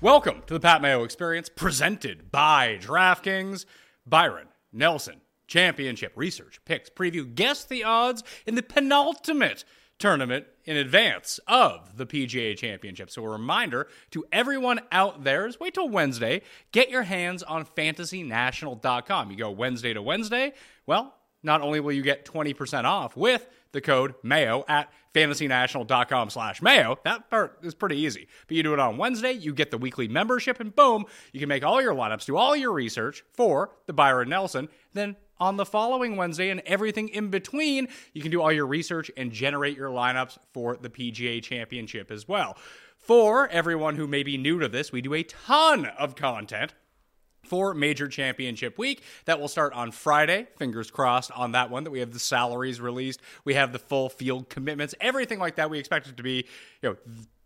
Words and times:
Welcome 0.00 0.42
to 0.46 0.54
the 0.54 0.60
Pat 0.60 0.80
Mayo 0.80 1.02
Experience, 1.02 1.48
presented 1.48 2.30
by 2.30 2.78
DraftKings. 2.80 3.64
Byron 4.06 4.46
Nelson, 4.72 5.22
championship 5.48 6.12
research 6.14 6.60
picks 6.64 6.88
preview. 6.88 7.34
Guess 7.34 7.64
the 7.64 7.82
odds 7.82 8.22
in 8.46 8.54
the 8.54 8.62
penultimate 8.62 9.64
tournament 9.98 10.46
in 10.64 10.76
advance 10.76 11.40
of 11.48 11.96
the 11.96 12.06
PGA 12.06 12.56
Championship. 12.56 13.10
So, 13.10 13.24
a 13.24 13.28
reminder 13.28 13.88
to 14.12 14.24
everyone 14.30 14.78
out 14.92 15.24
there 15.24 15.48
is 15.48 15.58
wait 15.58 15.74
till 15.74 15.88
Wednesday. 15.88 16.42
Get 16.70 16.90
your 16.90 17.02
hands 17.02 17.42
on 17.42 17.64
fantasynational.com. 17.64 19.32
You 19.32 19.36
go 19.36 19.50
Wednesday 19.50 19.94
to 19.94 20.00
Wednesday. 20.00 20.52
Well, 20.86 21.12
not 21.42 21.60
only 21.60 21.80
will 21.80 21.90
you 21.90 22.02
get 22.02 22.24
20% 22.24 22.84
off 22.84 23.16
with 23.16 23.48
the 23.72 23.80
code 23.80 24.14
MAYO 24.22 24.64
at 24.68 24.90
fantasynational.com 25.14 26.30
slash 26.30 26.62
mayo. 26.62 26.98
That 27.04 27.30
part 27.30 27.58
is 27.62 27.74
pretty 27.74 27.96
easy. 27.98 28.28
But 28.46 28.56
you 28.56 28.62
do 28.62 28.72
it 28.72 28.80
on 28.80 28.96
Wednesday, 28.96 29.32
you 29.32 29.52
get 29.52 29.70
the 29.70 29.78
weekly 29.78 30.08
membership, 30.08 30.60
and 30.60 30.74
boom, 30.74 31.06
you 31.32 31.40
can 31.40 31.48
make 31.48 31.64
all 31.64 31.82
your 31.82 31.94
lineups, 31.94 32.26
do 32.26 32.36
all 32.36 32.54
your 32.54 32.72
research 32.72 33.24
for 33.34 33.70
the 33.86 33.92
Byron 33.92 34.28
Nelson. 34.28 34.68
Then 34.92 35.16
on 35.40 35.56
the 35.56 35.64
following 35.64 36.16
Wednesday 36.16 36.50
and 36.50 36.60
everything 36.66 37.08
in 37.08 37.28
between, 37.30 37.88
you 38.12 38.22
can 38.22 38.30
do 38.30 38.42
all 38.42 38.52
your 38.52 38.66
research 38.66 39.10
and 39.16 39.32
generate 39.32 39.76
your 39.76 39.90
lineups 39.90 40.38
for 40.52 40.76
the 40.76 40.90
PGA 40.90 41.42
Championship 41.42 42.10
as 42.10 42.26
well. 42.26 42.56
For 42.96 43.48
everyone 43.48 43.96
who 43.96 44.06
may 44.06 44.22
be 44.22 44.36
new 44.36 44.58
to 44.58 44.68
this, 44.68 44.92
we 44.92 45.00
do 45.00 45.14
a 45.14 45.22
ton 45.22 45.86
of 45.86 46.16
content 46.16 46.74
for 47.44 47.74
Major 47.74 48.08
Championship 48.08 48.78
Week. 48.78 49.02
That 49.24 49.40
will 49.40 49.48
start 49.48 49.72
on 49.72 49.90
Friday. 49.90 50.48
Fingers 50.56 50.90
crossed 50.90 51.30
on 51.32 51.52
that 51.52 51.70
one 51.70 51.84
that 51.84 51.90
we 51.90 52.00
have 52.00 52.12
the 52.12 52.18
salaries 52.18 52.80
released. 52.80 53.20
We 53.44 53.54
have 53.54 53.72
the 53.72 53.78
full 53.78 54.08
field 54.08 54.48
commitments, 54.48 54.94
everything 55.00 55.38
like 55.38 55.56
that. 55.56 55.70
We 55.70 55.78
expect 55.78 56.08
it 56.08 56.16
to 56.16 56.22
be, 56.22 56.46
you 56.82 56.90
know, 56.90 56.96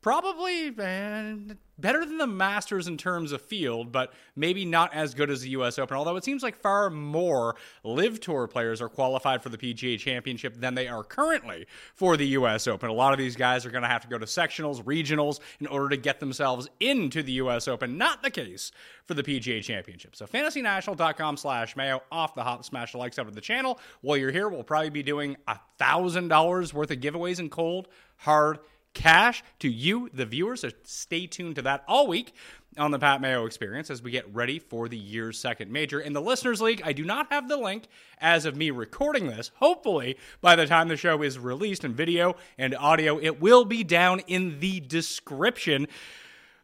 probably 0.02 0.70
man, 0.72 1.56
better 1.78 2.04
than 2.04 2.18
the 2.18 2.26
Masters 2.26 2.88
in 2.88 2.96
terms 2.96 3.32
of 3.32 3.40
field, 3.40 3.92
but 3.92 4.12
maybe 4.36 4.64
not 4.64 4.92
as 4.92 5.14
good 5.14 5.30
as 5.30 5.42
the 5.42 5.50
U.S. 5.50 5.78
Open. 5.78 5.96
Although 5.96 6.16
it 6.16 6.24
seems 6.24 6.42
like 6.42 6.56
far 6.60 6.90
more 6.90 7.56
LIV 7.84 8.20
Tour 8.20 8.46
players 8.48 8.82
are 8.82 8.88
qualified 8.88 9.42
for 9.42 9.48
the 9.48 9.56
PGA 9.56 9.98
Championship 9.98 10.56
than 10.60 10.74
they 10.74 10.88
are 10.88 11.04
currently 11.04 11.66
for 11.94 12.16
the 12.16 12.26
U.S. 12.28 12.66
Open. 12.66 12.90
A 12.90 12.92
lot 12.92 13.12
of 13.12 13.18
these 13.18 13.36
guys 13.36 13.64
are 13.64 13.70
going 13.70 13.82
to 13.82 13.88
have 13.88 14.02
to 14.02 14.08
go 14.08 14.18
to 14.18 14.26
sectionals, 14.26 14.82
regionals 14.82 15.40
in 15.60 15.66
order 15.68 15.88
to 15.88 15.96
get 15.96 16.20
themselves 16.20 16.68
into 16.80 17.22
the 17.22 17.32
U.S. 17.32 17.68
Open. 17.68 17.96
Not 17.96 18.22
the 18.22 18.30
case 18.30 18.72
for 19.06 19.14
the 19.14 19.22
PGA 19.22 19.62
Championship. 19.62 20.16
So 20.16 20.26
fantasynational.com 20.26 21.36
slash 21.36 21.76
mayo 21.76 22.02
off 22.10 22.34
the 22.34 22.42
hop 22.42 22.64
smash 22.64 22.92
the 22.92 22.98
likes 22.98 23.18
over 23.18 23.30
the 23.30 23.40
channel. 23.40 23.78
While 24.00 24.16
you're 24.16 24.32
here, 24.32 24.48
we'll 24.48 24.64
probably 24.64 24.90
be 24.90 25.02
doing 25.02 25.36
a 25.46 25.58
thousand 25.78 26.28
dollars 26.28 26.74
worth 26.74 26.90
of 26.90 26.98
giveaways 26.98 27.38
in 27.38 27.48
cold, 27.48 27.88
hard 28.16 28.58
cash 28.94 29.42
to 29.60 29.68
you, 29.68 30.10
the 30.12 30.26
viewers. 30.26 30.60
So 30.62 30.70
stay 30.84 31.26
tuned 31.26 31.56
to 31.56 31.62
that 31.62 31.84
all 31.86 32.06
week 32.06 32.34
on 32.78 32.90
the 32.90 32.98
Pat 32.98 33.20
Mayo 33.20 33.44
Experience 33.44 33.90
as 33.90 34.02
we 34.02 34.10
get 34.10 34.32
ready 34.34 34.58
for 34.58 34.88
the 34.88 34.96
year's 34.96 35.38
second 35.38 35.70
major. 35.70 36.00
In 36.00 36.12
the 36.12 36.20
Listeners 36.20 36.60
League, 36.60 36.82
I 36.84 36.92
do 36.92 37.04
not 37.04 37.30
have 37.30 37.48
the 37.48 37.56
link 37.56 37.86
as 38.18 38.44
of 38.46 38.56
me 38.56 38.70
recording 38.70 39.26
this. 39.26 39.50
Hopefully, 39.56 40.16
by 40.40 40.56
the 40.56 40.66
time 40.66 40.88
the 40.88 40.96
show 40.96 41.22
is 41.22 41.38
released 41.38 41.84
in 41.84 41.94
video 41.94 42.36
and 42.56 42.74
audio, 42.74 43.18
it 43.18 43.40
will 43.40 43.64
be 43.64 43.84
down 43.84 44.20
in 44.20 44.60
the 44.60 44.80
description 44.80 45.86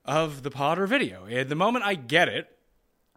of 0.05 0.43
the 0.43 0.51
pod 0.51 0.79
or 0.79 0.87
video. 0.87 1.27
At 1.27 1.49
the 1.49 1.55
moment 1.55 1.85
I 1.85 1.95
get 1.95 2.29
it, 2.29 2.58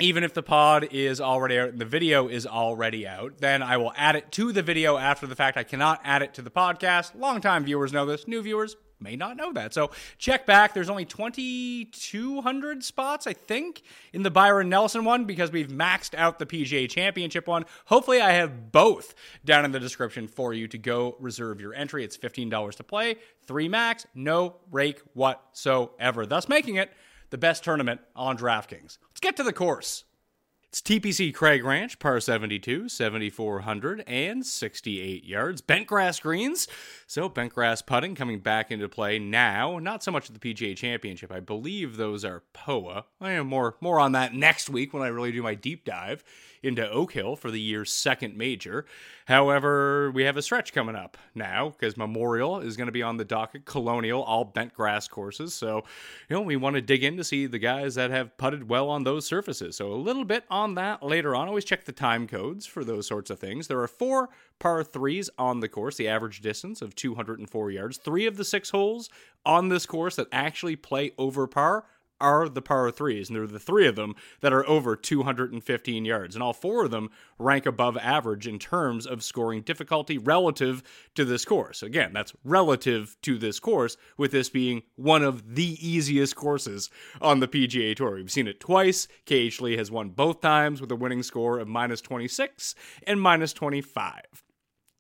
even 0.02 0.24
if 0.24 0.34
the 0.34 0.44
pod 0.44 0.88
is 0.92 1.22
already 1.22 1.60
out 1.60 1.70
and 1.70 1.80
the 1.80 1.86
video 1.86 2.28
is 2.28 2.48
already 2.48 3.08
out, 3.08 3.38
then 3.40 3.62
I 3.62 3.78
will 3.78 3.94
add 3.96 4.16
it 4.16 4.32
to 4.34 4.52
the 4.52 4.64
video 4.64 4.98
after 4.98 5.28
the 5.28 5.36
fact. 5.36 5.58
I 5.58 5.64
cannot 5.64 6.02
add 6.04 6.22
it 6.22 6.34
to 6.36 6.42
the 6.42 6.52
podcast. 6.52 7.12
Longtime 7.16 7.66
viewers 7.66 7.94
know 7.94 8.06
this, 8.06 8.28
new 8.28 8.42
viewers 8.42 8.76
may 9.00 9.16
not 9.16 9.36
know 9.36 9.52
that. 9.54 9.74
So 9.74 9.92
check 10.18 10.46
back. 10.46 10.74
There's 10.74 10.90
only 10.90 11.06
2,200 11.06 12.84
spots, 12.84 13.28
I 13.28 13.34
think, 13.34 13.82
in 14.14 14.24
the 14.24 14.32
Byron 14.32 14.70
Nelson 14.70 15.04
one 15.04 15.26
because 15.26 15.52
we've 15.52 15.70
maxed 15.70 16.14
out 16.16 16.40
the 16.40 16.46
PGA 16.46 16.90
Championship 16.90 17.48
one. 17.48 17.66
Hopefully, 17.86 18.22
I 18.22 18.32
have 18.32 18.72
both 18.72 19.16
down 19.44 19.66
in 19.66 19.72
the 19.72 19.80
description 19.80 20.28
for 20.28 20.54
you 20.54 20.68
to 20.68 20.78
go 20.78 21.16
reserve 21.20 21.60
your 21.60 21.74
entry. 21.74 22.04
It's 22.04 22.18
$15 22.18 22.76
to 22.76 22.84
play, 22.84 23.16
three 23.48 23.68
max, 23.68 24.06
no 24.14 24.58
rake 24.70 25.02
whatsoever, 25.14 26.26
thus 26.26 26.48
making 26.48 26.76
it 26.76 26.92
the 27.32 27.38
best 27.38 27.64
tournament 27.64 28.02
on 28.16 28.38
DraftKings. 28.38 28.98
Let's 29.10 29.20
get 29.20 29.36
to 29.38 29.44
the 29.44 29.54
course. 29.54 30.04
It's 30.72 30.82
TPC 30.82 31.34
Craig 31.34 31.66
Ranch, 31.66 32.00
par 32.00 32.22
72, 32.22 32.88
7,468 32.88 35.26
yards. 35.26 35.60
Bent 35.60 35.86
grass 35.86 36.22
greens. 36.22 36.70
So, 37.08 37.28
bent 37.28 37.54
grass 37.54 37.82
putting 37.82 38.16
coming 38.16 38.40
back 38.40 38.72
into 38.72 38.88
play 38.88 39.20
now. 39.20 39.80
Not 39.80 40.02
so 40.02 40.14
much 40.14 40.30
at 40.30 40.40
the 40.40 40.54
PGA 40.54 40.78
Championship. 40.78 41.30
I 41.30 41.42
believe 41.42 41.98
those 41.98 42.24
are 42.24 42.44
POA. 42.54 43.04
I 43.20 43.32
am 43.32 43.48
more, 43.48 43.76
more 43.82 44.00
on 44.00 44.14
that 44.14 44.34
next 44.34 44.70
week 44.70 44.94
when 44.94 45.04
I 45.04 45.08
really 45.08 45.34
do 45.34 45.44
my 45.44 45.56
deep 45.56 45.84
dive 45.84 46.24
into 46.64 46.90
Oak 46.90 47.14
Hill 47.14 47.36
for 47.36 47.52
the 47.52 47.60
year's 47.60 47.92
second 47.92 48.38
major. 48.38 48.86
However, 49.26 50.12
we 50.12 50.24
have 50.24 50.38
a 50.38 50.42
stretch 50.42 50.74
coming 50.74 50.96
up 50.96 51.18
now 51.34 51.70
because 51.70 51.98
Memorial 51.98 52.60
is 52.60 52.78
going 52.78 52.88
to 52.88 52.92
be 52.92 53.04
on 53.04 53.18
the 53.18 53.26
docket, 53.26 53.66
Colonial, 53.66 54.22
all 54.22 54.46
bent 54.46 54.74
grass 54.74 55.08
courses. 55.08 55.54
So, 55.54 55.84
you 56.30 56.36
know, 56.36 56.42
we 56.42 56.56
want 56.56 56.76
to 56.76 56.82
dig 56.82 57.04
in 57.04 57.18
to 57.18 57.24
see 57.24 57.46
the 57.46 57.60
guys 57.60 57.96
that 57.96 58.12
have 58.12 58.38
putted 58.38 58.70
well 58.70 58.90
on 58.90 59.04
those 59.04 59.26
surfaces. 59.26 59.76
So, 59.76 59.92
a 59.92 59.96
little 59.96 60.26
bit 60.26 60.44
on 60.50 60.76
that 60.76 61.04
later 61.04 61.36
on. 61.36 61.48
Always 61.48 61.66
check 61.66 61.86
the 61.86 61.92
time 61.92 62.28
codes 62.28 62.66
for 62.66 62.84
those 62.84 63.08
sorts 63.08 63.30
of 63.30 63.40
things. 63.40 63.68
There 63.68 63.80
are 63.80 63.88
four 63.88 64.30
par 64.60 64.84
threes 64.84 65.30
on 65.38 65.60
the 65.60 65.70
course, 65.70 65.98
the 65.98 66.08
average 66.08 66.42
distance 66.42 66.82
of 66.82 66.96
204 66.96 67.72
yards. 67.72 67.98
Three 67.98 68.26
of 68.28 68.38
the 68.38 68.46
six 68.46 68.70
holes 68.70 69.10
on 69.46 69.70
this 69.70 69.86
course 69.86 70.16
that 70.18 70.28
actually 70.32 70.76
play 70.76 71.12
over 71.18 71.48
par 71.48 71.86
are 72.22 72.48
the 72.48 72.62
par 72.62 72.92
threes, 72.92 73.30
and 73.30 73.36
there 73.36 73.44
are 73.44 73.48
the 73.48 73.60
three 73.60 73.88
of 73.88 73.96
them 73.96 74.16
that 74.40 74.54
are 74.54 74.68
over 74.70 74.96
215 74.96 76.06
yards, 76.06 76.36
and 76.36 76.44
all 76.44 76.54
four 76.54 76.86
of 76.86 76.92
them 76.92 77.10
rank 77.38 77.66
above 77.66 77.98
average 77.98 78.48
in 78.48 78.60
terms 78.60 79.06
of 79.06 79.24
scoring 79.24 79.62
difficulty 79.62 80.18
relative 80.18 80.84
to 81.16 81.26
this 81.26 81.44
course. 81.44 81.84
Again, 81.84 82.14
that's 82.14 82.34
relative 82.44 83.18
to 83.24 83.38
this 83.38 83.60
course, 83.60 83.98
with 84.18 84.32
this 84.32 84.50
being 84.50 84.84
one 84.96 85.24
of 85.24 85.56
the 85.56 85.78
easiest 85.86 86.36
courses 86.36 86.90
on 87.22 87.40
the 87.40 87.48
PGA 87.48 87.96
Tour. 87.96 88.16
We've 88.16 88.32
seen 88.32 88.48
it 88.48 88.60
twice. 88.60 89.08
KH 89.26 89.60
Lee 89.60 89.78
has 89.78 89.92
won 89.92 90.10
both 90.10 90.42
times 90.42 90.80
with 90.80 90.92
a 90.92 90.96
winning 90.96 91.24
score 91.24 91.60
of 91.60 91.68
minus 91.68 92.02
26 92.02 92.76
and 93.08 93.20
minus 93.20 93.54
25. 93.54 94.44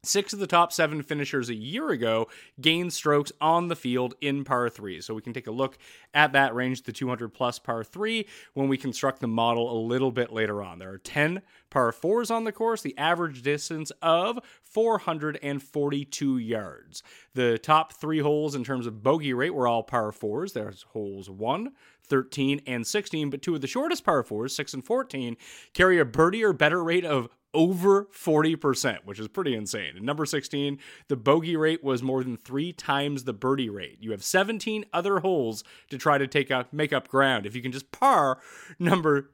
Six 0.03 0.33
of 0.33 0.39
the 0.39 0.47
top 0.47 0.73
seven 0.73 1.03
finishers 1.03 1.49
a 1.49 1.53
year 1.53 1.89
ago 1.89 2.27
gained 2.59 2.91
strokes 2.91 3.31
on 3.39 3.67
the 3.67 3.75
field 3.75 4.15
in 4.19 4.43
par 4.43 4.67
three. 4.67 4.99
So 4.99 5.13
we 5.13 5.21
can 5.21 5.31
take 5.31 5.45
a 5.45 5.51
look 5.51 5.77
at 6.11 6.33
that 6.33 6.55
range, 6.55 6.81
the 6.81 6.91
200 6.91 7.29
plus 7.29 7.59
par 7.59 7.83
three, 7.83 8.25
when 8.55 8.67
we 8.67 8.77
construct 8.77 9.19
the 9.19 9.27
model 9.27 9.71
a 9.71 9.77
little 9.79 10.11
bit 10.11 10.33
later 10.33 10.63
on. 10.63 10.79
There 10.79 10.89
are 10.89 10.97
10 10.97 11.43
par 11.69 11.91
fours 11.91 12.31
on 12.31 12.45
the 12.45 12.51
course, 12.51 12.81
the 12.81 12.97
average 12.97 13.43
distance 13.43 13.91
of 14.01 14.39
442 14.63 16.37
yards. 16.39 17.03
The 17.35 17.59
top 17.59 17.93
three 17.93 18.21
holes 18.21 18.55
in 18.55 18.63
terms 18.63 18.87
of 18.87 19.03
bogey 19.03 19.35
rate 19.35 19.53
were 19.53 19.67
all 19.67 19.83
par 19.83 20.11
fours. 20.11 20.53
There's 20.53 20.81
holes 20.81 21.29
1, 21.29 21.73
13, 22.07 22.61
and 22.65 22.87
16, 22.87 23.29
but 23.29 23.43
two 23.43 23.53
of 23.53 23.61
the 23.61 23.67
shortest 23.67 24.03
par 24.03 24.23
fours, 24.23 24.55
6 24.55 24.73
and 24.73 24.83
14, 24.83 25.37
carry 25.75 25.99
a 25.99 26.05
birdie 26.05 26.43
or 26.43 26.53
better 26.53 26.83
rate 26.83 27.05
of 27.05 27.29
over 27.53 28.05
40%, 28.05 28.99
which 29.05 29.19
is 29.19 29.27
pretty 29.27 29.53
insane. 29.55 29.97
And 29.97 30.05
number 30.05 30.25
16, 30.25 30.79
the 31.07 31.15
bogey 31.15 31.55
rate 31.55 31.83
was 31.83 32.01
more 32.01 32.23
than 32.23 32.37
three 32.37 32.71
times 32.71 33.23
the 33.23 33.33
birdie 33.33 33.69
rate. 33.69 33.97
You 33.99 34.11
have 34.11 34.23
17 34.23 34.85
other 34.93 35.19
holes 35.19 35.63
to 35.89 35.97
try 35.97 36.17
to 36.17 36.27
take 36.27 36.51
up, 36.51 36.71
make 36.71 36.93
up 36.93 37.07
ground. 37.07 37.45
If 37.45 37.55
you 37.55 37.61
can 37.61 37.71
just 37.71 37.91
par 37.91 38.39
number 38.79 39.31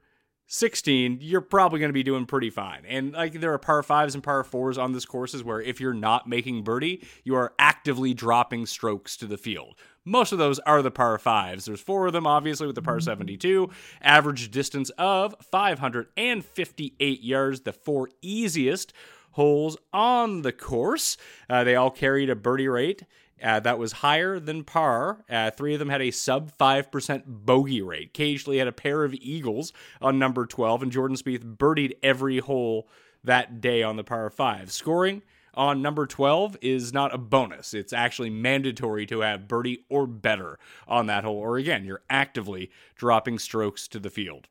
16, 0.50 1.18
you're 1.20 1.42
probably 1.42 1.78
going 1.78 1.90
to 1.90 1.94
be 1.94 2.02
doing 2.02 2.24
pretty 2.24 2.48
fine. 2.48 2.84
And 2.86 3.12
like 3.12 3.34
there 3.34 3.52
are 3.52 3.58
par 3.58 3.82
fives 3.82 4.14
and 4.14 4.24
par 4.24 4.42
fours 4.42 4.78
on 4.78 4.92
this 4.92 5.04
courses 5.04 5.44
where 5.44 5.60
if 5.60 5.78
you're 5.78 5.92
not 5.92 6.26
making 6.26 6.64
birdie, 6.64 7.06
you 7.22 7.34
are 7.34 7.52
actively 7.58 8.14
dropping 8.14 8.64
strokes 8.64 9.16
to 9.18 9.26
the 9.26 9.36
field. 9.36 9.76
Most 10.08 10.32
of 10.32 10.38
those 10.38 10.58
are 10.60 10.80
the 10.80 10.90
par 10.90 11.18
fives. 11.18 11.66
There's 11.66 11.80
four 11.80 12.06
of 12.06 12.14
them, 12.14 12.26
obviously, 12.26 12.66
with 12.66 12.76
the 12.76 12.82
par 12.82 12.98
72. 12.98 13.68
Average 14.00 14.50
distance 14.50 14.90
of 14.96 15.34
558 15.42 17.22
yards, 17.22 17.60
the 17.60 17.72
four 17.74 18.08
easiest 18.22 18.94
holes 19.32 19.76
on 19.92 20.42
the 20.42 20.52
course. 20.52 21.18
Uh, 21.50 21.62
they 21.62 21.76
all 21.76 21.90
carried 21.90 22.30
a 22.30 22.34
birdie 22.34 22.68
rate 22.68 23.02
uh, 23.42 23.60
that 23.60 23.78
was 23.78 23.92
higher 23.92 24.40
than 24.40 24.64
par. 24.64 25.24
Uh, 25.28 25.50
three 25.50 25.74
of 25.74 25.78
them 25.78 25.90
had 25.90 26.02
a 26.02 26.10
sub 26.10 26.56
5% 26.56 27.22
bogey 27.26 27.82
rate. 27.82 28.14
KH 28.14 28.48
Lee 28.48 28.56
had 28.56 28.68
a 28.68 28.72
pair 28.72 29.04
of 29.04 29.14
eagles 29.14 29.72
on 30.00 30.18
number 30.18 30.46
12, 30.46 30.84
and 30.84 30.92
Jordan 30.92 31.16
Spieth 31.16 31.56
birdied 31.56 31.96
every 32.02 32.38
hole 32.38 32.88
that 33.22 33.60
day 33.60 33.82
on 33.82 33.96
the 33.96 34.04
par 34.04 34.30
5. 34.30 34.72
Scoring 34.72 35.22
on 35.58 35.82
number 35.82 36.06
12 36.06 36.56
is 36.62 36.92
not 36.92 37.12
a 37.12 37.18
bonus. 37.18 37.74
It's 37.74 37.92
actually 37.92 38.30
mandatory 38.30 39.04
to 39.06 39.20
have 39.20 39.48
birdie 39.48 39.84
or 39.90 40.06
better 40.06 40.58
on 40.86 41.06
that 41.06 41.24
hole, 41.24 41.36
or 41.36 41.58
again, 41.58 41.84
you're 41.84 42.04
actively 42.08 42.70
dropping 42.94 43.40
strokes 43.40 43.88
to 43.88 43.98
the 43.98 44.08
field. 44.08 44.46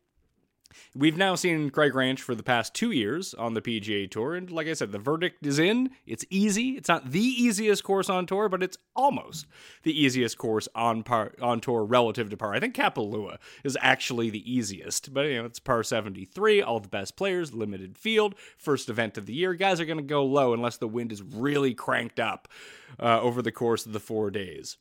We've 0.96 1.18
now 1.18 1.36
seen 1.36 1.70
Craig 1.70 1.94
Ranch 1.96 2.22
for 2.22 2.36
the 2.36 2.44
past 2.44 2.74
two 2.74 2.92
years 2.92 3.34
on 3.34 3.54
the 3.54 3.62
PGA 3.62 4.10
Tour, 4.10 4.36
and 4.36 4.50
like 4.50 4.68
I 4.68 4.74
said, 4.74 4.92
the 4.92 5.00
verdict 5.00 5.46
is 5.46 5.60
in. 5.60 5.92
It's 6.06 6.26
easy. 6.30 6.72
It's 6.72 6.88
not 6.88 7.12
the 7.12 7.22
easiest 7.22 7.84
course 7.84 8.10
on 8.10 8.26
tour, 8.26 8.50
but 8.50 8.64
it's 8.64 8.78
almost 8.96 9.46
the 9.84 10.00
easiest 10.00 10.38
course 10.38 10.68
on 10.76 11.04
par 11.04 11.34
on 11.42 11.60
tour 11.60 11.84
relative 11.84 12.30
to 12.30 12.38
par. 12.38 12.54
I 12.54 12.60
think 12.60 12.76
Kapalua 12.76 13.38
is 13.64 13.78
actually 13.82 14.30
the 14.30 14.52
easiest, 14.52 15.14
but 15.14 15.26
you 15.26 15.38
know 15.38 15.46
it's 15.46 15.60
par 15.60 15.84
73. 15.84 16.62
All 16.62 16.80
the 16.80 16.88
best 16.88 17.16
players, 17.16 17.54
limited 17.54 17.98
field, 17.98 18.36
first 18.58 18.90
event 18.90 19.18
of 19.18 19.26
the 19.26 19.34
year. 19.34 19.54
Guys 19.54 19.80
are 19.80 19.86
going 19.86 19.98
to 19.98 20.04
go 20.04 20.26
low 20.26 20.54
unless 20.54 20.78
the 20.78 20.88
wind 20.88 21.12
is 21.12 21.22
really 21.22 21.74
cranked 21.74 22.20
up 22.20 22.48
uh, 23.00 23.22
over 23.22 23.42
the 23.42 23.52
course 23.52 23.86
of 23.86 23.94
the 23.94 24.00
four 24.00 24.32
days. 24.32 24.78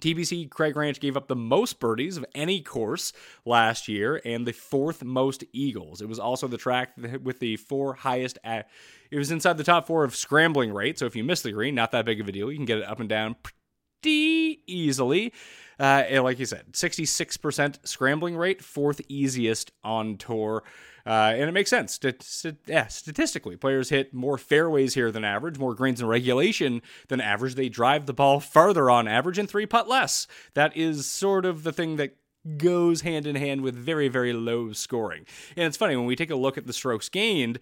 TPC 0.00 0.50
Craig 0.50 0.76
Ranch 0.76 1.00
gave 1.00 1.16
up 1.16 1.28
the 1.28 1.36
most 1.36 1.80
birdies 1.80 2.16
of 2.16 2.24
any 2.34 2.60
course 2.60 3.12
last 3.44 3.88
year 3.88 4.20
and 4.24 4.46
the 4.46 4.52
fourth 4.52 5.04
most 5.04 5.44
eagles. 5.52 6.00
It 6.00 6.08
was 6.08 6.18
also 6.18 6.48
the 6.48 6.58
track 6.58 6.90
with 7.22 7.38
the 7.38 7.56
four 7.56 7.94
highest. 7.94 8.38
At, 8.44 8.68
it 9.10 9.18
was 9.18 9.30
inside 9.30 9.58
the 9.58 9.64
top 9.64 9.86
four 9.86 10.04
of 10.04 10.16
scrambling 10.16 10.72
rate. 10.72 10.98
So 10.98 11.06
if 11.06 11.14
you 11.14 11.24
miss 11.24 11.42
the 11.42 11.52
green, 11.52 11.74
not 11.74 11.92
that 11.92 12.04
big 12.04 12.20
of 12.20 12.28
a 12.28 12.32
deal. 12.32 12.50
You 12.50 12.58
can 12.58 12.66
get 12.66 12.78
it 12.78 12.84
up 12.84 13.00
and 13.00 13.08
down 13.08 13.36
pretty 14.02 14.62
easily. 14.66 15.32
Uh, 15.78 16.04
like 16.22 16.38
you 16.38 16.46
said, 16.46 16.72
66% 16.72 17.86
scrambling 17.86 18.36
rate, 18.36 18.62
fourth 18.62 19.00
easiest 19.08 19.72
on 19.82 20.16
tour. 20.16 20.62
Uh, 21.06 21.32
and 21.34 21.48
it 21.48 21.52
makes 21.52 21.70
sense. 21.70 21.98
St- 22.20 22.58
yeah, 22.66 22.86
statistically, 22.86 23.56
players 23.56 23.88
hit 23.88 24.14
more 24.14 24.38
fairways 24.38 24.94
here 24.94 25.10
than 25.10 25.24
average, 25.24 25.58
more 25.58 25.74
greens 25.74 26.00
in 26.00 26.06
regulation 26.06 26.82
than 27.08 27.20
average. 27.20 27.54
They 27.54 27.68
drive 27.68 28.06
the 28.06 28.12
ball 28.12 28.40
farther 28.40 28.90
on 28.90 29.08
average 29.08 29.38
and 29.38 29.48
three 29.48 29.66
putt 29.66 29.88
less. 29.88 30.26
That 30.54 30.76
is 30.76 31.06
sort 31.06 31.44
of 31.44 31.62
the 31.62 31.72
thing 31.72 31.96
that 31.96 32.16
goes 32.56 33.02
hand 33.02 33.26
in 33.26 33.36
hand 33.36 33.60
with 33.60 33.74
very, 33.74 34.08
very 34.08 34.32
low 34.32 34.72
scoring. 34.72 35.26
And 35.56 35.66
it's 35.66 35.76
funny 35.76 35.96
when 35.96 36.06
we 36.06 36.16
take 36.16 36.30
a 36.30 36.36
look 36.36 36.58
at 36.58 36.66
the 36.66 36.72
strokes 36.72 37.08
gained 37.08 37.58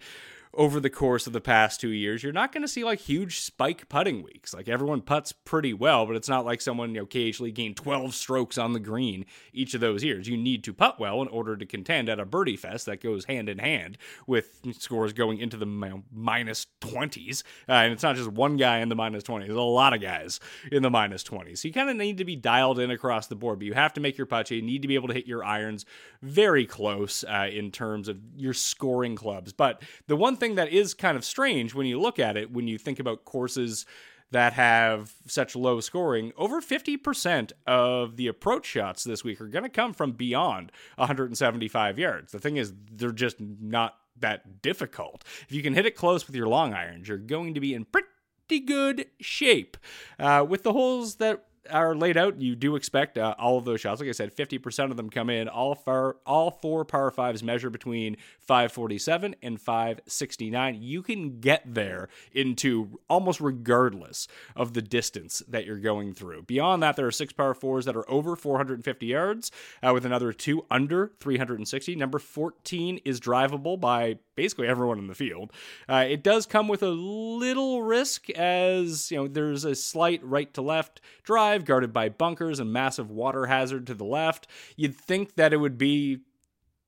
over 0.53 0.79
the 0.79 0.89
course 0.89 1.27
of 1.27 1.33
the 1.33 1.41
past 1.41 1.79
two 1.79 1.89
years, 1.89 2.23
you're 2.23 2.33
not 2.33 2.51
going 2.51 2.61
to 2.61 2.67
see 2.67 2.83
like 2.83 2.99
huge 2.99 3.39
spike 3.39 3.87
putting 3.87 4.21
weeks. 4.21 4.53
Like 4.53 4.67
everyone 4.67 5.01
puts 5.01 5.31
pretty 5.31 5.73
well, 5.73 6.05
but 6.05 6.15
it's 6.15 6.27
not 6.27 6.45
like 6.45 6.61
someone 6.61 6.89
you 6.89 6.97
know, 6.97 7.03
occasionally 7.03 7.51
gained 7.51 7.77
12 7.77 8.13
strokes 8.13 8.57
on 8.57 8.73
the 8.73 8.79
green 8.79 9.25
each 9.53 9.73
of 9.73 9.81
those 9.81 10.03
years. 10.03 10.27
You 10.27 10.37
need 10.37 10.63
to 10.65 10.73
putt 10.73 10.99
well 10.99 11.21
in 11.21 11.27
order 11.29 11.55
to 11.55 11.65
contend 11.65 12.09
at 12.09 12.19
a 12.19 12.25
birdie 12.25 12.57
fest 12.57 12.85
that 12.87 13.01
goes 13.01 13.25
hand 13.25 13.47
in 13.47 13.59
hand 13.59 13.97
with 14.27 14.61
scores 14.77 15.13
going 15.13 15.39
into 15.39 15.57
the 15.57 16.01
minus 16.11 16.67
20s. 16.81 17.43
Uh, 17.69 17.73
and 17.73 17.93
it's 17.93 18.03
not 18.03 18.15
just 18.15 18.29
one 18.29 18.57
guy 18.57 18.79
in 18.79 18.89
the 18.89 18.95
minus 18.95 19.23
20s, 19.23 19.45
there's 19.45 19.55
a 19.57 19.61
lot 19.61 19.93
of 19.93 20.01
guys 20.01 20.39
in 20.71 20.83
the 20.83 20.89
minus 20.89 21.23
20s. 21.23 21.59
So 21.59 21.67
you 21.67 21.73
kind 21.73 21.89
of 21.89 21.95
need 21.95 22.17
to 22.17 22.25
be 22.25 22.35
dialed 22.35 22.79
in 22.79 22.91
across 22.91 23.27
the 23.27 23.35
board, 23.35 23.59
but 23.59 23.65
you 23.65 23.73
have 23.73 23.93
to 23.93 24.01
make 24.01 24.17
your 24.17 24.27
putts. 24.27 24.51
You 24.51 24.61
need 24.61 24.81
to 24.81 24.87
be 24.87 24.95
able 24.95 25.07
to 25.07 25.13
hit 25.13 25.27
your 25.27 25.43
irons 25.43 25.85
very 26.21 26.65
close 26.65 27.23
uh, 27.23 27.47
in 27.51 27.71
terms 27.71 28.07
of 28.07 28.17
your 28.35 28.53
scoring 28.53 29.15
clubs. 29.15 29.53
But 29.53 29.81
the 30.07 30.15
one 30.15 30.35
thing 30.41 30.55
that 30.55 30.69
is 30.69 30.93
kind 30.93 31.15
of 31.15 31.23
strange 31.23 31.73
when 31.73 31.85
you 31.85 32.01
look 32.01 32.19
at 32.19 32.35
it, 32.35 32.51
when 32.51 32.67
you 32.67 32.77
think 32.77 32.99
about 32.99 33.23
courses 33.23 33.85
that 34.31 34.53
have 34.53 35.13
such 35.27 35.55
low 35.55 35.79
scoring, 35.79 36.33
over 36.35 36.61
50% 36.61 37.51
of 37.67 38.15
the 38.17 38.27
approach 38.27 38.65
shots 38.65 39.03
this 39.03 39.23
week 39.23 39.39
are 39.39 39.47
going 39.47 39.63
to 39.63 39.69
come 39.69 39.93
from 39.93 40.13
beyond 40.13 40.71
175 40.95 41.99
yards. 41.99 42.31
The 42.31 42.39
thing 42.39 42.57
is, 42.57 42.73
they're 42.91 43.11
just 43.11 43.39
not 43.39 43.95
that 44.19 44.61
difficult. 44.61 45.23
If 45.47 45.51
you 45.51 45.61
can 45.61 45.73
hit 45.73 45.85
it 45.85 45.95
close 45.95 46.25
with 46.25 46.35
your 46.35 46.47
long 46.47 46.73
irons, 46.73 47.07
you're 47.07 47.17
going 47.17 47.53
to 47.53 47.59
be 47.59 47.73
in 47.73 47.85
pretty 47.85 48.61
good 48.65 49.05
shape. 49.19 49.77
Uh, 50.19 50.45
with 50.47 50.63
the 50.63 50.73
holes 50.73 51.15
that 51.15 51.45
are 51.69 51.95
laid 51.95 52.17
out, 52.17 52.41
you 52.41 52.55
do 52.55 52.75
expect 52.75 53.17
uh, 53.17 53.35
all 53.37 53.57
of 53.57 53.65
those 53.65 53.81
shots. 53.81 54.01
Like 54.01 54.09
I 54.09 54.13
said, 54.13 54.35
50% 54.35 54.91
of 54.91 54.97
them 54.97 55.09
come 55.09 55.29
in. 55.29 55.47
All 55.47 55.75
far, 55.75 56.17
all 56.25 56.51
four 56.51 56.85
par 56.85 57.11
fives 57.11 57.43
measure 57.43 57.69
between 57.69 58.17
547 58.39 59.35
and 59.41 59.61
569. 59.61 60.81
You 60.81 61.03
can 61.03 61.39
get 61.39 61.61
there 61.65 62.09
into 62.33 62.99
almost 63.09 63.39
regardless 63.39 64.27
of 64.55 64.73
the 64.73 64.81
distance 64.81 65.43
that 65.47 65.65
you're 65.65 65.77
going 65.77 66.13
through. 66.13 66.43
Beyond 66.43 66.81
that, 66.83 66.95
there 66.95 67.07
are 67.07 67.11
six 67.11 67.33
par 67.33 67.53
fours 67.53 67.85
that 67.85 67.95
are 67.95 68.09
over 68.09 68.35
450 68.35 69.05
yards, 69.05 69.51
uh, 69.83 69.91
with 69.93 70.05
another 70.05 70.33
two 70.33 70.65
under 70.71 71.11
360. 71.19 71.95
Number 71.95 72.19
14 72.19 72.99
is 73.05 73.19
drivable 73.19 73.79
by 73.79 74.17
basically 74.41 74.67
everyone 74.67 74.97
in 74.97 75.05
the 75.05 75.13
field. 75.13 75.53
Uh, 75.87 76.03
it 76.09 76.23
does 76.23 76.47
come 76.47 76.67
with 76.67 76.81
a 76.81 76.89
little 76.89 77.83
risk 77.83 78.27
as 78.31 79.11
you 79.11 79.17
know 79.17 79.27
there's 79.27 79.65
a 79.65 79.75
slight 79.75 80.19
right 80.23 80.51
to 80.51 80.63
left 80.63 80.99
drive 81.23 81.63
guarded 81.63 81.93
by 81.93 82.09
bunkers 82.09 82.59
and 82.59 82.73
massive 82.73 83.11
water 83.11 83.45
hazard 83.45 83.85
to 83.85 83.93
the 83.93 84.03
left. 84.03 84.47
You'd 84.75 84.95
think 84.95 85.35
that 85.35 85.53
it 85.53 85.57
would 85.57 85.77
be 85.77 86.21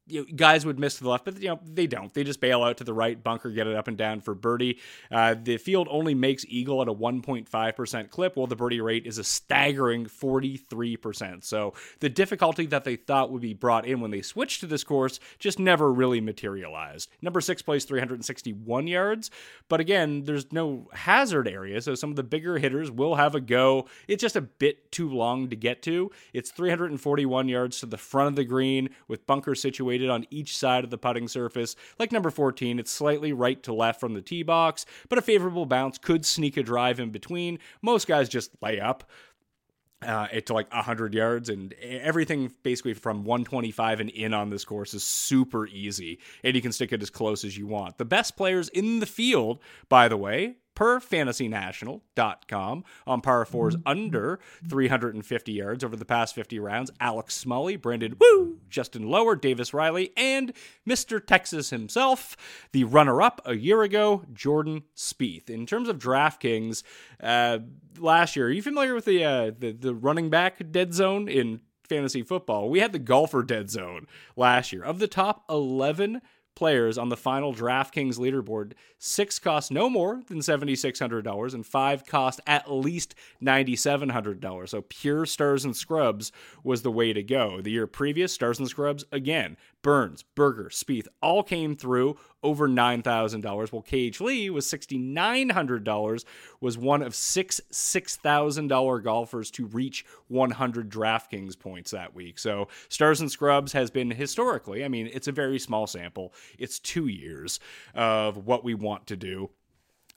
you 0.07 0.21
know, 0.21 0.27
guys 0.35 0.65
would 0.65 0.79
miss 0.79 0.97
to 0.97 1.03
the 1.03 1.09
left, 1.09 1.23
but 1.23 1.41
you 1.41 1.47
know 1.47 1.59
they 1.63 1.87
don't. 1.87 2.13
They 2.13 2.23
just 2.23 2.41
bail 2.41 2.61
out 2.61 2.77
to 2.77 2.83
the 2.83 2.93
right, 2.93 3.21
bunker, 3.21 3.49
get 3.49 3.67
it 3.67 3.75
up 3.75 3.87
and 3.87 3.97
down 3.97 4.19
for 4.19 4.35
birdie. 4.35 4.79
Uh, 5.09 5.35
the 5.41 5.57
field 5.57 5.87
only 5.89 6.13
makes 6.13 6.45
eagle 6.47 6.81
at 6.81 6.89
a 6.89 6.93
1.5% 6.93 8.09
clip, 8.09 8.35
while 8.35 8.47
the 8.47 8.55
birdie 8.55 8.81
rate 8.81 9.05
is 9.05 9.17
a 9.17 9.23
staggering 9.23 10.05
43%. 10.05 11.43
So 11.43 11.73
the 11.99 12.09
difficulty 12.09 12.65
that 12.67 12.83
they 12.83 12.97
thought 12.97 13.31
would 13.31 13.41
be 13.41 13.53
brought 13.53 13.85
in 13.85 14.01
when 14.01 14.11
they 14.11 14.21
switched 14.21 14.59
to 14.61 14.67
this 14.67 14.83
course 14.83 15.19
just 15.39 15.57
never 15.57 15.91
really 15.91 16.19
materialized. 16.19 17.09
Number 17.21 17.39
six 17.39 17.61
plays 17.61 17.85
361 17.85 18.87
yards, 18.87 19.31
but 19.69 19.79
again, 19.79 20.25
there's 20.25 20.51
no 20.51 20.89
hazard 20.93 21.47
area, 21.47 21.81
so 21.81 21.95
some 21.95 22.09
of 22.09 22.17
the 22.17 22.23
bigger 22.23 22.57
hitters 22.57 22.91
will 22.91 23.15
have 23.15 23.35
a 23.35 23.41
go. 23.41 23.87
It's 24.09 24.21
just 24.21 24.35
a 24.35 24.41
bit 24.41 24.91
too 24.91 25.09
long 25.09 25.49
to 25.49 25.55
get 25.55 25.81
to. 25.83 26.11
It's 26.33 26.51
341 26.51 27.47
yards 27.47 27.79
to 27.79 27.85
the 27.85 27.97
front 27.97 28.27
of 28.27 28.35
the 28.35 28.43
green 28.43 28.89
with 29.07 29.25
bunker 29.25 29.55
situated 29.55 29.92
on 30.01 30.25
each 30.29 30.57
side 30.57 30.83
of 30.83 30.89
the 30.89 30.97
putting 30.97 31.27
surface. 31.27 31.75
Like 31.99 32.11
number 32.11 32.29
14, 32.29 32.79
it's 32.79 32.91
slightly 32.91 33.33
right 33.33 33.61
to 33.63 33.73
left 33.73 33.99
from 33.99 34.13
the 34.13 34.21
tee 34.21 34.43
box, 34.43 34.85
but 35.09 35.19
a 35.19 35.21
favorable 35.21 35.65
bounce 35.65 35.97
could 35.97 36.25
sneak 36.25 36.57
a 36.57 36.63
drive 36.63 36.99
in 36.99 37.11
between. 37.11 37.59
Most 37.81 38.07
guys 38.07 38.29
just 38.29 38.51
lay 38.61 38.79
up. 38.79 39.03
Uh, 40.01 40.27
it 40.33 40.45
to 40.47 40.53
like 40.53 40.69
100 40.73 41.13
yards 41.13 41.47
and 41.47 41.71
everything 41.81 42.51
basically 42.61 42.93
from 42.93 43.23
125 43.23 44.01
and 44.01 44.09
in 44.09 44.33
on 44.33 44.49
this 44.49 44.65
course 44.65 44.93
is 44.93 45.01
super 45.01 45.65
easy 45.67 46.19
and 46.43 46.57
you 46.57 46.61
can 46.61 46.73
stick 46.73 46.91
it 46.91 47.01
as 47.01 47.09
close 47.09 47.45
as 47.45 47.57
you 47.57 47.65
want 47.65 47.97
the 47.97 48.03
best 48.03 48.35
players 48.35 48.67
in 48.67 48.99
the 48.99 49.05
field 49.05 49.59
by 49.87 50.09
the 50.09 50.17
way 50.17 50.57
per 50.75 50.99
fantasynational.com 50.99 52.83
on 53.07 53.21
par 53.21 53.45
fours 53.45 53.75
under 53.85 54.39
350 54.67 55.51
yards 55.51 55.83
over 55.83 55.95
the 55.95 56.05
past 56.05 56.35
50 56.35 56.59
rounds. 56.59 56.91
Alex 56.99 57.35
Smalley, 57.35 57.75
Brandon 57.75 58.15
Wu, 58.19 58.59
Justin 58.69 59.09
Lower, 59.09 59.35
Davis 59.35 59.73
Riley, 59.73 60.11
and 60.17 60.53
Mr. 60.87 61.25
Texas 61.25 61.69
himself, 61.69 62.35
the 62.71 62.83
runner 62.83 63.21
up 63.21 63.41
a 63.45 63.55
year 63.55 63.83
ago, 63.83 64.23
Jordan 64.33 64.83
Spieth. 64.95 65.49
In 65.49 65.65
terms 65.65 65.89
of 65.89 65.99
DraftKings, 65.99 66.83
uh, 67.21 67.59
last 67.97 68.35
year, 68.35 68.47
are 68.47 68.51
you 68.51 68.61
familiar 68.61 68.93
with 68.95 69.05
the, 69.05 69.23
uh, 69.23 69.51
the, 69.57 69.71
the 69.71 69.93
running 69.93 70.29
back 70.29 70.61
dead 70.71 70.93
zone 70.93 71.27
in 71.27 71.61
fantasy 71.87 72.23
football? 72.23 72.69
We 72.69 72.79
had 72.79 72.91
the 72.91 72.99
golfer 72.99 73.43
dead 73.43 73.69
zone 73.69 74.07
last 74.35 74.73
year. 74.73 74.83
Of 74.83 74.99
the 74.99 75.07
top 75.07 75.43
11 75.49 76.21
players 76.55 76.97
on 76.97 77.09
the 77.09 77.17
final 77.17 77.53
DraftKings 77.53 78.17
leaderboard, 78.17 78.73
six 78.97 79.39
cost 79.39 79.71
no 79.71 79.89
more 79.89 80.21
than 80.27 80.39
$7,600 80.39 81.53
and 81.53 81.65
five 81.65 82.05
cost 82.05 82.39
at 82.47 82.71
least 82.71 83.15
$9,700. 83.41 84.69
So 84.69 84.81
pure 84.81 85.25
stars 85.25 85.65
and 85.65 85.75
scrubs 85.75 86.31
was 86.63 86.81
the 86.81 86.91
way 86.91 87.13
to 87.13 87.23
go. 87.23 87.61
The 87.61 87.71
year 87.71 87.87
previous, 87.87 88.33
stars 88.33 88.59
and 88.59 88.67
scrubs 88.67 89.05
again. 89.11 89.57
Burns, 89.83 90.23
Berger, 90.23 90.69
Spieth 90.69 91.07
all 91.21 91.43
came 91.43 91.75
through 91.75 92.17
over 92.41 92.67
$9,000. 92.67 93.71
Well, 93.71 93.81
KH 93.83 94.21
Lee 94.21 94.49
was 94.49 94.65
$6,900, 94.65 96.25
was 96.59 96.77
one 96.77 97.03
of 97.03 97.13
six 97.13 97.61
$6,000 97.71 99.03
golfers 99.03 99.51
to 99.51 99.65
reach 99.67 100.05
100 100.29 100.89
DraftKings 100.89 101.59
points 101.59 101.91
that 101.91 102.15
week. 102.15 102.39
So 102.39 102.69
Stars 102.89 103.21
and 103.21 103.29
Scrubs 103.29 103.73
has 103.73 103.91
been 103.91 104.09
historically, 104.09 104.83
I 104.83 104.87
mean, 104.87 105.09
it's 105.13 105.27
a 105.27 105.31
very 105.33 105.59
small 105.59 105.85
sample. 105.85 106.33
It's 106.57 106.79
two 106.79 107.07
years 107.07 107.59
of 107.93 108.37
what 108.47 108.63
we 108.63 108.73
want 108.73 109.05
to 109.07 109.15
do. 109.17 109.51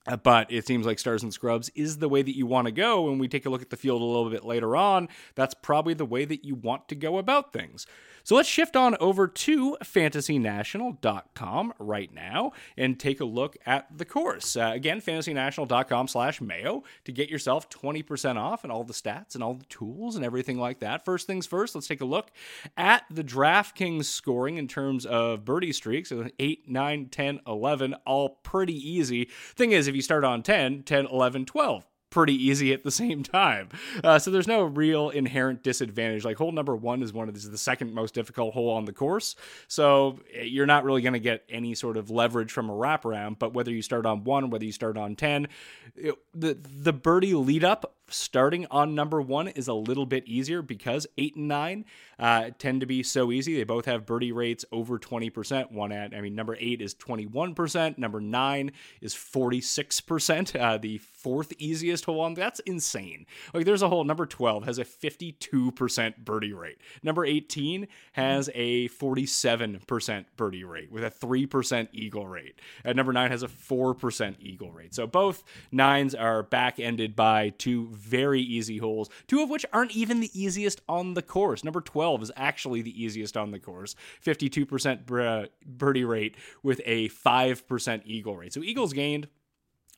Uh, 0.06 0.16
But 0.16 0.52
it 0.52 0.66
seems 0.66 0.86
like 0.86 1.00
Stars 1.00 1.24
and 1.24 1.34
Scrubs 1.34 1.70
is 1.74 1.98
the 1.98 2.08
way 2.08 2.22
that 2.22 2.36
you 2.36 2.46
want 2.46 2.66
to 2.66 2.72
go. 2.72 3.02
When 3.02 3.18
we 3.18 3.26
take 3.26 3.46
a 3.46 3.50
look 3.50 3.62
at 3.62 3.70
the 3.70 3.76
field 3.76 4.00
a 4.00 4.04
little 4.04 4.30
bit 4.30 4.44
later 4.44 4.76
on, 4.76 5.08
that's 5.34 5.54
probably 5.54 5.94
the 5.94 6.04
way 6.06 6.24
that 6.24 6.44
you 6.44 6.54
want 6.54 6.88
to 6.88 6.94
go 6.94 7.18
about 7.18 7.52
things. 7.52 7.86
So 8.26 8.34
let's 8.34 8.48
shift 8.48 8.74
on 8.74 8.96
over 8.98 9.28
to 9.28 9.76
fantasynational.com 9.84 11.74
right 11.78 12.12
now 12.12 12.50
and 12.76 12.98
take 12.98 13.20
a 13.20 13.24
look 13.24 13.56
at 13.64 13.86
the 13.96 14.04
course. 14.04 14.56
Uh, 14.56 14.72
again, 14.74 15.00
fantasynational.com 15.00 16.08
slash 16.08 16.40
mayo 16.40 16.82
to 17.04 17.12
get 17.12 17.30
yourself 17.30 17.70
20% 17.70 18.34
off 18.34 18.64
and 18.64 18.72
all 18.72 18.82
the 18.82 18.92
stats 18.92 19.36
and 19.36 19.44
all 19.44 19.54
the 19.54 19.64
tools 19.66 20.16
and 20.16 20.24
everything 20.24 20.58
like 20.58 20.80
that. 20.80 21.04
First 21.04 21.28
things 21.28 21.46
first, 21.46 21.76
let's 21.76 21.86
take 21.86 22.00
a 22.00 22.04
look 22.04 22.32
at 22.76 23.04
the 23.12 23.22
DraftKings 23.22 24.06
scoring 24.06 24.56
in 24.56 24.66
terms 24.66 25.06
of 25.06 25.44
birdie 25.44 25.72
streaks. 25.72 26.08
So 26.08 26.28
8, 26.40 26.68
9, 26.68 27.06
10, 27.06 27.40
11, 27.46 27.94
all 28.04 28.40
pretty 28.42 28.74
easy. 28.74 29.28
Thing 29.54 29.70
is, 29.70 29.86
if 29.86 29.94
you 29.94 30.02
start 30.02 30.24
on 30.24 30.42
10, 30.42 30.82
10, 30.82 31.06
11, 31.06 31.44
12, 31.44 31.86
pretty 32.10 32.34
easy 32.34 32.72
at 32.72 32.84
the 32.84 32.90
same 33.02 33.22
time. 33.22 33.68
Uh, 34.02 34.18
so 34.18 34.30
there's 34.30 34.48
no 34.48 34.62
real 34.62 35.10
inherent 35.10 35.62
disadvantage. 35.62 36.24
Like 36.24 36.36
hole 36.36 36.52
number 36.52 36.76
one 36.76 37.02
is 37.02 37.12
one 37.12 37.28
of 37.28 37.34
these, 37.34 37.50
the 37.50 37.58
second 37.58 37.92
most 37.92 38.14
difficult 38.14 38.54
hole 38.54 38.70
on 38.70 38.84
the 38.84 38.92
course. 38.92 39.36
So 39.68 40.18
eh, 40.34 40.42
you're 40.42 40.66
not 40.66 40.84
really 40.84 41.02
going 41.02 41.14
to 41.14 41.20
get 41.20 41.44
any 41.48 41.74
sort 41.74 41.96
of 41.96 42.10
leverage 42.10 42.52
from 42.52 42.70
a 42.70 42.72
wraparound. 42.72 43.38
But 43.38 43.52
whether 43.52 43.70
you 43.70 43.82
start 43.82 44.06
on 44.06 44.24
one, 44.24 44.50
whether 44.50 44.64
you 44.64 44.72
start 44.72 44.96
on 44.96 45.16
10, 45.16 45.48
it, 45.96 46.14
the, 46.34 46.58
the 46.62 46.92
birdie 46.92 47.34
lead 47.34 47.64
up 47.64 47.95
starting 48.08 48.66
on 48.70 48.94
number 48.94 49.20
one 49.20 49.48
is 49.48 49.68
a 49.68 49.74
little 49.74 50.06
bit 50.06 50.26
easier 50.26 50.62
because 50.62 51.06
eight 51.18 51.36
and 51.36 51.48
nine 51.48 51.84
uh, 52.18 52.50
tend 52.58 52.80
to 52.80 52.86
be 52.86 53.02
so 53.02 53.32
easy. 53.32 53.56
They 53.56 53.64
both 53.64 53.84
have 53.86 54.06
birdie 54.06 54.32
rates 54.32 54.64
over 54.72 54.98
20%. 54.98 55.72
One 55.72 55.92
at, 55.92 56.14
I 56.14 56.20
mean, 56.20 56.34
number 56.34 56.56
eight 56.58 56.80
is 56.80 56.94
21%. 56.94 57.98
Number 57.98 58.20
nine 58.20 58.72
is 59.00 59.14
46%. 59.14 60.58
Uh, 60.58 60.78
the 60.78 60.98
fourth 60.98 61.52
easiest 61.58 62.04
hole 62.04 62.20
on 62.20 62.34
that's 62.34 62.60
insane. 62.60 63.26
Like 63.52 63.64
there's 63.64 63.82
a 63.82 63.88
hole, 63.88 64.04
number 64.04 64.26
12 64.26 64.64
has 64.64 64.78
a 64.78 64.84
52% 64.84 66.18
birdie 66.18 66.52
rate. 66.52 66.78
Number 67.02 67.24
18 67.24 67.88
has 68.12 68.48
a 68.54 68.88
47% 68.88 70.24
birdie 70.36 70.64
rate 70.64 70.92
with 70.92 71.04
a 71.04 71.10
3% 71.10 71.88
eagle 71.92 72.26
rate. 72.26 72.60
And 72.84 72.96
number 72.96 73.12
nine 73.12 73.30
has 73.30 73.42
a 73.42 73.48
4% 73.48 74.36
eagle 74.40 74.70
rate. 74.70 74.94
So 74.94 75.06
both 75.06 75.42
nines 75.72 76.14
are 76.14 76.42
back 76.42 76.78
ended 76.78 77.16
by 77.16 77.50
two 77.50 77.95
very 77.96 78.40
easy 78.40 78.78
holes, 78.78 79.08
two 79.26 79.42
of 79.42 79.50
which 79.50 79.66
aren't 79.72 79.92
even 79.92 80.20
the 80.20 80.30
easiest 80.38 80.80
on 80.88 81.14
the 81.14 81.22
course. 81.22 81.64
Number 81.64 81.80
12 81.80 82.22
is 82.22 82.32
actually 82.36 82.82
the 82.82 83.02
easiest 83.02 83.36
on 83.36 83.50
the 83.50 83.58
course, 83.58 83.94
52% 84.24 85.06
bir- 85.06 85.48
birdie 85.64 86.04
rate 86.04 86.36
with 86.62 86.80
a 86.84 87.08
5% 87.08 88.02
eagle 88.04 88.36
rate. 88.36 88.52
So 88.52 88.62
Eagles 88.62 88.92
gained 88.92 89.28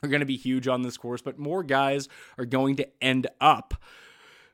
are 0.02 0.08
going 0.08 0.20
to 0.20 0.26
be 0.26 0.36
huge 0.36 0.68
on 0.68 0.82
this 0.82 0.96
course, 0.96 1.22
but 1.22 1.38
more 1.38 1.62
guys 1.62 2.08
are 2.38 2.44
going 2.44 2.76
to 2.76 2.88
end 3.02 3.26
up 3.40 3.74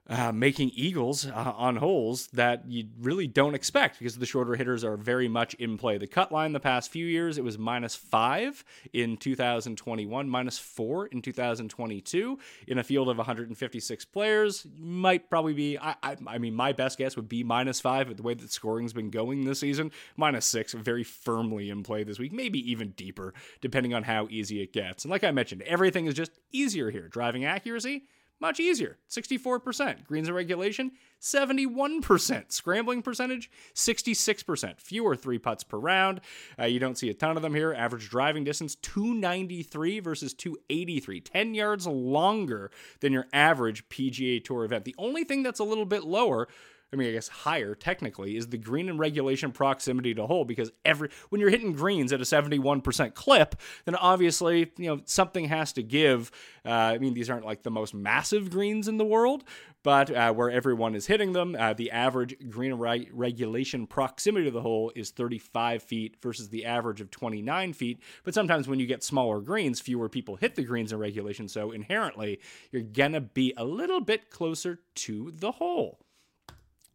uh, 0.08 0.32
making 0.32 0.70
eagles 0.74 1.26
uh, 1.26 1.52
on 1.56 1.76
holes 1.76 2.26
that 2.28 2.62
you 2.68 2.86
really 3.00 3.26
don't 3.26 3.54
expect 3.54 3.98
because 3.98 4.18
the 4.18 4.26
shorter 4.26 4.54
hitters 4.54 4.84
are 4.84 4.98
very 4.98 5.28
much 5.28 5.54
in 5.54 5.78
play. 5.78 5.96
The 5.96 6.06
cut 6.06 6.30
line 6.30 6.52
the 6.52 6.60
past 6.60 6.90
few 6.90 7.06
years, 7.06 7.38
it 7.38 7.44
was 7.44 7.58
minus 7.58 7.94
five 7.94 8.64
in 8.92 9.16
2021, 9.16 10.28
minus 10.28 10.58
four 10.58 11.06
in 11.06 11.22
2022. 11.22 12.38
In 12.66 12.78
a 12.78 12.84
field 12.84 13.08
of 13.08 13.16
156 13.16 14.04
players, 14.06 14.66
might 14.78 15.30
probably 15.30 15.54
be, 15.54 15.78
I, 15.78 15.94
I, 16.02 16.16
I 16.26 16.38
mean, 16.38 16.54
my 16.54 16.72
best 16.72 16.98
guess 16.98 17.16
would 17.16 17.28
be 17.28 17.42
minus 17.42 17.80
five, 17.80 18.08
but 18.08 18.18
the 18.18 18.22
way 18.22 18.34
that 18.34 18.52
scoring's 18.52 18.92
been 18.92 19.10
going 19.10 19.44
this 19.44 19.60
season, 19.60 19.90
minus 20.16 20.44
six, 20.44 20.74
very 20.74 21.04
firmly 21.04 21.70
in 21.70 21.82
play 21.82 22.04
this 22.04 22.18
week, 22.18 22.32
maybe 22.32 22.58
even 22.70 22.90
deeper, 22.90 23.32
depending 23.62 23.94
on 23.94 24.02
how 24.02 24.28
easy 24.30 24.60
it 24.60 24.74
gets. 24.74 25.04
And 25.04 25.10
like 25.10 25.24
I 25.24 25.30
mentioned, 25.30 25.62
everything 25.62 26.04
is 26.04 26.14
just 26.14 26.32
easier 26.52 26.90
here. 26.90 27.08
Driving 27.08 27.46
accuracy, 27.46 28.04
much 28.40 28.60
easier 28.60 28.98
64%. 29.10 30.04
Greens 30.04 30.28
in 30.28 30.34
regulation, 30.34 30.92
71%. 31.20 32.52
Scrambling 32.52 33.02
percentage, 33.02 33.50
66%. 33.74 34.80
Fewer 34.80 35.16
three 35.16 35.38
putts 35.38 35.64
per 35.64 35.78
round. 35.78 36.20
Uh, 36.58 36.64
you 36.64 36.78
don't 36.78 36.98
see 36.98 37.10
a 37.10 37.14
ton 37.14 37.36
of 37.36 37.42
them 37.42 37.54
here. 37.54 37.72
Average 37.72 38.10
driving 38.10 38.44
distance, 38.44 38.74
293 38.76 40.00
versus 40.00 40.34
283. 40.34 41.20
10 41.20 41.54
yards 41.54 41.86
longer 41.86 42.70
than 43.00 43.12
your 43.12 43.26
average 43.32 43.88
PGA 43.88 44.42
Tour 44.42 44.64
event. 44.64 44.84
The 44.84 44.94
only 44.98 45.24
thing 45.24 45.42
that's 45.42 45.60
a 45.60 45.64
little 45.64 45.86
bit 45.86 46.04
lower 46.04 46.48
I 46.94 46.96
mean, 46.96 47.08
I 47.08 47.12
guess 47.12 47.26
higher 47.26 47.74
technically 47.74 48.36
is 48.36 48.46
the 48.46 48.56
green 48.56 48.88
and 48.88 49.00
regulation 49.00 49.50
proximity 49.50 50.14
to 50.14 50.26
hole 50.26 50.44
because 50.44 50.70
every 50.84 51.10
when 51.28 51.40
you're 51.40 51.50
hitting 51.50 51.72
greens 51.72 52.12
at 52.12 52.20
a 52.20 52.24
71% 52.24 53.14
clip, 53.14 53.56
then 53.84 53.96
obviously 53.96 54.70
you 54.78 54.86
know 54.86 55.00
something 55.04 55.46
has 55.46 55.72
to 55.72 55.82
give. 55.82 56.30
Uh, 56.64 56.70
I 56.70 56.98
mean, 56.98 57.12
these 57.12 57.28
aren't 57.28 57.44
like 57.44 57.64
the 57.64 57.72
most 57.72 57.94
massive 57.94 58.48
greens 58.48 58.86
in 58.86 58.96
the 58.96 59.04
world, 59.04 59.42
but 59.82 60.08
uh, 60.14 60.32
where 60.32 60.50
everyone 60.50 60.94
is 60.94 61.08
hitting 61.08 61.32
them, 61.32 61.56
uh, 61.58 61.74
the 61.74 61.90
average 61.90 62.36
green 62.48 62.70
and 62.70 62.80
reg- 62.80 63.10
regulation 63.12 63.88
proximity 63.88 64.44
to 64.44 64.52
the 64.52 64.62
hole 64.62 64.92
is 64.94 65.10
35 65.10 65.82
feet 65.82 66.16
versus 66.22 66.48
the 66.48 66.64
average 66.64 67.00
of 67.00 67.10
29 67.10 67.72
feet. 67.72 68.00
But 68.22 68.34
sometimes 68.34 68.68
when 68.68 68.78
you 68.78 68.86
get 68.86 69.02
smaller 69.02 69.40
greens, 69.40 69.80
fewer 69.80 70.08
people 70.08 70.36
hit 70.36 70.54
the 70.54 70.62
greens 70.62 70.92
in 70.92 71.00
regulation, 71.00 71.48
so 71.48 71.72
inherently 71.72 72.38
you're 72.70 72.82
gonna 72.82 73.20
be 73.20 73.52
a 73.56 73.64
little 73.64 74.00
bit 74.00 74.30
closer 74.30 74.78
to 74.94 75.32
the 75.32 75.50
hole 75.50 76.03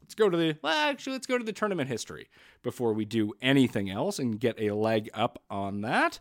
let's 0.10 0.16
go 0.16 0.28
to 0.28 0.38
the 0.38 0.58
well 0.64 0.90
actually 0.90 1.14
let's 1.14 1.28
go 1.28 1.38
to 1.38 1.44
the 1.44 1.54
tournament 1.54 1.88
history 1.88 2.28
before 2.64 2.94
we 2.94 3.06
do 3.06 3.32
anything 3.44 3.92
else 3.92 4.18
and 4.18 4.40
get 4.40 4.60
a 4.60 4.72
leg 4.72 5.08
up 5.14 5.44
on 5.52 5.82
that. 5.82 6.18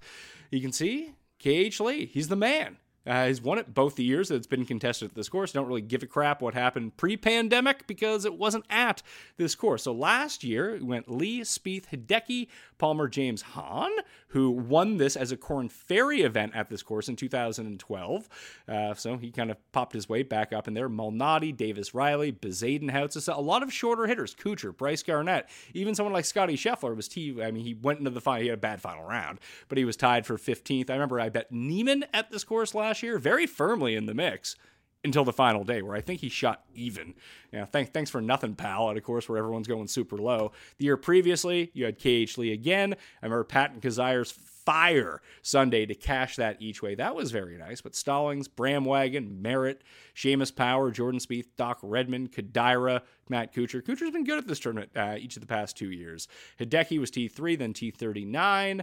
You 0.50 0.60
can 0.60 0.72
see 0.72 1.14
kh 1.38 1.80
lee 1.80 2.04
he's 2.04 2.28
the 2.28 2.36
man 2.36 2.76
uh, 3.08 3.26
he's 3.26 3.40
won 3.40 3.58
it 3.58 3.72
both 3.72 3.96
the 3.96 4.04
years 4.04 4.28
that 4.28 4.36
it's 4.36 4.46
been 4.46 4.66
contested 4.66 5.08
at 5.08 5.14
this 5.14 5.28
course. 5.28 5.52
Don't 5.52 5.66
really 5.66 5.80
give 5.80 6.02
a 6.02 6.06
crap 6.06 6.42
what 6.42 6.52
happened 6.52 6.96
pre-pandemic 6.98 7.86
because 7.86 8.24
it 8.24 8.34
wasn't 8.34 8.64
at 8.68 9.02
this 9.38 9.54
course. 9.54 9.84
So 9.84 9.92
last 9.92 10.44
year 10.44 10.74
it 10.76 10.82
went 10.82 11.10
Lee, 11.10 11.40
Spieth, 11.40 11.86
Hideki, 11.88 12.48
Palmer, 12.76 13.08
James 13.08 13.42
Hahn, 13.42 13.90
who 14.28 14.50
won 14.50 14.98
this 14.98 15.16
as 15.16 15.32
a 15.32 15.36
Korn 15.36 15.68
Ferry 15.70 16.20
event 16.20 16.52
at 16.54 16.68
this 16.68 16.82
course 16.82 17.08
in 17.08 17.16
2012. 17.16 18.28
Uh, 18.68 18.94
so 18.94 19.16
he 19.16 19.30
kind 19.30 19.50
of 19.50 19.56
popped 19.72 19.94
his 19.94 20.08
way 20.08 20.22
back 20.22 20.52
up 20.52 20.68
in 20.68 20.74
there. 20.74 20.88
Malnati, 20.88 21.56
Davis 21.56 21.94
Riley, 21.94 22.30
Bezuidenhout. 22.30 23.08
A 23.28 23.40
lot 23.40 23.62
of 23.62 23.72
shorter 23.72 24.06
hitters. 24.06 24.34
Kuchar, 24.34 24.76
Bryce 24.76 25.02
Garnett, 25.02 25.48
even 25.72 25.94
someone 25.94 26.12
like 26.12 26.26
Scotty 26.26 26.56
Scheffler 26.56 26.94
was 26.94 27.08
T. 27.08 27.42
I 27.42 27.50
mean, 27.50 27.64
he 27.64 27.74
went 27.74 28.00
into 28.00 28.10
the 28.10 28.20
final. 28.20 28.42
He 28.42 28.48
had 28.48 28.58
a 28.58 28.60
bad 28.60 28.82
final 28.82 29.04
round, 29.04 29.40
but 29.68 29.78
he 29.78 29.84
was 29.84 29.96
tied 29.96 30.26
for 30.26 30.36
15th. 30.36 30.90
I 30.90 30.92
remember 30.92 31.18
I 31.18 31.30
bet 31.30 31.50
Niemann 31.50 32.04
at 32.12 32.30
this 32.30 32.44
course 32.44 32.74
last 32.74 32.97
year, 33.02 33.18
very 33.18 33.46
firmly 33.46 33.94
in 33.94 34.06
the 34.06 34.14
mix 34.14 34.56
until 35.04 35.24
the 35.24 35.32
final 35.32 35.64
day, 35.64 35.80
where 35.80 35.94
I 35.94 36.00
think 36.00 36.20
he 36.20 36.28
shot 36.28 36.64
even. 36.74 37.14
Yeah, 37.52 37.64
thank, 37.64 37.92
thanks 37.92 38.10
for 38.10 38.20
nothing, 38.20 38.54
pal, 38.54 38.90
at 38.90 38.96
a 38.96 39.00
course 39.00 39.28
where 39.28 39.38
everyone's 39.38 39.68
going 39.68 39.86
super 39.86 40.16
low. 40.16 40.52
The 40.78 40.86
year 40.86 40.96
previously, 40.96 41.70
you 41.72 41.84
had 41.84 41.98
KH 41.98 42.36
Lee 42.36 42.52
again. 42.52 42.94
I 43.22 43.26
remember 43.26 43.44
Patton 43.44 43.80
Kizzire's 43.80 44.32
fire 44.32 45.22
Sunday 45.40 45.86
to 45.86 45.94
cash 45.94 46.36
that 46.36 46.60
each 46.60 46.82
way. 46.82 46.94
That 46.94 47.14
was 47.14 47.30
very 47.30 47.56
nice. 47.56 47.80
But 47.80 47.94
Stallings, 47.94 48.48
Bramwagon, 48.48 49.40
Merritt, 49.40 49.82
Seamus 50.14 50.54
Power, 50.54 50.90
Jordan 50.90 51.20
Spieth, 51.20 51.46
Doc 51.56 51.78
Redman, 51.82 52.28
Kadira, 52.28 53.00
Matt 53.30 53.54
Kuchar. 53.54 53.82
Kuchar's 53.82 54.10
been 54.10 54.24
good 54.24 54.36
at 54.36 54.46
this 54.46 54.60
tournament 54.60 54.90
uh, 54.94 55.14
each 55.18 55.36
of 55.36 55.40
the 55.40 55.46
past 55.46 55.76
two 55.76 55.90
years. 55.90 56.28
Hideki 56.60 56.98
was 56.98 57.10
T3, 57.10 57.56
then 57.56 57.72
T39. 57.72 58.82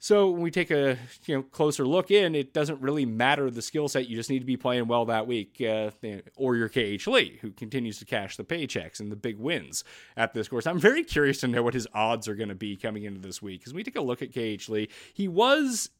So 0.00 0.30
when 0.30 0.42
we 0.42 0.50
take 0.50 0.70
a 0.70 0.96
you 1.26 1.36
know 1.36 1.42
closer 1.42 1.86
look 1.86 2.10
in, 2.10 2.34
it 2.34 2.52
doesn't 2.54 2.80
really 2.80 3.04
matter 3.04 3.50
the 3.50 3.62
skill 3.62 3.88
set. 3.88 4.08
You 4.08 4.16
just 4.16 4.30
need 4.30 4.38
to 4.38 4.44
be 4.44 4.56
playing 4.56 4.86
well 4.86 5.04
that 5.06 5.26
week, 5.26 5.60
uh, 5.60 5.90
or 6.36 6.56
your 6.56 6.68
KH 6.68 7.06
Lee, 7.08 7.38
who 7.42 7.50
continues 7.50 7.98
to 7.98 8.04
cash 8.04 8.36
the 8.36 8.44
paychecks 8.44 9.00
and 9.00 9.10
the 9.10 9.16
big 9.16 9.38
wins 9.38 9.82
at 10.16 10.34
this 10.34 10.48
course. 10.48 10.66
I'm 10.66 10.78
very 10.78 11.02
curious 11.02 11.40
to 11.40 11.48
know 11.48 11.62
what 11.62 11.74
his 11.74 11.88
odds 11.92 12.28
are 12.28 12.36
going 12.36 12.48
to 12.48 12.54
be 12.54 12.76
coming 12.76 13.02
into 13.02 13.20
this 13.20 13.42
week 13.42 13.60
because 13.60 13.74
we 13.74 13.82
take 13.82 13.96
a 13.96 14.00
look 14.00 14.22
at 14.22 14.32
KH 14.32 14.68
Lee. 14.68 14.88
He 15.12 15.26
was 15.26 15.90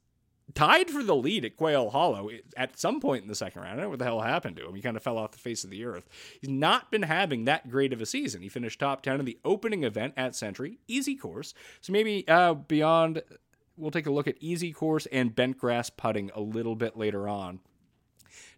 tied 0.54 0.90
for 0.90 1.02
the 1.02 1.14
lead 1.14 1.44
at 1.44 1.56
Quail 1.56 1.90
Hollow 1.90 2.30
at 2.56 2.78
some 2.78 3.00
point 3.00 3.22
in 3.22 3.28
the 3.28 3.34
second 3.34 3.62
round. 3.62 3.72
I 3.72 3.76
don't 3.76 3.84
know 3.84 3.90
what 3.90 3.98
the 3.98 4.04
hell 4.04 4.20
happened 4.20 4.56
to 4.56 4.66
him. 4.66 4.74
He 4.74 4.80
kind 4.80 4.96
of 4.96 5.02
fell 5.02 5.18
off 5.18 5.32
the 5.32 5.38
face 5.38 5.64
of 5.64 5.70
the 5.70 5.84
earth. 5.84 6.08
He's 6.40 6.50
not 6.50 6.90
been 6.90 7.02
having 7.02 7.44
that 7.44 7.68
great 7.68 7.92
of 7.92 8.00
a 8.00 8.06
season. 8.06 8.42
He 8.42 8.48
finished 8.48 8.80
top 8.80 9.02
10 9.02 9.20
in 9.20 9.26
the 9.26 9.38
opening 9.44 9.84
event 9.84 10.14
at 10.16 10.34
Sentry, 10.34 10.78
easy 10.86 11.16
course. 11.16 11.52
So 11.80 11.92
maybe 11.92 12.26
uh, 12.28 12.54
beyond 12.54 13.22
we'll 13.78 13.90
take 13.90 14.06
a 14.06 14.12
look 14.12 14.28
at 14.28 14.36
easy 14.40 14.72
course 14.72 15.06
and 15.06 15.34
bent 15.34 15.58
grass 15.58 15.90
putting 15.90 16.30
a 16.34 16.40
little 16.40 16.76
bit 16.76 16.96
later 16.96 17.28
on 17.28 17.60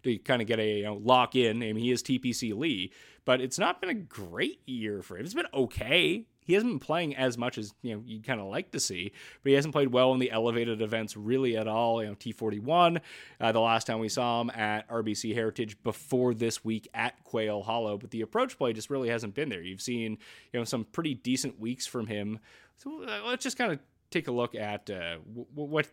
to 0.03 0.17
kind 0.19 0.41
of 0.41 0.47
get 0.47 0.59
a 0.59 0.77
you 0.79 0.83
know, 0.83 0.95
lock 0.95 1.35
in. 1.35 1.57
I 1.57 1.73
mean, 1.73 1.77
he 1.77 1.91
is 1.91 2.03
TPC 2.03 2.57
Lee, 2.57 2.91
but 3.25 3.41
it's 3.41 3.59
not 3.59 3.81
been 3.81 3.89
a 3.89 3.95
great 3.95 4.61
year 4.65 5.01
for 5.01 5.17
him. 5.17 5.25
It's 5.25 5.33
been 5.33 5.45
okay. 5.53 6.25
He 6.43 6.53
hasn't 6.53 6.71
been 6.71 6.79
playing 6.79 7.15
as 7.15 7.37
much 7.37 7.59
as 7.59 7.73
you 7.83 7.95
know 7.95 8.03
you 8.03 8.19
kind 8.21 8.41
of 8.41 8.47
like 8.47 8.71
to 8.71 8.79
see, 8.79 9.11
but 9.43 9.49
he 9.51 9.55
hasn't 9.55 9.73
played 9.73 9.93
well 9.93 10.11
in 10.13 10.19
the 10.19 10.31
elevated 10.31 10.81
events 10.81 11.15
really 11.15 11.55
at 11.55 11.67
all. 11.67 12.01
You 12.01 12.09
know, 12.09 12.15
T41, 12.15 12.99
uh, 13.39 13.51
the 13.51 13.61
last 13.61 13.85
time 13.85 13.99
we 13.99 14.09
saw 14.09 14.41
him 14.41 14.49
at 14.49 14.89
RBC 14.89 15.35
Heritage 15.35 15.81
before 15.83 16.33
this 16.33 16.65
week 16.65 16.89
at 16.95 17.23
Quail 17.23 17.61
Hollow, 17.61 17.97
but 17.97 18.09
the 18.09 18.21
approach 18.21 18.57
play 18.57 18.73
just 18.73 18.89
really 18.89 19.09
hasn't 19.09 19.35
been 19.35 19.49
there. 19.49 19.61
You've 19.61 19.81
seen 19.81 20.17
you 20.51 20.59
know 20.59 20.63
some 20.63 20.83
pretty 20.85 21.13
decent 21.13 21.59
weeks 21.59 21.85
from 21.85 22.07
him. 22.07 22.39
So 22.77 23.03
uh, 23.03 23.21
let's 23.27 23.43
just 23.43 23.57
kind 23.57 23.71
of 23.71 23.79
take 24.11 24.27
a 24.27 24.31
look 24.31 24.53
at 24.53 24.89
uh, 24.89 25.17
w- 25.27 25.47
what 25.53 25.87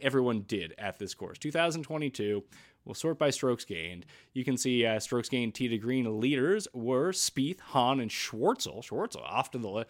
everyone 0.00 0.42
did 0.42 0.74
at 0.78 0.98
this 0.98 1.14
course. 1.14 1.38
2022, 1.38 2.44
we'll 2.84 2.94
sort 2.94 3.18
by 3.18 3.30
strokes 3.30 3.64
gained. 3.64 4.06
You 4.32 4.44
can 4.44 4.56
see 4.56 4.84
uh, 4.86 5.00
strokes 5.00 5.28
gained 5.28 5.54
tee 5.54 5.68
to 5.68 5.78
green 5.78 6.20
leaders 6.20 6.68
were 6.72 7.12
Spieth, 7.12 7.60
Hahn, 7.60 8.00
and 8.00 8.10
Schwartzel. 8.10 8.84
Schwartzel 8.84 9.22
off 9.22 9.50
to 9.52 9.58
the 9.58 9.86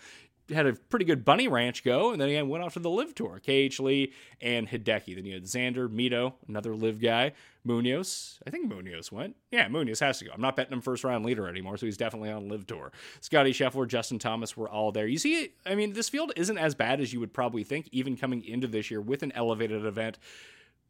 had 0.51 0.67
a 0.67 0.75
pretty 0.75 1.05
good 1.05 1.25
bunny 1.25 1.49
ranch 1.49 1.85
go, 1.85 2.13
and 2.13 2.21
then 2.21 2.29
he 2.29 2.41
went 2.43 2.63
off 2.63 2.75
to 2.75 2.81
the 2.81 2.91
LIV 2.91 3.15
tour. 3.15 3.41
KH 3.41 3.81
Lee 3.81 4.13
and 4.41 4.69
Hideki. 4.69 5.15
Then 5.15 5.25
you 5.25 5.35
had 5.35 5.45
Xander, 5.45 5.89
Mito, 5.89 6.35
another 6.49 6.75
LIV 6.75 7.01
guy, 7.01 7.33
Munoz. 7.65 8.41
I 8.47 8.51
think 8.51 8.69
Munoz 8.69 9.11
went. 9.11 9.37
Yeah, 9.51 9.69
Munoz 9.69 10.01
has 10.01 10.19
to 10.19 10.27
go. 10.27 10.33
I'm 10.35 10.41
not 10.41 10.57
betting 10.57 10.73
him 10.73 10.83
first 10.83 11.05
round 11.05 11.25
leader 11.25 11.49
anymore, 11.49 11.77
so 11.77 11.87
he's 11.87 11.97
definitely 11.97 12.31
on 12.31 12.49
live 12.49 12.67
tour. 12.67 12.93
Scotty 13.21 13.53
Scheffler, 13.53 13.89
Justin 13.89 14.19
Thomas 14.19 14.57
were 14.57 14.69
all 14.69 14.93
there. 14.93 15.07
You 15.07 15.19
see, 15.19 15.55
I 15.65 15.75
mean, 15.75 15.95
this 15.95 16.09
field 16.09 16.33
isn't 16.37 16.59
as 16.59 16.75
bad 16.75 17.01
as 17.01 17.13
you 17.13 17.21
would 17.21 17.33
probably 17.33 17.65
think, 17.65 17.89
even 17.93 18.17
coming 18.17 18.45
into 18.45 18.67
this 18.67 18.91
year 18.91 19.01
with 19.01 19.23
an 19.23 19.33
elevated 19.33 19.85
event 19.87 20.19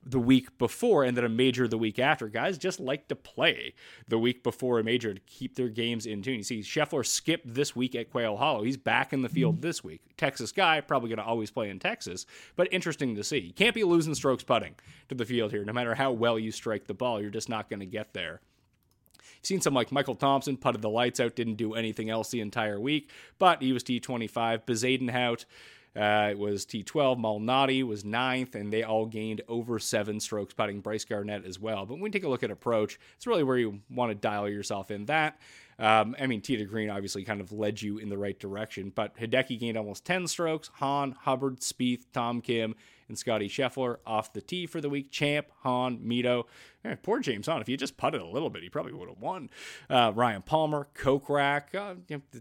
the 0.06 0.18
week 0.18 0.58
before 0.58 1.04
and 1.04 1.16
then 1.16 1.25
a 1.25 1.28
major 1.28 1.66
the 1.66 1.78
week 1.78 1.99
after. 1.99 2.28
Guys 2.28 2.58
just 2.58 2.80
like 2.80 3.08
to 3.08 3.16
play 3.16 3.75
the 4.08 4.18
week 4.18 4.42
before 4.42 4.78
a 4.78 4.84
major 4.84 5.14
to 5.14 5.20
keep 5.20 5.56
their 5.56 5.68
games 5.68 6.06
in 6.06 6.23
tune. 6.23 6.37
You 6.37 6.42
see, 6.42 6.61
Scheffler 6.61 7.04
skipped 7.06 7.52
this 7.52 7.75
week 7.75 7.94
at 7.94 8.11
Quail 8.11 8.37
Hollow. 8.37 8.62
He's 8.62 8.76
back 8.76 9.12
in 9.12 9.23
the 9.23 9.28
field 9.28 9.56
mm-hmm. 9.56 9.62
this 9.62 9.82
week. 9.82 10.02
Texas 10.16 10.52
guy, 10.52 10.80
probably 10.80 11.08
going 11.08 11.18
to 11.18 11.25
always 11.25 11.50
play 11.50 11.70
in 11.70 11.78
Texas, 11.78 12.26
but 12.56 12.68
interesting 12.73 13.14
to 13.16 13.25
see. 13.25 13.38
You 13.38 13.52
can't 13.52 13.75
be 13.75 13.84
losing 13.84 14.14
strokes 14.14 14.44
putting 14.44 14.75
to 15.08 15.14
the 15.14 15.25
field 15.25 15.52
here. 15.52 15.64
No 15.64 15.73
matter 15.73 15.94
how 15.94 16.12
well 16.12 16.38
you 16.38 16.52
strike 16.52 16.87
the 16.87 16.94
ball, 16.94 17.20
you're 17.20 17.30
just 17.30 17.49
not 17.49 17.68
going 17.68 17.80
to 17.80 17.87
get 17.87 18.14
there. 18.14 18.40
Seen 19.42 19.61
some 19.61 19.75
like 19.75 19.92
Michael 19.92 20.14
Thompson 20.14 20.56
putted 20.56 20.80
the 20.80 20.88
lights 20.88 21.20
out, 21.20 21.37
didn't 21.37 21.56
do 21.56 21.75
anything 21.75 22.08
else 22.08 22.30
the 22.30 22.40
entire 22.40 22.80
week, 22.80 23.11
but 23.38 23.61
he 23.61 23.73
was 23.73 23.84
T25. 23.84 24.64
Bezuidenhout 24.64 25.44
uh, 25.96 26.28
it 26.30 26.38
was 26.38 26.66
T12. 26.66 27.18
Malnati 27.18 27.82
was 27.84 28.04
ninth, 28.04 28.54
and 28.54 28.72
they 28.72 28.82
all 28.82 29.06
gained 29.06 29.42
over 29.48 29.78
seven 29.78 30.18
strokes 30.20 30.54
putting. 30.54 30.80
Bryce 30.80 31.04
Garnett 31.04 31.44
as 31.44 31.60
well. 31.60 31.86
But 31.86 31.94
when 31.94 32.02
we 32.02 32.10
take 32.10 32.24
a 32.24 32.28
look 32.28 32.42
at 32.42 32.50
approach, 32.50 32.98
it's 33.16 33.26
really 33.26 33.44
where 33.44 33.58
you 33.58 33.80
want 33.88 34.10
to 34.10 34.14
dial 34.14 34.48
yourself 34.48 34.90
in 34.90 35.06
that. 35.06 35.38
Um, 35.78 36.14
I 36.20 36.26
mean, 36.26 36.40
to 36.40 36.64
Green 36.64 36.90
obviously 36.90 37.24
kind 37.24 37.40
of 37.40 37.52
led 37.52 37.82
you 37.82 37.98
in 37.98 38.08
the 38.08 38.18
right 38.18 38.38
direction, 38.38 38.92
but 38.94 39.16
Hideki 39.16 39.58
gained 39.58 39.76
almost 39.76 40.04
10 40.04 40.28
strokes. 40.28 40.70
Hahn, 40.74 41.12
Hubbard, 41.22 41.60
Spieth, 41.60 42.04
Tom 42.12 42.40
Kim, 42.40 42.74
and 43.08 43.18
Scotty 43.18 43.48
Scheffler 43.48 43.96
off 44.06 44.32
the 44.32 44.40
tee 44.40 44.66
for 44.66 44.80
the 44.80 44.88
week. 44.88 45.10
Champ, 45.10 45.48
Hahn, 45.62 45.98
Mito. 45.98 46.44
Eh, 46.84 46.94
poor 47.02 47.20
James 47.20 47.46
Hahn. 47.46 47.60
If 47.60 47.66
he 47.66 47.76
just 47.76 47.96
putted 47.96 48.20
a 48.20 48.26
little 48.26 48.50
bit, 48.50 48.62
he 48.62 48.68
probably 48.68 48.92
would 48.92 49.08
have 49.08 49.18
won. 49.20 49.50
Uh, 49.90 50.12
Ryan 50.14 50.42
Palmer, 50.42 50.88
Kokrak. 50.94 51.74
Uh, 51.74 51.94
you 52.08 52.22
know, 52.32 52.40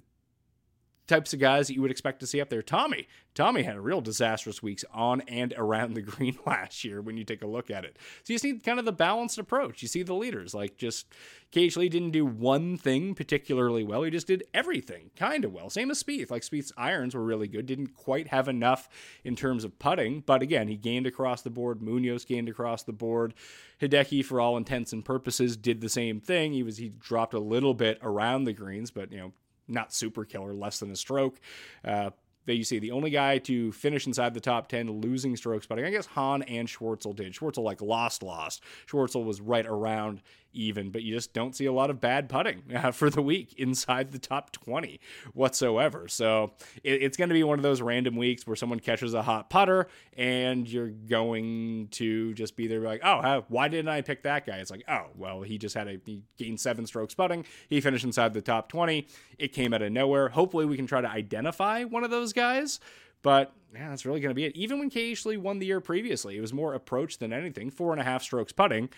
types 1.07 1.33
of 1.33 1.39
guys 1.39 1.67
that 1.67 1.73
you 1.73 1.81
would 1.81 1.91
expect 1.91 2.19
to 2.21 2.27
see 2.27 2.39
up 2.39 2.49
there. 2.49 2.61
Tommy, 2.61 3.07
Tommy 3.35 3.63
had 3.63 3.75
a 3.75 3.81
real 3.81 3.99
disastrous 3.99 4.63
weeks 4.63 4.85
on 4.93 5.21
and 5.21 5.53
around 5.57 5.93
the 5.93 6.01
green 6.01 6.37
last 6.45 6.83
year 6.83 7.01
when 7.01 7.17
you 7.17 7.23
take 7.23 7.41
a 7.41 7.47
look 7.47 7.69
at 7.69 7.83
it. 7.83 7.97
So 8.23 8.33
you 8.33 8.39
see 8.39 8.59
kind 8.59 8.79
of 8.79 8.85
the 8.85 8.91
balanced 8.91 9.37
approach. 9.37 9.81
You 9.81 9.87
see 9.87 10.03
the 10.03 10.13
leaders 10.13 10.53
like 10.53 10.77
just 10.77 11.07
KH 11.51 11.75
Lee 11.75 11.89
didn't 11.89 12.11
do 12.11 12.25
one 12.25 12.77
thing 12.77 13.15
particularly 13.15 13.83
well. 13.83 14.03
He 14.03 14.11
just 14.11 14.27
did 14.27 14.43
everything 14.53 15.11
kind 15.15 15.43
of 15.43 15.51
well. 15.51 15.69
Same 15.69 15.91
as 15.91 16.01
Spieth. 16.01 16.31
Like 16.31 16.43
Spieth's 16.43 16.71
irons 16.77 17.15
were 17.15 17.23
really 17.23 17.47
good. 17.47 17.65
Didn't 17.65 17.95
quite 17.95 18.29
have 18.29 18.47
enough 18.47 18.87
in 19.23 19.35
terms 19.35 19.63
of 19.63 19.79
putting, 19.79 20.21
but 20.21 20.41
again, 20.41 20.67
he 20.67 20.77
gained 20.77 21.07
across 21.07 21.41
the 21.41 21.49
board. 21.49 21.81
Munoz 21.81 22.25
gained 22.25 22.49
across 22.49 22.83
the 22.83 22.93
board. 22.93 23.33
Hideki, 23.81 24.23
for 24.23 24.39
all 24.39 24.55
intents 24.55 24.93
and 24.93 25.03
purposes, 25.03 25.57
did 25.57 25.81
the 25.81 25.89
same 25.89 26.21
thing. 26.21 26.53
He 26.53 26.63
was 26.63 26.77
he 26.77 26.89
dropped 26.89 27.33
a 27.33 27.39
little 27.39 27.73
bit 27.73 27.99
around 28.01 28.45
the 28.45 28.53
greens, 28.53 28.89
but 28.89 29.11
you 29.11 29.17
know 29.17 29.33
not 29.67 29.93
super 29.93 30.25
killer, 30.25 30.53
less 30.53 30.79
than 30.79 30.91
a 30.91 30.95
stroke. 30.95 31.39
Uh, 31.83 32.11
that 32.45 32.55
you 32.55 32.63
see 32.63 32.79
the 32.79 32.91
only 32.91 33.09
guy 33.09 33.37
to 33.37 33.71
finish 33.71 34.05
inside 34.05 34.33
the 34.33 34.39
top 34.41 34.67
10 34.67 34.99
losing 34.99 35.35
strokes 35.37 35.65
but 35.65 35.79
I 35.79 35.89
guess 35.89 36.05
Hahn 36.05 36.41
and 36.43 36.67
Schwartzel 36.67 37.15
did. 37.15 37.33
Schwartzel 37.33 37.63
like 37.63 37.81
lost, 37.81 38.21
lost. 38.21 38.61
Schwartzel 38.85 39.23
was 39.23 39.39
right 39.39 39.65
around 39.65 40.21
even, 40.53 40.89
but 40.89 41.03
you 41.03 41.13
just 41.13 41.33
don't 41.33 41.55
see 41.55 41.65
a 41.65 41.71
lot 41.73 41.89
of 41.89 41.99
bad 41.99 42.29
putting 42.29 42.63
uh, 42.75 42.91
for 42.91 43.09
the 43.09 43.21
week 43.21 43.53
inside 43.57 44.11
the 44.11 44.19
top 44.19 44.51
20 44.51 44.99
whatsoever. 45.33 46.07
So 46.07 46.53
it, 46.83 47.03
it's 47.03 47.17
going 47.17 47.29
to 47.29 47.33
be 47.33 47.43
one 47.43 47.59
of 47.59 47.63
those 47.63 47.81
random 47.81 48.15
weeks 48.15 48.45
where 48.47 48.55
someone 48.55 48.79
catches 48.79 49.13
a 49.13 49.21
hot 49.21 49.49
putter 49.49 49.87
and 50.15 50.67
you're 50.67 50.89
going 50.89 51.87
to 51.91 52.33
just 52.33 52.55
be 52.55 52.67
there 52.67 52.81
like, 52.81 53.01
oh, 53.03 53.43
why 53.47 53.67
didn't 53.67 53.89
I 53.89 54.01
pick 54.01 54.23
that 54.23 54.45
guy? 54.45 54.57
It's 54.57 54.71
like, 54.71 54.83
oh, 54.87 55.07
well, 55.15 55.41
he 55.41 55.57
just 55.57 55.75
had 55.75 55.87
a, 55.87 55.99
he 56.05 56.23
gained 56.37 56.59
seven 56.59 56.85
strokes 56.85 57.13
putting. 57.13 57.45
He 57.69 57.81
finished 57.81 58.05
inside 58.05 58.33
the 58.33 58.41
top 58.41 58.69
20. 58.69 59.07
It 59.37 59.53
came 59.53 59.73
out 59.73 59.81
of 59.81 59.91
nowhere. 59.91 60.29
Hopefully 60.29 60.65
we 60.65 60.75
can 60.75 60.87
try 60.87 61.01
to 61.01 61.09
identify 61.09 61.83
one 61.83 62.03
of 62.03 62.11
those 62.11 62.33
guys. 62.33 62.79
But 63.23 63.53
yeah, 63.73 63.89
that's 63.89 64.05
really 64.05 64.19
going 64.19 64.29
to 64.29 64.35
be 64.35 64.45
it. 64.45 64.55
Even 64.55 64.77
when 64.79 64.89
KH 64.89 65.25
Lee 65.25 65.37
won 65.37 65.57
the 65.57 65.65
year 65.65 65.79
previously, 65.79 66.37
it 66.37 66.41
was 66.41 66.53
more 66.53 66.73
approach 66.73 67.17
than 67.17 67.33
anything. 67.33 67.71
Four 67.71 67.91
and 67.93 68.01
a 68.01 68.03
half 68.03 68.21
strokes 68.21 68.51
putting 68.51 68.89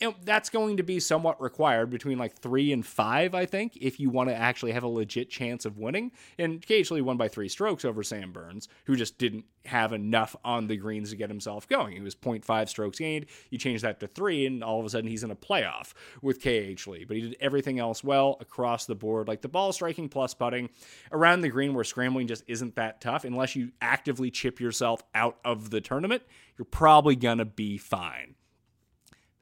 you 0.00 0.08
know, 0.08 0.14
that's 0.24 0.48
going 0.48 0.76
to 0.76 0.82
be 0.82 1.00
somewhat 1.00 1.40
required 1.40 1.90
between 1.90 2.18
like 2.18 2.38
three 2.38 2.72
and 2.72 2.86
five, 2.86 3.34
I 3.34 3.46
think, 3.46 3.76
if 3.80 3.98
you 3.98 4.10
want 4.10 4.28
to 4.28 4.34
actually 4.34 4.72
have 4.72 4.84
a 4.84 4.88
legit 4.88 5.30
chance 5.30 5.64
of 5.64 5.78
winning. 5.78 6.12
And 6.38 6.64
KH 6.64 6.90
Lee 6.90 7.00
won 7.00 7.16
by 7.16 7.28
three 7.28 7.48
strokes 7.48 7.84
over 7.84 8.02
Sam 8.02 8.32
Burns, 8.32 8.68
who 8.84 8.96
just 8.96 9.18
didn't 9.18 9.44
have 9.64 9.92
enough 9.92 10.36
on 10.44 10.66
the 10.66 10.76
greens 10.76 11.10
to 11.10 11.16
get 11.16 11.28
himself 11.28 11.68
going. 11.68 11.94
He 11.94 12.00
was 12.00 12.14
0.5 12.14 12.68
strokes 12.68 12.98
gained. 12.98 13.26
You 13.50 13.58
change 13.58 13.82
that 13.82 14.00
to 14.00 14.06
three, 14.06 14.46
and 14.46 14.62
all 14.62 14.78
of 14.78 14.86
a 14.86 14.88
sudden 14.90 15.10
he's 15.10 15.24
in 15.24 15.30
a 15.30 15.36
playoff 15.36 15.92
with 16.22 16.40
KH 16.40 16.86
Lee. 16.86 17.04
But 17.04 17.16
he 17.16 17.22
did 17.22 17.36
everything 17.40 17.78
else 17.78 18.04
well 18.04 18.36
across 18.40 18.86
the 18.86 18.94
board, 18.94 19.26
like 19.28 19.42
the 19.42 19.48
ball 19.48 19.72
striking 19.72 20.08
plus 20.08 20.32
putting 20.32 20.70
around 21.12 21.40
the 21.40 21.48
green 21.48 21.74
where 21.74 21.84
scrambling 21.84 22.28
just 22.28 22.44
isn't 22.46 22.76
that 22.76 23.00
tough 23.00 23.24
unless 23.24 23.56
you 23.56 23.72
actively 23.80 24.30
chip 24.30 24.60
yourself 24.60 25.02
out 25.14 25.38
of 25.44 25.70
the 25.70 25.80
tournament. 25.80 26.22
You're 26.56 26.64
probably 26.64 27.16
going 27.16 27.38
to 27.38 27.44
be 27.44 27.78
fine. 27.78 28.34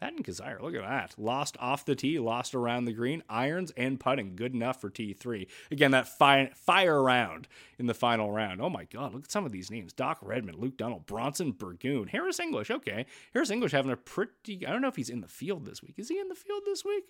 Patton 0.01 0.23
Kizzire, 0.23 0.61
look 0.61 0.75
at 0.75 0.83
that. 0.83 1.15
Lost 1.17 1.57
off 1.59 1.85
the 1.85 1.95
tee, 1.95 2.19
lost 2.19 2.55
around 2.55 2.85
the 2.85 2.93
green, 2.93 3.23
irons 3.29 3.73
and 3.77 3.99
putting. 3.99 4.37
Good 4.37 4.55
enough 4.55 4.81
for 4.81 4.91
T3. 4.91 5.47
Again, 5.71 5.93
that 5.93 6.07
fi- 6.07 6.51
fire 6.55 7.03
round 7.03 7.49
in 7.79 7.87
the 7.87 7.95
final 7.95 8.31
round. 8.31 8.61
Oh 8.61 8.69
my 8.69 8.85
God, 8.85 9.15
look 9.15 9.25
at 9.25 9.33
some 9.33 9.47
of 9.47 9.53
these 9.53 9.71
names 9.71 9.93
Doc 9.93 10.19
Redman, 10.21 10.59
Luke 10.59 10.77
Donald, 10.77 11.07
Bronson 11.07 11.53
Burgoon, 11.53 12.09
Harris 12.09 12.41
English. 12.41 12.71
Okay. 12.71 13.07
Harris 13.33 13.51
English 13.51 13.73
having 13.73 13.91
a 13.91 13.97
pretty, 13.97 14.67
I 14.67 14.71
don't 14.71 14.83
know 14.83 14.89
if 14.89 14.97
he's 14.97 15.11
in 15.11 15.23
the 15.23 15.29
field 15.29 15.65
this 15.65 15.83
week. 15.83 15.95
Is 15.99 16.09
he 16.09 16.19
in 16.19 16.29
the 16.29 16.35
field 16.35 16.63
this 16.67 16.85
week? 16.85 17.05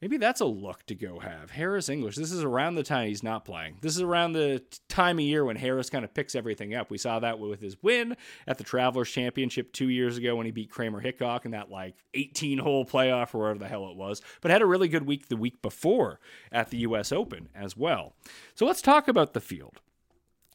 Maybe 0.00 0.16
that's 0.16 0.40
a 0.40 0.46
look 0.46 0.86
to 0.86 0.94
go 0.94 1.18
have. 1.18 1.50
Harris 1.50 1.88
English. 1.88 2.14
This 2.14 2.30
is 2.30 2.44
around 2.44 2.76
the 2.76 2.84
time 2.84 3.08
he's 3.08 3.24
not 3.24 3.44
playing. 3.44 3.78
This 3.80 3.96
is 3.96 4.02
around 4.02 4.32
the 4.32 4.62
time 4.88 5.18
of 5.18 5.24
year 5.24 5.44
when 5.44 5.56
Harris 5.56 5.90
kind 5.90 6.04
of 6.04 6.14
picks 6.14 6.36
everything 6.36 6.72
up. 6.72 6.88
We 6.88 6.98
saw 6.98 7.18
that 7.18 7.40
with 7.40 7.60
his 7.60 7.76
win 7.82 8.16
at 8.46 8.58
the 8.58 8.64
Travelers 8.64 9.10
Championship 9.10 9.72
two 9.72 9.88
years 9.88 10.16
ago 10.16 10.36
when 10.36 10.46
he 10.46 10.52
beat 10.52 10.70
Kramer 10.70 11.00
Hickok 11.00 11.44
in 11.44 11.50
that 11.50 11.68
like 11.68 11.96
18 12.14 12.58
hole 12.58 12.84
playoff 12.84 13.34
or 13.34 13.38
whatever 13.38 13.58
the 13.58 13.68
hell 13.68 13.90
it 13.90 13.96
was, 13.96 14.22
but 14.40 14.52
had 14.52 14.62
a 14.62 14.66
really 14.66 14.88
good 14.88 15.06
week 15.06 15.28
the 15.28 15.36
week 15.36 15.60
before 15.62 16.20
at 16.52 16.70
the 16.70 16.78
U.S. 16.78 17.10
Open 17.10 17.48
as 17.52 17.76
well. 17.76 18.14
So 18.54 18.66
let's 18.66 18.82
talk 18.82 19.08
about 19.08 19.32
the 19.32 19.40
field. 19.40 19.80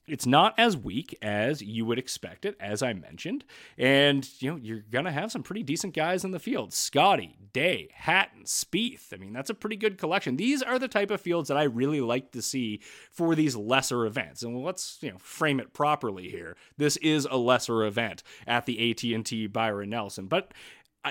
It's 0.05 0.25
not 0.25 0.53
as 0.57 0.75
weak 0.75 1.17
as 1.21 1.61
you 1.61 1.85
would 1.85 1.97
expect 1.97 2.43
it, 2.43 2.57
as 2.59 2.83
I 2.83 2.91
mentioned. 2.91 3.45
And, 3.77 4.27
you 4.39 4.51
know, 4.51 4.57
you're 4.57 4.83
going 4.91 5.05
to 5.05 5.11
have 5.11 5.31
some 5.31 5.43
pretty 5.43 5.63
decent 5.63 5.93
guys 5.93 6.25
in 6.25 6.31
the 6.31 6.39
field. 6.39 6.73
Scotty, 6.73 7.37
Day, 7.53 7.87
Hatton, 7.93 8.43
Spieth. 8.43 9.13
I 9.13 9.17
mean, 9.17 9.31
that's 9.31 9.49
a 9.49 9.53
pretty 9.53 9.77
good 9.77 9.97
collection. 9.97 10.35
These 10.35 10.61
are 10.61 10.77
the 10.77 10.89
type 10.89 11.09
of 11.09 11.21
fields 11.21 11.47
that 11.47 11.57
I 11.57 11.63
really 11.63 12.01
like 12.01 12.31
to 12.31 12.41
see 12.41 12.81
for 13.11 13.33
these 13.33 13.55
lesser 13.55 14.05
events. 14.05 14.43
And 14.43 14.61
let's, 14.61 14.97
you 15.01 15.11
know, 15.11 15.17
frame 15.19 15.61
it 15.61 15.71
properly 15.71 16.29
here. 16.29 16.57
This 16.77 16.97
is 16.97 17.25
a 17.29 17.37
lesser 17.37 17.85
event 17.85 18.23
at 18.45 18.65
the 18.65 18.91
AT&T 18.91 19.47
Byron 19.47 19.91
Nelson, 19.91 20.27
but 20.27 20.53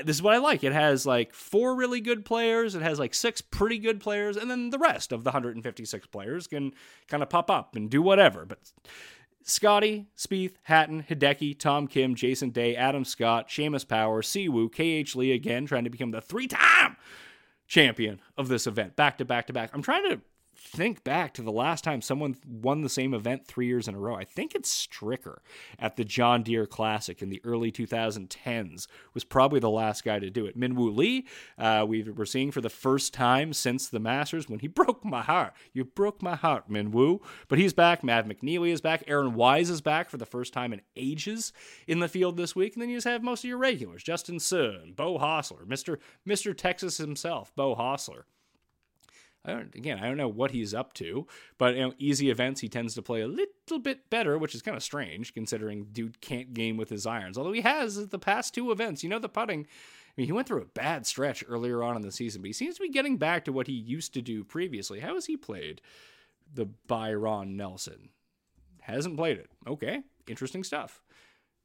this 0.05 0.16
is 0.16 0.22
what 0.22 0.35
I 0.35 0.38
like. 0.38 0.64
It 0.64 0.72
has 0.72 1.05
like 1.05 1.35
four 1.35 1.74
really 1.74 2.00
good 2.00 2.24
players. 2.24 2.74
It 2.74 2.83
has 2.83 2.98
like 2.98 3.14
six 3.14 3.40
pretty 3.40 3.78
good 3.78 4.00
players, 4.00 4.37
and 4.37 4.50
then 4.50 4.70
the 4.70 4.78
rest 4.78 5.12
of 5.12 5.24
the 5.24 5.31
156 5.31 6.07
players 6.07 6.46
can 6.46 6.72
kind 7.09 7.22
of 7.22 7.28
pop 7.28 7.50
up 7.50 7.76
and 7.76 7.90
do 7.90 8.00
whatever. 8.00 8.46
But 8.46 8.59
Scotty, 9.42 10.07
Spieth, 10.16 10.55
Hatton, 10.62 11.05
Hideki, 11.09 11.59
Tom 11.59 11.87
Kim, 11.87 12.14
Jason 12.14 12.50
Day, 12.50 12.76
Adam 12.76 13.05
Scott, 13.05 13.48
Seamus 13.48 13.87
Power, 13.87 14.22
Siwoo, 14.22 14.70
KH 14.70 15.16
Lee 15.16 15.33
again, 15.33 15.66
trying 15.66 15.85
to 15.85 15.90
become 15.90 16.12
the 16.12 16.20
three-time 16.20 16.96
champion 17.66 18.20
of 18.37 18.48
this 18.48 18.66
event, 18.66 18.96
back 18.96 19.18
to 19.18 19.24
back 19.24 19.46
to 19.46 19.52
back. 19.52 19.70
I'm 19.72 19.83
trying 19.83 20.09
to 20.11 20.20
think 20.62 21.03
back 21.03 21.35
to 21.35 21.42
the 21.42 21.53
last 21.53 21.83
time 21.83 22.01
someone 22.01 22.37
won 22.46 22.83
the 22.83 22.88
same 22.88 23.12
event 23.12 23.46
three 23.46 23.66
years 23.66 23.88
in 23.88 23.94
a 23.94 23.98
row. 23.98 24.14
I 24.14 24.25
think 24.25 24.55
it's 24.55 24.87
Stricker 24.87 25.38
at 25.79 25.96
the 25.96 26.05
John 26.05 26.42
Deere 26.42 26.66
Classic 26.66 27.20
in 27.20 27.31
the 27.31 27.40
early 27.44 27.72
2010s 27.72 28.87
was 29.12 29.25
probably 29.25 29.61
the 29.61 29.68
last 29.68 30.05
guy 30.05 30.18
to 30.18 30.31
do 30.31 30.46
it. 30.46 30.59
Minwoo 30.59 30.96
Lee, 30.96 31.27
uh, 31.59 31.85
we 31.87 32.03
were 32.03 32.25
seeing 32.25 32.51
for 32.53 32.61
the 32.61 32.70
first 32.70 33.12
time 33.12 33.53
since 33.53 33.88
the 33.88 33.98
Masters 33.98 34.48
when 34.48 34.61
he 34.61 34.68
broke 34.83 35.05
my 35.05 35.20
heart. 35.20 35.53
You 35.72 35.85
broke 35.85 36.22
my 36.22 36.37
heart, 36.37 36.70
Minwoo. 36.70 37.20
But 37.48 37.59
he's 37.59 37.72
back. 37.72 38.05
Matt 38.05 38.29
McNealy 38.29 38.70
is 38.70 38.81
back. 38.81 39.03
Aaron 39.07 39.35
Wise 39.35 39.68
is 39.68 39.81
back 39.81 40.11
for 40.11 40.16
the 40.16 40.27
first 40.27 40.53
time 40.53 40.72
in 40.72 40.81
ages 40.96 41.53
in 41.87 41.98
the 41.98 42.09
field 42.09 42.37
this 42.37 42.55
week. 42.55 42.75
And 42.75 42.83
then 42.83 42.88
you 42.88 42.96
just 42.96 43.09
have 43.09 43.22
most 43.22 43.44
of 43.44 43.48
your 43.48 43.59
regulars: 43.59 44.03
Justin 44.03 44.38
Suh, 44.38 44.79
Beau 44.94 45.18
Hossler, 45.18 45.66
Mister 45.66 45.98
Mister 46.25 46.55
Texas 46.55 46.98
himself, 46.98 47.55
Beau 47.57 47.75
Hossler. 47.75 48.22
I 49.44 49.52
don't, 49.52 49.74
again, 49.74 49.98
I 49.98 50.07
don't 50.07 50.16
know 50.16 50.28
what 50.28 50.52
he's 50.52 50.72
up 50.72 50.92
to, 50.94 51.26
but 51.59 51.74
you 51.74 51.83
know, 51.83 51.94
easy 51.98 52.31
events 52.31 52.61
he 52.61 52.68
tends 52.68 52.94
to 52.94 53.02
play 53.02 53.22
a 53.22 53.26
little 53.26 53.81
bit 53.81 54.09
better, 54.09 54.38
which 54.38 54.55
is 54.55 54.62
kind 54.62 54.76
of 54.76 54.83
strange 54.83 55.35
considering 55.35 55.88
dude 55.92 56.20
can't 56.20 56.55
game 56.55 56.76
with 56.76 56.90
his 56.90 57.07
irons. 57.07 57.37
Although 57.37 57.52
he 57.52 57.62
has 57.62 58.09
the 58.09 58.18
past 58.18 58.55
two 58.55 58.70
events, 58.70 59.02
you 59.02 59.09
know, 59.09 59.18
the 59.18 59.28
putting. 59.28 59.61
I 59.61 60.12
mean, 60.16 60.26
he 60.26 60.33
went 60.33 60.46
through 60.46 60.62
a 60.62 60.66
bad 60.66 61.07
stretch 61.07 61.42
earlier 61.48 61.83
on 61.83 61.96
in 61.96 62.02
the 62.02 62.12
season, 62.12 62.42
but 62.42 62.48
he 62.48 62.52
seems 62.52 62.76
to 62.76 62.83
be 62.83 62.90
getting 62.90 63.16
back 63.16 63.44
to 63.46 63.52
what 63.52 63.66
he 63.66 63.72
used 63.72 64.12
to 64.14 64.22
do 64.22 64.44
previously. 64.44 65.00
How 65.00 65.14
has 65.14 65.26
he 65.26 65.37
played 65.37 65.81
the 66.52 66.66
Byron 66.87 67.57
Nelson? 67.57 68.11
Hasn't 68.83 69.16
played 69.16 69.38
it. 69.38 69.50
Okay, 69.66 70.02
interesting 70.28 70.64
stuff. 70.64 71.02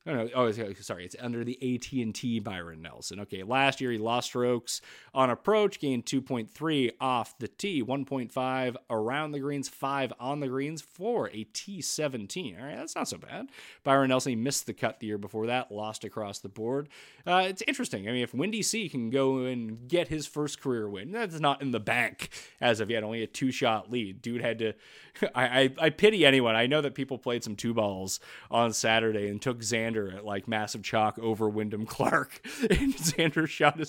Oh, 0.07 0.13
no, 0.13 0.29
oh, 0.35 0.51
sorry, 0.51 1.03
it's 1.03 1.17
under 1.19 1.43
the 1.43 1.57
AT&T 1.75 2.39
Byron 2.39 2.81
Nelson. 2.81 3.19
Okay, 3.19 3.43
last 3.43 3.81
year 3.81 3.91
he 3.91 3.97
lost 3.97 4.27
strokes 4.27 4.79
on 5.13 5.29
approach, 5.29 5.81
gained 5.81 6.05
2.3 6.05 6.91
off 7.01 7.37
the 7.39 7.49
tee, 7.49 7.83
1.5 7.83 8.75
around 8.89 9.31
the 9.33 9.39
greens, 9.39 9.67
5 9.67 10.13
on 10.17 10.39
the 10.39 10.47
greens 10.47 10.81
for 10.81 11.27
a 11.31 11.43
T17. 11.53 12.57
All 12.57 12.65
right, 12.65 12.77
that's 12.77 12.95
not 12.95 13.09
so 13.09 13.17
bad. 13.17 13.49
Byron 13.83 14.07
Nelson 14.07 14.41
missed 14.41 14.65
the 14.65 14.73
cut 14.73 15.01
the 15.01 15.07
year 15.07 15.17
before 15.17 15.47
that, 15.47 15.73
lost 15.73 16.05
across 16.05 16.39
the 16.39 16.47
board. 16.47 16.87
Uh, 17.25 17.43
it's 17.45 17.63
interesting. 17.67 18.07
I 18.07 18.13
mean, 18.13 18.23
if 18.23 18.33
Windy 18.33 18.61
C 18.61 18.87
can 18.87 19.09
go 19.09 19.39
and 19.39 19.89
get 19.89 20.07
his 20.07 20.25
first 20.25 20.61
career 20.61 20.87
win, 20.89 21.11
that's 21.11 21.41
not 21.41 21.61
in 21.61 21.71
the 21.71 21.81
bank 21.81 22.29
as 22.61 22.79
of 22.79 22.89
yet, 22.89 23.03
only 23.03 23.23
a 23.23 23.27
two-shot 23.27 23.91
lead. 23.91 24.21
Dude 24.21 24.41
had 24.41 24.59
to 24.59 24.73
I, 25.35 25.45
I, 25.45 25.73
I 25.81 25.89
pity 25.89 26.25
anyone. 26.25 26.55
I 26.55 26.67
know 26.67 26.81
that 26.81 26.95
people 26.95 27.17
played 27.17 27.43
some 27.43 27.55
two 27.55 27.73
balls 27.73 28.19
on 28.49 28.73
Saturday 28.73 29.27
and 29.27 29.41
took 29.41 29.59
Xander 29.59 29.96
at 30.05 30.25
like 30.25 30.47
massive 30.47 30.83
chalk 30.83 31.17
over 31.19 31.49
Wyndham 31.49 31.85
Clark, 31.85 32.41
and 32.61 32.95
Xander 32.95 33.47
shot 33.47 33.79
a 33.79 33.85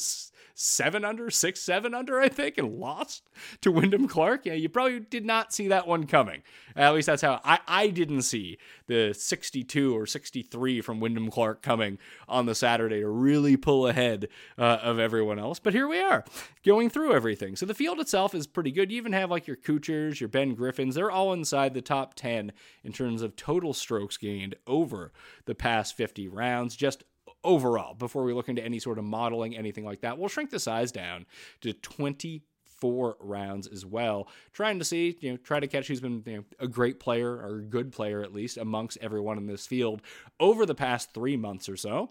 seven 0.54 1.04
under, 1.04 1.30
six 1.30 1.60
seven 1.60 1.94
under, 1.94 2.20
I 2.20 2.28
think, 2.28 2.58
and 2.58 2.78
lost 2.78 3.22
to 3.60 3.70
Wyndham 3.70 4.08
Clark. 4.08 4.46
Yeah, 4.46 4.54
you 4.54 4.68
probably 4.68 5.00
did 5.00 5.24
not 5.24 5.52
see 5.52 5.68
that 5.68 5.86
one 5.86 6.06
coming. 6.06 6.42
At 6.74 6.94
least 6.94 7.06
that's 7.06 7.22
how 7.22 7.40
I 7.44 7.60
I 7.66 7.88
didn't 7.88 8.22
see 8.22 8.58
the 8.88 9.14
62 9.16 9.96
or 9.96 10.06
63 10.06 10.80
from 10.80 10.98
Wyndham 10.98 11.30
Clark 11.30 11.62
coming 11.62 11.98
on 12.28 12.46
the 12.46 12.54
Saturday 12.54 13.00
to 13.00 13.08
really 13.08 13.56
pull 13.56 13.86
ahead 13.86 14.28
uh, 14.58 14.78
of 14.82 14.98
everyone 14.98 15.38
else. 15.38 15.58
But 15.60 15.74
here 15.74 15.86
we 15.86 16.00
are 16.00 16.24
going 16.64 16.90
through 16.90 17.14
everything. 17.14 17.54
So 17.54 17.66
the 17.66 17.74
field 17.74 18.00
itself 18.00 18.34
is 18.34 18.46
pretty 18.46 18.72
good. 18.72 18.90
You 18.90 18.96
even 18.96 19.12
have 19.12 19.30
like 19.30 19.46
your 19.46 19.56
Kuchars, 19.56 20.18
your 20.18 20.28
Ben 20.28 20.54
Griffins. 20.54 20.96
They're 20.96 21.10
all 21.10 21.32
inside 21.32 21.74
the 21.74 21.82
top 21.82 22.14
10 22.14 22.52
in 22.82 22.92
terms 22.92 23.22
of 23.22 23.36
total 23.36 23.72
strokes 23.72 24.16
gained 24.16 24.56
over 24.66 25.12
the 25.44 25.54
past 25.54 25.96
50 25.96 26.26
rounds. 26.28 26.74
Just 26.74 27.04
overall, 27.44 27.94
before 27.94 28.24
we 28.24 28.32
look 28.32 28.48
into 28.48 28.64
any 28.64 28.78
sort 28.78 28.98
of 28.98 29.04
modeling, 29.04 29.56
anything 29.56 29.84
like 29.84 30.00
that, 30.00 30.18
we'll 30.18 30.28
shrink 30.28 30.50
the 30.50 30.58
size 30.58 30.90
down 30.90 31.26
to 31.60 31.72
20 31.72 32.42
four 32.80 33.16
rounds 33.20 33.66
as 33.66 33.84
well, 33.84 34.28
trying 34.52 34.78
to 34.78 34.84
see, 34.84 35.16
you 35.20 35.32
know, 35.32 35.36
try 35.36 35.60
to 35.60 35.66
catch 35.66 35.88
who's 35.88 36.00
been 36.00 36.22
you 36.26 36.36
know, 36.38 36.44
a 36.58 36.68
great 36.68 37.00
player 37.00 37.30
or 37.30 37.58
a 37.58 37.62
good 37.62 37.92
player 37.92 38.22
at 38.22 38.32
least 38.32 38.56
amongst 38.56 38.98
everyone 39.00 39.38
in 39.38 39.46
this 39.46 39.66
field 39.66 40.02
over 40.40 40.66
the 40.66 40.74
past 40.74 41.12
three 41.12 41.36
months 41.36 41.68
or 41.68 41.76
so. 41.76 42.10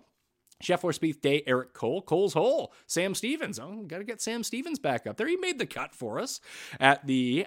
Scheffler, 0.64 0.98
Spieth, 0.98 1.22
Day, 1.22 1.44
Eric 1.46 1.74
Cole, 1.74 2.02
Cole's 2.02 2.34
Hole, 2.34 2.74
Sam 2.88 3.14
Stevens. 3.14 3.60
Oh, 3.60 3.84
got 3.88 4.00
to 4.00 4.04
get 4.04 4.22
Sam 4.22 4.44
Stevens 4.44 4.80
back 4.80 5.06
up 5.06 5.18
there. 5.18 5.28
He 5.28 5.36
made 5.36 5.60
the 5.60 5.68
cut 5.68 5.94
for 5.94 6.20
us 6.20 6.42
at 6.80 7.06
the 7.06 7.46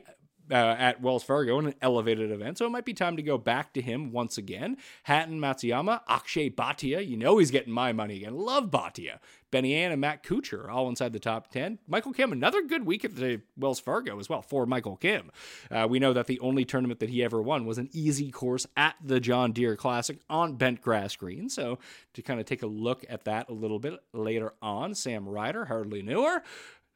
uh, 0.51 0.77
at 0.79 1.01
Wells 1.01 1.23
Fargo 1.23 1.59
in 1.59 1.67
an 1.67 1.75
elevated 1.81 2.31
event, 2.31 2.59
so 2.59 2.67
it 2.67 2.71
might 2.71 2.85
be 2.85 2.95
time 2.95 3.17
to 3.17 3.23
go 3.23 3.39
back 3.39 3.73
to 3.75 3.81
him 3.81 4.13
once 4.13 4.39
again. 4.39 4.77
Hatton 5.05 5.41
Matsuyama, 5.41 6.01
Akshay 6.09 6.51
Bhatia, 6.51 7.07
you 7.07 7.17
know 7.17 7.39
he's 7.39 7.51
getting 7.51 7.73
my 7.73 7.93
money 7.93 8.17
again. 8.17 8.37
Love 8.37 8.71
Bhatia. 8.71 9.19
Benny 9.51 9.75
An 9.75 9.93
and 9.93 10.01
Matt 10.01 10.23
Kuchar 10.23 10.69
all 10.69 10.89
inside 10.89 11.13
the 11.13 11.19
top 11.19 11.51
10. 11.51 11.79
Michael 11.89 12.13
Kim, 12.13 12.33
another 12.33 12.63
good 12.63 12.87
week 12.87 13.05
at 13.05 13.17
the 13.17 13.41
Wells 13.57 13.81
Fargo 13.81 14.19
as 14.19 14.29
well 14.29 14.43
for 14.43 14.65
Michael 14.67 14.97
Kim. 14.97 15.31
Uh, 15.71 15.87
we 15.89 15.99
know 15.99 16.13
that 16.13 16.27
the 16.27 16.39
only 16.41 16.65
tournament 16.65 17.01
that 17.01 17.11
he 17.11 17.23
ever 17.23 17.43
won 17.43 17.67
was 17.67 17.79
an 17.79 17.89
easy 17.93 18.31
course 18.31 18.67
at 18.77 18.95
the 19.03 19.21
John 19.21 19.53
Deere 19.53 19.77
Classic 19.77 20.19
on 20.29 20.55
bent 20.55 20.81
grass 20.81 21.17
green. 21.17 21.49
So 21.49 21.79
to 22.15 22.23
kind 22.23 22.39
of 22.39 22.47
take 22.47 22.63
a 22.63 22.67
look 22.67 23.05
at 23.09 23.25
that 23.25 23.49
a 23.49 23.53
little 23.53 23.79
bit 23.79 23.99
later 24.13 24.55
on, 24.63 24.95
Sam 24.95 25.29
Ryder 25.29 25.65
hardly 25.65 26.03
knew 26.03 26.23
her. 26.25 26.43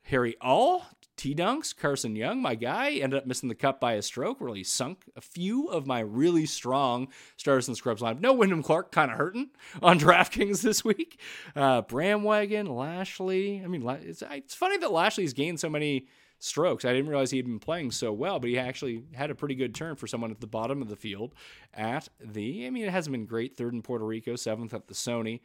Harry 0.04 0.36
Hall, 0.40 0.84
T 1.16 1.34
Dunks, 1.34 1.74
Carson 1.76 2.16
Young, 2.16 2.42
my 2.42 2.54
guy, 2.54 2.92
ended 2.92 3.18
up 3.18 3.26
missing 3.26 3.48
the 3.48 3.54
cut 3.54 3.80
by 3.80 3.94
a 3.94 4.02
stroke, 4.02 4.40
really 4.40 4.64
sunk 4.64 5.04
a 5.16 5.20
few 5.20 5.68
of 5.68 5.86
my 5.86 6.00
really 6.00 6.46
strong 6.46 7.08
stars 7.36 7.68
and 7.68 7.76
scrubs 7.76 8.02
line. 8.02 8.20
No 8.20 8.32
Wyndham 8.32 8.62
Clark 8.62 8.92
kind 8.92 9.10
of 9.10 9.16
hurting 9.16 9.50
on 9.82 9.98
DraftKings 10.00 10.62
this 10.62 10.84
week. 10.84 11.20
Uh, 11.54 11.82
Bramwagon, 11.82 12.68
Lashley. 12.68 13.62
I 13.64 13.68
mean, 13.68 13.88
it's, 14.02 14.22
it's 14.22 14.54
funny 14.54 14.76
that 14.78 14.92
Lashley's 14.92 15.32
gained 15.32 15.60
so 15.60 15.70
many 15.70 16.08
strokes. 16.38 16.84
I 16.84 16.92
didn't 16.92 17.08
realize 17.08 17.30
he'd 17.30 17.46
been 17.46 17.58
playing 17.58 17.92
so 17.92 18.12
well, 18.12 18.38
but 18.38 18.50
he 18.50 18.58
actually 18.58 19.04
had 19.14 19.30
a 19.30 19.34
pretty 19.34 19.54
good 19.54 19.74
turn 19.74 19.96
for 19.96 20.06
someone 20.06 20.30
at 20.30 20.40
the 20.40 20.46
bottom 20.46 20.82
of 20.82 20.88
the 20.88 20.96
field 20.96 21.34
at 21.72 22.08
the, 22.20 22.66
I 22.66 22.70
mean, 22.70 22.84
it 22.84 22.90
hasn't 22.90 23.12
been 23.12 23.26
great. 23.26 23.56
Third 23.56 23.72
in 23.72 23.82
Puerto 23.82 24.04
Rico, 24.04 24.36
seventh 24.36 24.74
at 24.74 24.88
the 24.88 24.94
Sony. 24.94 25.40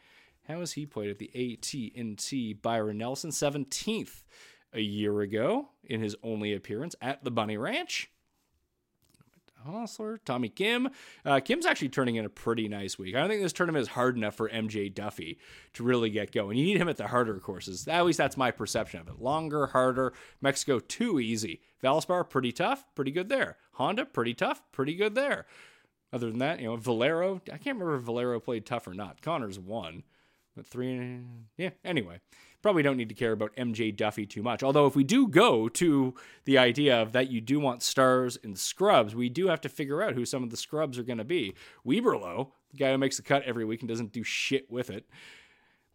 How 0.49 0.61
has 0.61 0.73
he 0.73 0.87
played 0.87 1.11
at 1.11 1.19
the 1.19 1.29
AT&T 1.35 2.53
Byron 2.53 2.97
Nelson? 2.97 3.29
17th 3.29 4.23
a 4.73 4.81
year 4.81 5.21
ago 5.21 5.69
in 5.83 6.01
his 6.01 6.15
only 6.23 6.55
appearance 6.55 6.95
at 7.01 7.23
the 7.23 7.29
Bunny 7.29 7.55
Ranch. 7.55 8.09
Hossler, 9.67 10.17
Tommy 10.25 10.49
Kim. 10.49 10.89
Uh, 11.23 11.39
Kim's 11.39 11.65
actually 11.65 11.89
turning 11.89 12.15
in 12.15 12.25
a 12.25 12.29
pretty 12.29 12.67
nice 12.67 12.97
week. 12.97 13.13
I 13.13 13.19
don't 13.19 13.29
think 13.29 13.43
this 13.43 13.53
tournament 13.53 13.83
is 13.83 13.89
hard 13.89 14.15
enough 14.17 14.33
for 14.33 14.49
MJ 14.49 14.91
Daffue 14.91 15.37
to 15.73 15.83
really 15.83 16.09
get 16.09 16.31
going. 16.31 16.57
You 16.57 16.65
need 16.65 16.77
him 16.77 16.89
at 16.89 16.97
the 16.97 17.07
harder 17.07 17.39
courses. 17.39 17.87
At 17.87 18.05
least 18.05 18.17
that's 18.17 18.37
my 18.37 18.49
perception 18.49 19.01
of 19.01 19.07
it. 19.07 19.21
Longer, 19.21 19.67
harder. 19.67 20.13
Mexico, 20.41 20.79
too 20.79 21.19
easy. 21.19 21.61
Valspar, 21.83 22.27
pretty 22.27 22.53
tough, 22.53 22.85
pretty 22.95 23.11
good 23.11 23.29
there. 23.29 23.57
Honda, 23.73 24.05
pretty 24.05 24.33
tough, 24.33 24.63
pretty 24.71 24.95
good 24.95 25.13
there. 25.13 25.45
Other 26.11 26.29
than 26.29 26.39
that, 26.39 26.59
you 26.59 26.65
know, 26.65 26.75
Valero, 26.77 27.41
I 27.53 27.57
can't 27.57 27.77
remember 27.77 27.97
if 27.97 28.01
Valero 28.03 28.39
played 28.39 28.65
tough 28.65 28.87
or 28.87 28.93
not. 28.93 29.21
Conners 29.21 29.59
won. 29.59 30.03
But 30.59 30.67
three, 30.67 31.21
yeah, 31.55 31.69
anyway 31.85 32.19
probably 32.61 32.83
don't 32.83 32.97
need 32.97 33.07
to 33.07 33.15
care 33.15 33.31
about 33.31 33.55
MJ 33.55 33.95
Daffue 33.95 34.29
too 34.29 34.43
much. 34.43 34.63
Although, 34.63 34.85
if 34.85 34.95
we 34.95 35.03
do 35.03 35.27
go 35.27 35.69
to 35.69 36.13
the 36.45 36.57
idea 36.57 37.01
of 37.01 37.13
that 37.13 37.29
you 37.29 37.41
do 37.41 37.59
want 37.59 37.83
stars 37.83 38.37
and 38.43 38.57
scrubs, 38.57 39.15
we 39.15 39.29
do 39.29 39.47
have 39.47 39.61
to 39.61 39.69
figure 39.69 40.01
out 40.01 40.13
who 40.13 40.25
some 40.25 40.43
of 40.43 40.49
the 40.49 40.57
scrubs 40.57 40.97
are 40.97 41.03
going 41.03 41.19
to 41.19 41.23
be. 41.23 41.55
Weberlo, 41.85 42.51
the 42.71 42.77
guy 42.77 42.91
who 42.91 42.97
makes 42.97 43.17
the 43.17 43.23
cut 43.23 43.43
every 43.43 43.63
week 43.63 43.81
and 43.81 43.87
doesn't 43.87 44.11
do 44.11 44.23
shit 44.23 44.69
with 44.69 44.89
it, 44.89 45.05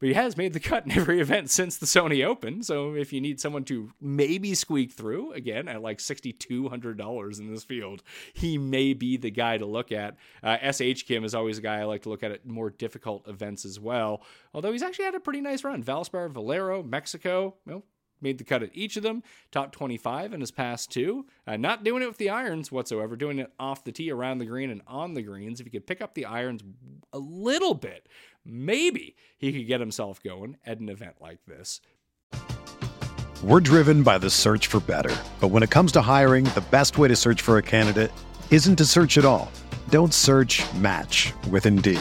but 0.05 0.09
he 0.09 0.15
has 0.17 0.37
made 0.37 0.53
the 0.53 0.61
cut 0.61 0.85
in 0.85 0.93
every 0.93 1.19
event 1.23 1.49
since 1.49 1.79
the 1.79 1.87
Sony 1.87 2.23
Open. 2.23 2.63
So 2.63 2.95
if 2.95 3.11
you 3.11 3.23
need 3.23 3.41
someone 3.41 3.65
to 3.65 3.91
maybe 4.03 4.55
squeak 4.55 4.93
through, 4.93 5.33
again, 5.33 5.67
at 5.67 5.81
like 5.81 5.97
$6,200 5.97 7.41
in 7.41 7.51
this 7.51 7.65
field, 7.65 8.03
he 8.35 8.59
may 8.59 8.93
be 8.93 9.17
the 9.17 9.31
guy 9.31 9.57
to 9.57 9.65
look 9.65 9.93
at. 9.93 10.19
Uh, 10.43 10.59
SH 10.71 11.05
Kim 11.07 11.25
is 11.25 11.35
always 11.35 11.57
a 11.57 11.63
guy 11.63 11.79
I 11.79 11.85
like 11.85 12.03
to 12.03 12.11
look 12.11 12.23
at 12.23 12.33
at 12.33 12.45
more 12.45 12.69
difficult 12.69 13.27
events 13.27 13.65
as 13.65 13.81
well. 13.81 14.23
Although 14.53 14.73
he's 14.73 14.83
actually 14.83 15.07
had 15.07 15.15
a 15.15 15.21
pretty 15.21 15.41
nice 15.41 15.65
run. 15.65 15.83
Valspar, 15.83 16.31
Valero, 16.31 16.83
Mexico, 16.83 17.55
well, 17.65 17.83
made 18.21 18.39
the 18.39 18.45
cut 18.45 18.63
at 18.63 18.71
each 18.73 18.97
of 18.97 19.03
them, 19.03 19.23
top 19.51 19.73
25 19.73 20.33
in 20.33 20.41
his 20.41 20.51
past 20.51 20.91
two. 20.91 21.27
Uh, 21.47 21.57
not 21.57 21.85
doing 21.85 22.03
it 22.03 22.07
with 22.07 22.19
the 22.19 22.31
irons 22.31 22.73
whatsoever, 22.73 23.17
doing 23.17 23.39
it 23.39 23.53
off 23.59 23.85
the 23.85 23.93
tee, 23.93 24.11
around 24.11 24.39
the 24.39 24.47
green, 24.47 24.71
and 24.71 24.83
on 24.87 25.15
the 25.15 25.23
greens. 25.23 25.61
If 25.61 25.67
he 25.67 25.71
could 25.71 25.87
pick 25.87 26.01
up 26.01 26.15
the 26.15 26.25
irons 26.25 26.63
a 27.13 27.19
little 27.19 27.75
bit 27.75 28.09
maybe 28.45 29.17
he 29.39 29.53
could 29.53 29.67
get 29.67 29.81
himself 29.81 30.23
going 30.23 30.57
at 30.67 30.79
an 30.79 30.89
event 30.89 31.17
like 31.21 31.39
this. 31.47 31.81
We're 33.43 33.61
driven 33.61 34.03
by 34.03 34.19
the 34.19 34.31
search 34.31 34.69
for 34.69 34.81
better. 34.81 35.15
But 35.41 35.49
when 35.49 35.63
it 35.63 35.71
comes 35.71 35.93
to 35.93 36.01
hiring, 36.01 36.45
the 36.47 36.65
best 36.71 36.97
way 36.99 37.09
to 37.09 37.17
search 37.17 37.43
for 37.43 37.59
a 37.59 37.63
candidate 37.63 38.11
isn't 38.51 38.77
to 38.77 38.85
search 38.85 39.19
at 39.19 39.25
all. 39.25 39.51
Don't 39.91 40.15
search 40.15 40.63
match 40.75 41.33
with 41.51 41.67
Indeed. 41.67 42.01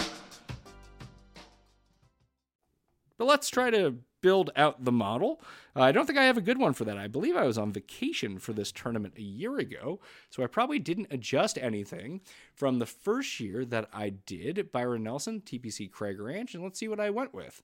But 3.21 3.27
let's 3.27 3.51
try 3.51 3.69
to 3.69 3.97
build 4.23 4.49
out 4.55 4.83
the 4.83 4.91
model. 4.91 5.41
Uh, 5.75 5.81
I 5.81 5.91
don't 5.91 6.07
think 6.07 6.17
I 6.17 6.23
have 6.23 6.39
a 6.39 6.41
good 6.41 6.57
one 6.57 6.73
for 6.73 6.85
that. 6.85 6.97
I 6.97 7.05
believe 7.05 7.35
I 7.35 7.45
was 7.45 7.55
on 7.55 7.71
vacation 7.71 8.39
for 8.39 8.51
this 8.51 8.71
tournament 8.71 9.13
a 9.15 9.21
year 9.21 9.59
ago, 9.59 9.99
so 10.31 10.41
I 10.41 10.47
probably 10.47 10.79
didn't 10.79 11.05
adjust 11.11 11.59
anything 11.59 12.21
from 12.55 12.79
the 12.79 12.87
first 12.87 13.39
year 13.39 13.63
that 13.65 13.89
I 13.93 14.09
did 14.09 14.71
Byron 14.71 15.03
Nelson, 15.03 15.41
TPC 15.41 15.91
Craig 15.91 16.19
Ranch, 16.19 16.55
and 16.55 16.63
let's 16.63 16.79
see 16.79 16.87
what 16.87 16.99
I 16.99 17.11
went 17.11 17.31
with. 17.31 17.61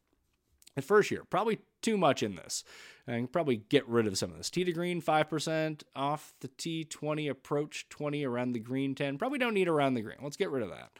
The 0.76 0.84
first 0.84 1.10
year, 1.10 1.24
probably 1.28 1.58
too 1.82 1.98
much 1.98 2.22
in 2.22 2.36
this. 2.36 2.64
I 3.08 3.14
can 3.14 3.26
probably 3.26 3.58
get 3.58 3.88
rid 3.88 4.06
of 4.06 4.16
some 4.16 4.30
of 4.30 4.38
this. 4.38 4.52
Tee 4.52 4.64
to 4.64 4.72
green, 4.72 5.02
5%, 5.02 5.82
off 5.96 6.36
the 6.42 6.50
T, 6.50 6.84
20 6.84 7.30
approach, 7.30 7.90
20, 7.90 8.24
around 8.24 8.52
the 8.52 8.60
green, 8.60 8.94
10. 8.94 9.18
Probably 9.18 9.40
don't 9.40 9.56
need 9.56 9.70
around 9.70 9.96
the 9.96 10.04
green. 10.04 10.20
Let's 10.22 10.38
get 10.38 10.52
rid 10.52 10.62
of 10.62 10.70
that. 10.70 10.92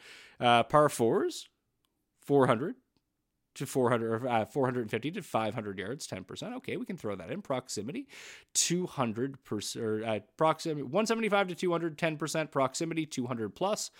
Uh, 0.44 0.64
par 0.64 0.88
fours, 0.88 1.48
400 2.22 2.74
to 3.58 3.66
400, 3.66 4.26
uh, 4.26 4.44
450 4.44 5.10
to 5.12 5.22
500 5.22 5.78
yards, 5.78 6.06
10%. 6.06 6.56
Okay, 6.56 6.76
we 6.76 6.86
can 6.86 6.96
throw 6.96 7.14
that 7.16 7.30
in. 7.30 7.42
Proximity, 7.42 8.08
200%, 8.54 9.76
or, 9.76 10.04
uh, 10.04 10.20
proximity, 10.36 10.82
175 10.82 11.48
to 11.48 11.54
200, 11.54 11.98
10%. 11.98 12.50
Proximity, 12.50 13.06
200 13.06 13.54
plus. 13.54 13.90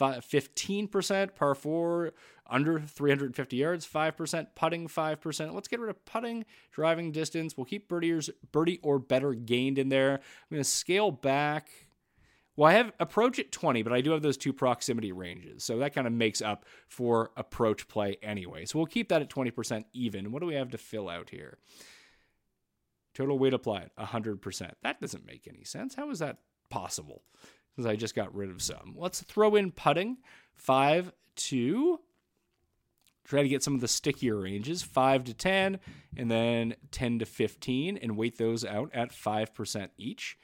15% 0.00 1.34
par 1.34 1.54
4 1.54 2.12
under 2.48 2.80
350 2.80 3.56
yards 3.56 3.86
5% 3.86 4.46
putting 4.54 4.88
5% 4.88 5.54
let's 5.54 5.68
get 5.68 5.80
rid 5.80 5.90
of 5.90 6.04
putting 6.04 6.44
driving 6.72 7.10
distance 7.10 7.56
we'll 7.56 7.64
keep 7.64 7.88
birdie 7.88 8.78
or 8.82 8.98
better 8.98 9.34
gained 9.34 9.78
in 9.78 9.88
there 9.88 10.14
i'm 10.14 10.20
going 10.50 10.62
to 10.62 10.68
scale 10.68 11.10
back 11.10 11.68
well, 12.56 12.70
I 12.70 12.74
have 12.74 12.92
approach 13.00 13.38
at 13.38 13.50
20, 13.50 13.82
but 13.82 13.92
I 13.92 14.00
do 14.00 14.12
have 14.12 14.22
those 14.22 14.36
two 14.36 14.52
proximity 14.52 15.12
ranges. 15.12 15.64
So 15.64 15.78
that 15.78 15.94
kind 15.94 16.06
of 16.06 16.12
makes 16.12 16.40
up 16.40 16.64
for 16.88 17.32
approach 17.36 17.88
play 17.88 18.16
anyway. 18.22 18.64
So 18.64 18.78
we'll 18.78 18.86
keep 18.86 19.08
that 19.08 19.22
at 19.22 19.30
20% 19.30 19.84
even. 19.92 20.30
What 20.30 20.40
do 20.40 20.46
we 20.46 20.54
have 20.54 20.70
to 20.70 20.78
fill 20.78 21.08
out 21.08 21.30
here? 21.30 21.58
Total 23.12 23.38
weight 23.38 23.54
applied, 23.54 23.90
100%. 23.98 24.72
That 24.82 25.00
doesn't 25.00 25.26
make 25.26 25.48
any 25.48 25.64
sense. 25.64 25.94
How 25.94 26.10
is 26.10 26.20
that 26.20 26.38
possible? 26.68 27.22
Because 27.74 27.86
I 27.86 27.96
just 27.96 28.14
got 28.14 28.34
rid 28.34 28.50
of 28.50 28.62
some. 28.62 28.94
Let's 28.96 29.22
throw 29.22 29.56
in 29.56 29.72
putting, 29.72 30.18
5 30.54 31.12
to 31.36 32.00
try 33.24 33.42
to 33.42 33.48
get 33.48 33.62
some 33.62 33.74
of 33.74 33.80
the 33.80 33.88
stickier 33.88 34.36
ranges 34.36 34.82
5 34.82 35.24
to 35.24 35.34
10 35.34 35.80
and 36.16 36.30
then 36.30 36.74
10 36.90 37.20
to 37.20 37.24
15 37.24 37.96
and 37.96 38.16
weight 38.16 38.38
those 38.38 38.64
out 38.64 38.90
at 38.92 39.10
5% 39.10 39.88
each 39.96 40.38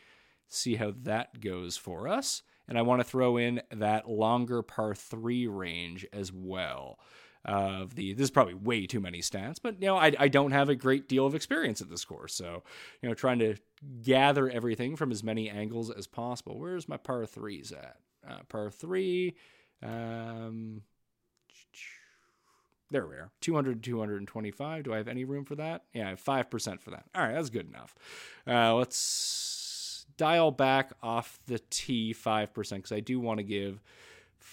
see 0.51 0.75
how 0.75 0.93
that 1.05 1.41
goes 1.41 1.77
for 1.77 2.07
us. 2.07 2.43
And 2.69 2.77
I 2.79 2.83
want 2.83 3.01
to 3.01 3.05
throw 3.05 3.37
in 3.37 3.63
that 3.73 4.09
longer 4.09 4.63
par 4.63 4.95
three 4.95 5.47
range 5.47 6.07
as 6.13 6.33
well. 6.33 6.99
Of 7.43 7.95
the 7.95 8.13
this 8.13 8.25
is 8.25 8.31
probably 8.31 8.53
way 8.53 8.87
too 8.87 9.01
many 9.01 9.23
stats, 9.23 9.57
but 9.63 9.81
you 9.81 9.87
know 9.87 9.97
I, 9.97 10.13
I 10.19 10.29
don't 10.29 10.51
have 10.51 10.69
a 10.69 10.75
great 10.75 11.09
deal 11.09 11.25
of 11.25 11.35
experience 11.35 11.81
at 11.81 11.89
this 11.89 12.05
course, 12.05 12.35
so 12.35 12.63
you 13.01 13.09
know 13.09 13.15
trying 13.15 13.39
to 13.39 13.57
gather 14.03 14.51
everything 14.51 14.95
from 14.95 15.11
as 15.11 15.25
many 15.25 15.49
angles 15.49 15.91
as 15.91 16.07
possible. 16.07 16.59
Where's 16.59 16.87
my 16.87 16.99
par 16.99 17.25
threes 17.25 17.73
at? 17.73 17.97
Uh, 18.29 18.41
par 18.51 18.71
three, 18.71 19.37
um, 19.83 20.83
there 22.91 23.07
we 23.07 23.15
are 23.15 23.31
200 23.41 23.83
225 23.83 24.85
do 24.85 24.93
i 24.93 24.97
have 24.97 25.09
any 25.09 25.25
room 25.25 25.45
for 25.45 25.55
that 25.55 25.85
yeah 25.93 26.07
i 26.07 26.11
have 26.11 26.23
5% 26.23 26.81
for 26.81 26.91
that 26.91 27.05
all 27.15 27.23
right 27.23 27.35
that's 27.35 27.51
good 27.51 27.69
enough 27.69 27.95
uh, 28.47 28.75
let's 28.75 28.99
dial 30.17 30.51
back 30.51 30.93
off 31.03 31.39
the 31.47 31.61
T 31.71 32.15
5% 32.15 32.55
because 32.55 32.93
I 32.93 33.01
do 33.01 33.21
want 33.21 33.39
to 33.39 33.45
give 33.45 33.81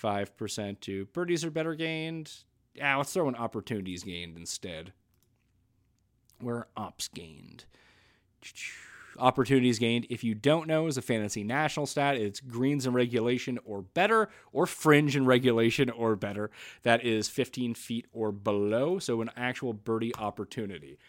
5% 0.01 0.79
to 0.81 1.05
birdies 1.07 1.43
are 1.43 1.51
better 1.51 1.75
gained. 1.75 2.31
Yeah, 2.73 2.95
let's 2.97 3.13
throw 3.13 3.27
in 3.27 3.35
opportunities 3.35 4.03
gained 4.03 4.37
instead. 4.37 4.93
Where 6.39 6.67
ops 6.77 7.07
gained. 7.07 7.65
Opportunities 9.17 9.79
gained, 9.79 10.05
if 10.11 10.23
you 10.23 10.35
don't 10.35 10.67
know, 10.67 10.85
is 10.85 10.97
a 10.97 11.01
fantasy 11.01 11.43
national 11.43 11.87
stat. 11.87 12.17
It's 12.17 12.39
greens 12.39 12.85
in 12.85 12.93
regulation 12.93 13.57
or 13.65 13.81
better, 13.81 14.29
or 14.51 14.67
fringe 14.67 15.15
in 15.15 15.25
regulation 15.25 15.89
or 15.89 16.15
better. 16.15 16.51
That 16.83 17.03
is 17.03 17.27
15 17.27 17.73
feet 17.73 18.05
or 18.13 18.31
below, 18.31 18.99
so 18.99 19.21
an 19.21 19.31
actual 19.35 19.73
birdie 19.73 20.15
opportunity. 20.15 20.99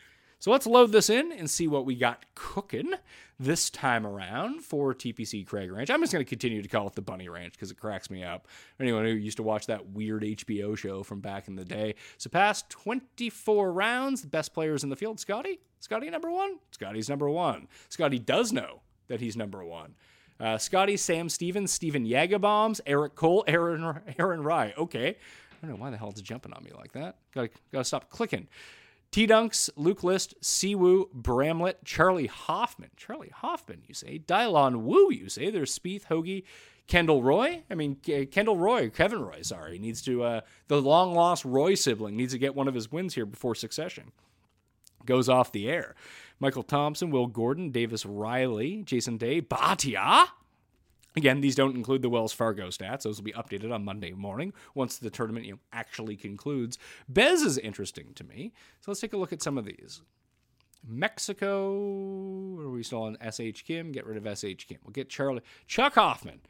So 0.40 0.52
let's 0.52 0.66
load 0.66 0.92
this 0.92 1.10
in 1.10 1.32
and 1.32 1.50
see 1.50 1.66
what 1.66 1.84
we 1.84 1.96
got 1.96 2.24
cooking 2.36 2.94
this 3.40 3.70
time 3.70 4.06
around 4.06 4.62
for 4.62 4.94
TPC 4.94 5.44
Craig 5.44 5.70
Ranch. 5.70 5.90
I'm 5.90 6.00
just 6.00 6.12
going 6.12 6.24
to 6.24 6.28
continue 6.28 6.62
to 6.62 6.68
call 6.68 6.86
it 6.86 6.94
the 6.94 7.02
Bunny 7.02 7.28
Ranch 7.28 7.54
because 7.54 7.72
it 7.72 7.78
cracks 7.78 8.08
me 8.08 8.22
up. 8.22 8.46
Anyone 8.78 9.04
who 9.04 9.10
used 9.10 9.36
to 9.38 9.42
watch 9.42 9.66
that 9.66 9.90
weird 9.90 10.22
HBO 10.22 10.76
show 10.78 11.02
from 11.02 11.20
back 11.20 11.48
in 11.48 11.56
the 11.56 11.64
day. 11.64 11.96
So 12.18 12.30
past 12.30 12.70
24 12.70 13.72
rounds, 13.72 14.22
the 14.22 14.28
best 14.28 14.54
players 14.54 14.84
in 14.84 14.90
the 14.90 14.96
field. 14.96 15.18
Scotty? 15.18 15.58
Scotty 15.80 16.08
number 16.08 16.30
one? 16.30 16.58
Scotty's 16.70 17.08
number 17.08 17.28
one. 17.28 17.66
Scotty 17.88 18.20
does 18.20 18.52
know 18.52 18.82
that 19.08 19.20
he's 19.20 19.36
number 19.36 19.64
one. 19.64 19.94
Uh, 20.38 20.56
Scotty, 20.56 20.96
Sam 20.96 21.28
Stevens, 21.28 21.72
Stephen 21.72 22.06
Yagabombs, 22.06 22.80
Eric 22.86 23.16
Cole, 23.16 23.42
Aaron 23.48 24.00
Aaron 24.18 24.42
Rai. 24.44 24.72
Okay. 24.78 25.08
I 25.08 25.66
don't 25.66 25.76
know 25.76 25.82
why 25.82 25.90
the 25.90 25.96
hell 25.96 26.10
it's 26.10 26.20
jumping 26.20 26.52
on 26.52 26.62
me 26.62 26.70
like 26.76 26.92
that. 26.92 27.16
Gotta, 27.34 27.50
gotta 27.72 27.84
stop 27.84 28.08
clicking. 28.08 28.46
T 29.10 29.26
Dunks, 29.26 29.70
Luke 29.76 30.04
List, 30.04 30.34
Siwoo, 30.42 31.10
Bramlett, 31.12 31.84
Charley 31.84 32.26
Hoffman. 32.26 32.90
Charley 32.96 33.30
Hoffman, 33.34 33.82
you 33.86 33.94
say. 33.94 34.18
Dylan 34.18 34.82
Wu, 34.82 35.10
you 35.10 35.28
say. 35.28 35.50
There's 35.50 35.76
Spieth, 35.76 36.06
Hoagie, 36.06 36.44
Kendall 36.86 37.22
Roy. 37.22 37.62
I 37.70 37.74
mean, 37.74 37.96
Kendall 37.96 38.56
Roy, 38.56 38.90
Kevin 38.90 39.22
Roy, 39.22 39.42
sorry. 39.42 39.78
Needs 39.78 40.02
to, 40.02 40.22
uh, 40.22 40.40
the 40.68 40.80
long 40.80 41.14
lost 41.14 41.44
Roy 41.44 41.74
sibling 41.74 42.16
needs 42.16 42.32
to 42.32 42.38
get 42.38 42.54
one 42.54 42.68
of 42.68 42.74
his 42.74 42.92
wins 42.92 43.14
here 43.14 43.26
before 43.26 43.54
succession. 43.54 44.12
Goes 45.06 45.28
off 45.28 45.52
the 45.52 45.68
air. 45.68 45.94
Michael 46.38 46.62
Thompson, 46.62 47.10
Will 47.10 47.26
Gordon, 47.26 47.70
Davis 47.70 48.04
Riley, 48.04 48.82
Jason 48.84 49.16
Day, 49.16 49.40
Bhatia. 49.40 50.26
Again, 51.16 51.40
these 51.40 51.54
don't 51.54 51.74
include 51.74 52.02
the 52.02 52.10
Wells 52.10 52.32
Fargo 52.32 52.68
stats. 52.68 53.02
Those 53.02 53.18
will 53.18 53.24
be 53.24 53.32
updated 53.32 53.72
on 53.72 53.84
Monday 53.84 54.12
morning 54.12 54.52
once 54.74 54.98
the 54.98 55.10
tournament 55.10 55.46
you 55.46 55.52
know, 55.52 55.58
actually 55.72 56.16
concludes. 56.16 56.78
Bez 57.08 57.42
is 57.42 57.58
interesting 57.58 58.12
to 58.14 58.24
me. 58.24 58.52
So 58.80 58.90
let's 58.90 59.00
take 59.00 59.14
a 59.14 59.16
look 59.16 59.32
at 59.32 59.42
some 59.42 59.58
of 59.58 59.64
these. 59.64 60.02
Mexico, 60.86 62.58
are 62.60 62.70
we 62.70 62.82
still 62.82 63.02
on 63.02 63.16
SH 63.20 63.64
Kim? 63.64 63.90
Get 63.90 64.06
rid 64.06 64.24
of 64.24 64.38
SH 64.38 64.66
Kim. 64.68 64.78
We'll 64.84 64.92
get 64.92 65.08
Charlie. 65.08 65.42
Chuck 65.66 65.94
Hoffman. 65.94 66.40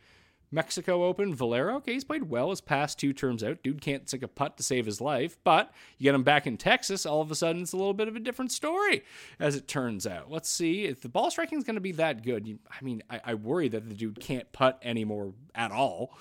Mexico 0.51 1.05
Open, 1.05 1.35
Valero, 1.35 1.77
okay, 1.77 1.93
he's 1.93 2.05
played 2.05 2.31
well 2.31 2.51
his 2.51 2.61
past 2.61 2.99
two 2.99 3.13
terms 3.13 3.45
out. 3.45 3.63
Dude 3.63 3.81
can't 3.81 4.09
sink 4.09 4.23
a 4.23 4.29
putt 4.29 4.57
to 4.57 4.63
save 4.63 4.87
his 4.87 5.01
life, 5.01 5.37
but 5.45 5.73
you 5.99 6.05
get 6.05 6.15
him 6.15 6.23
back 6.23 6.47
in 6.47 6.57
Texas, 6.57 7.05
all 7.05 7.21
of 7.21 7.31
a 7.31 7.35
sudden 7.35 7.63
it's 7.63 7.73
a 7.73 7.77
little 7.77 7.95
bit 7.95 8.09
of 8.09 8.17
a 8.17 8.21
different 8.21 8.51
story, 8.51 9.05
as 9.39 9.57
it 9.57 9.69
turns 9.69 10.07
out. 10.07 10.31
Let's 10.31 10.49
see 10.49 10.85
if 10.85 11.03
the 11.03 11.09
ball 11.09 11.31
striking 11.31 11.59
is 11.59 11.65
going 11.65 11.75
to 11.75 11.81
be 11.81 11.93
that 11.93 12.23
good. 12.23 12.59
I 12.71 12.83
mean, 12.83 13.03
I, 13.11 13.21
I, 13.25 13.35
worry 13.35 13.69
that 13.69 13.89
the 13.89 13.95
dude 13.95 14.21
can't 14.21 14.51
putt 14.53 14.81
anymore 14.83 15.35
at 15.55 15.71
all. 15.71 16.17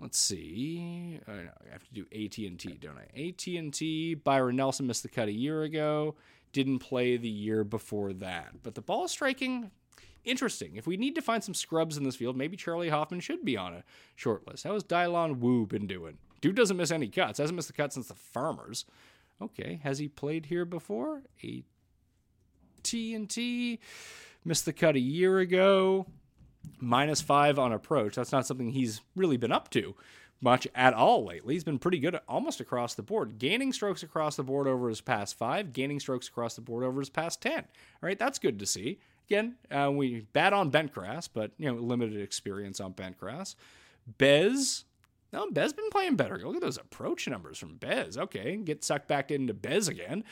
Let's 0.00 0.18
see. 0.18 1.20
I, 1.26 1.72
have 1.72 1.84
to 1.84 1.94
do 1.94 2.06
AT 2.12 2.38
and 2.38 2.58
T, 2.58 2.78
don't 2.80 2.98
I? 2.98 3.28
AT 3.28 3.46
and 3.46 3.72
T. 3.72 4.14
Byron 4.14 4.56
Nelson 4.56 4.86
missed 4.86 5.02
the 5.02 5.08
cut 5.08 5.28
a 5.28 5.32
year 5.32 5.62
ago. 5.62 6.16
Didn't 6.52 6.78
play 6.78 7.16
the 7.16 7.28
year 7.28 7.62
before 7.62 8.12
that, 8.14 8.62
but 8.62 8.74
the 8.74 8.80
ball 8.80 9.06
striking 9.06 9.70
interesting. 10.28 10.76
If 10.76 10.86
we 10.86 10.96
need 10.96 11.14
to 11.14 11.22
find 11.22 11.42
some 11.42 11.54
scrubs 11.54 11.96
in 11.96 12.04
this 12.04 12.16
field, 12.16 12.36
maybe 12.36 12.56
Charley 12.56 12.88
Hoffman 12.88 13.20
should 13.20 13.44
be 13.44 13.56
on 13.56 13.74
a 13.74 13.84
short 14.16 14.46
list. 14.46 14.64
How 14.64 14.74
has 14.74 14.84
Dylan 14.84 15.38
Wu 15.38 15.66
been 15.66 15.86
doing? 15.86 16.18
Dude 16.40 16.56
doesn't 16.56 16.76
miss 16.76 16.90
any 16.90 17.08
cuts. 17.08 17.38
Hasn't 17.38 17.56
missed 17.56 17.70
a 17.70 17.72
cut 17.72 17.92
since 17.92 18.08
the 18.08 18.14
Farmers. 18.14 18.84
Okay, 19.40 19.80
has 19.82 19.98
he 19.98 20.08
played 20.08 20.46
here 20.46 20.64
before? 20.64 21.22
A 21.42 21.62
T 22.82 23.14
and 23.14 23.28
T 23.28 23.80
missed 24.44 24.64
the 24.64 24.72
cut 24.72 24.96
a 24.96 25.00
year 25.00 25.38
ago. 25.38 26.06
Minus 26.80 27.20
five 27.20 27.58
on 27.58 27.72
approach. 27.72 28.14
That's 28.14 28.32
not 28.32 28.46
something 28.46 28.70
he's 28.70 29.00
really 29.16 29.36
been 29.36 29.52
up 29.52 29.70
to 29.70 29.94
much 30.40 30.68
at 30.74 30.94
all 30.94 31.24
lately. 31.24 31.54
He's 31.54 31.64
been 31.64 31.78
pretty 31.78 31.98
good 31.98 32.18
almost 32.28 32.60
across 32.60 32.94
the 32.94 33.02
board, 33.02 33.38
gaining 33.38 33.72
strokes 33.72 34.02
across 34.02 34.36
the 34.36 34.42
board 34.42 34.66
over 34.66 34.88
his 34.88 35.00
past 35.00 35.36
five, 35.36 35.72
gaining 35.72 36.00
strokes 36.00 36.28
across 36.28 36.54
the 36.54 36.60
board 36.60 36.84
over 36.84 37.00
his 37.00 37.10
past 37.10 37.42
10. 37.42 37.54
All 37.54 37.64
right, 38.02 38.18
that's 38.18 38.38
good 38.38 38.58
to 38.58 38.66
see. 38.66 39.00
Again, 39.28 39.56
uh, 39.70 39.90
we 39.90 40.20
bad 40.32 40.52
on 40.52 40.70
Bentgrass, 40.70 41.28
but 41.32 41.52
you 41.58 41.70
know 41.70 41.80
limited 41.80 42.20
experience 42.20 42.80
on 42.80 42.94
Bentgrass. 42.94 43.54
Bez, 44.16 44.84
no, 45.32 45.50
Bez 45.50 45.74
been 45.74 45.90
playing 45.90 46.16
better. 46.16 46.38
Look 46.38 46.56
at 46.56 46.62
those 46.62 46.78
approach 46.78 47.28
numbers 47.28 47.58
from 47.58 47.76
Bez. 47.76 48.16
Okay, 48.16 48.56
get 48.56 48.82
sucked 48.82 49.06
back 49.06 49.30
into 49.30 49.52
Bez 49.52 49.86
again. 49.86 50.24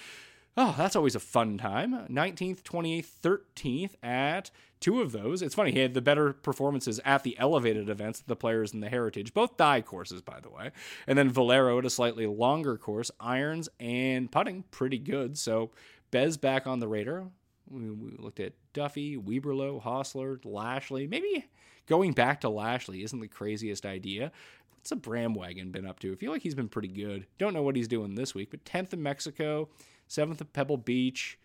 Oh, 0.59 0.75
that's 0.79 0.97
always 0.97 1.15
a 1.15 1.21
fun 1.21 1.59
time. 1.59 2.07
19th, 2.09 2.63
28th, 2.63 3.11
13th 3.23 3.91
at 4.03 4.51
two 4.81 5.03
of 5.03 5.13
those. 5.13 5.43
It's 5.43 5.55
funny, 5.55 5.73
he 5.73 5.81
had 5.81 5.93
the 5.93 6.01
better 6.01 6.33
performances 6.33 6.99
at 7.05 7.23
the 7.25 7.39
elevated 7.39 7.91
events, 7.91 8.21
the 8.21 8.37
players 8.37 8.73
in 8.73 8.81
the 8.81 8.89
Heritage, 8.89 9.35
both 9.35 9.59
Dye 9.59 9.83
courses, 9.83 10.23
by 10.23 10.41
the 10.41 10.49
way. 10.49 10.71
And 11.07 11.19
then 11.19 11.31
Valero 11.31 11.79
at 11.79 11.85
a 11.85 11.91
slightly 11.91 12.27
longer 12.27 12.79
course, 12.79 13.11
irons 13.21 13.69
and 13.79 14.33
putting, 14.33 14.63
pretty 14.71 14.99
good. 14.99 15.37
So 15.37 15.73
Bez 16.11 16.39
back 16.39 16.67
on 16.67 16.81
the 16.81 16.89
radar. 16.89 17.27
We, 17.69 17.91
we 17.91 18.17
looked 18.19 18.41
at 18.41 18.53
Daffue, 18.75 19.23
Weberlo, 19.23 19.83
Hossler, 19.83 20.39
Lashley. 20.45 21.07
Maybe 21.07 21.45
going 21.87 22.13
back 22.13 22.41
to 22.43 22.49
Lashley 22.49 23.03
isn't 23.03 23.21
the 23.21 23.29
craziest 23.29 23.85
idea. 23.85 24.33
What's 24.71 24.93
a 24.93 24.97
Bramwagon 24.97 25.73
been 25.73 25.87
up 25.87 25.99
to? 26.01 26.13
I 26.13 26.17
feel 26.17 26.31
like 26.31 26.43
he's 26.43 26.55
been 26.55 26.69
pretty 26.69 26.89
good. 26.89 27.27
Don't 27.39 27.55
know 27.55 27.63
what 27.63 27.77
he's 27.77 27.89
doing 27.89 28.15
this 28.15 28.35
week, 28.35 28.51
but 28.51 28.65
10th 28.65 28.93
in 28.93 29.03
Mexico, 29.03 29.69
7th 30.09 30.41
at 30.41 30.53
Pebble 30.53 30.77
Beach. 30.77 31.39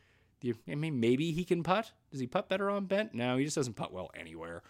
I 0.68 0.76
mean, 0.76 1.00
maybe 1.00 1.32
he 1.32 1.44
can 1.44 1.64
putt. 1.64 1.92
Does 2.12 2.20
he 2.20 2.28
putt 2.28 2.50
better 2.50 2.70
on 2.70 2.86
bent? 2.86 3.14
No, 3.14 3.38
he 3.38 3.46
just 3.46 3.56
doesn't 3.56 3.76
putt 3.76 3.94
well 3.94 4.12
anywhere. 4.16 4.64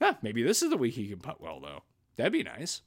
Ah, 0.00 0.18
maybe 0.22 0.42
this 0.42 0.62
is 0.62 0.70
the 0.70 0.76
week 0.76 0.94
he 0.94 1.08
can 1.08 1.18
putt 1.18 1.40
well, 1.40 1.60
though. 1.60 1.82
That'd 2.16 2.32
be 2.32 2.42
nice. 2.42 2.82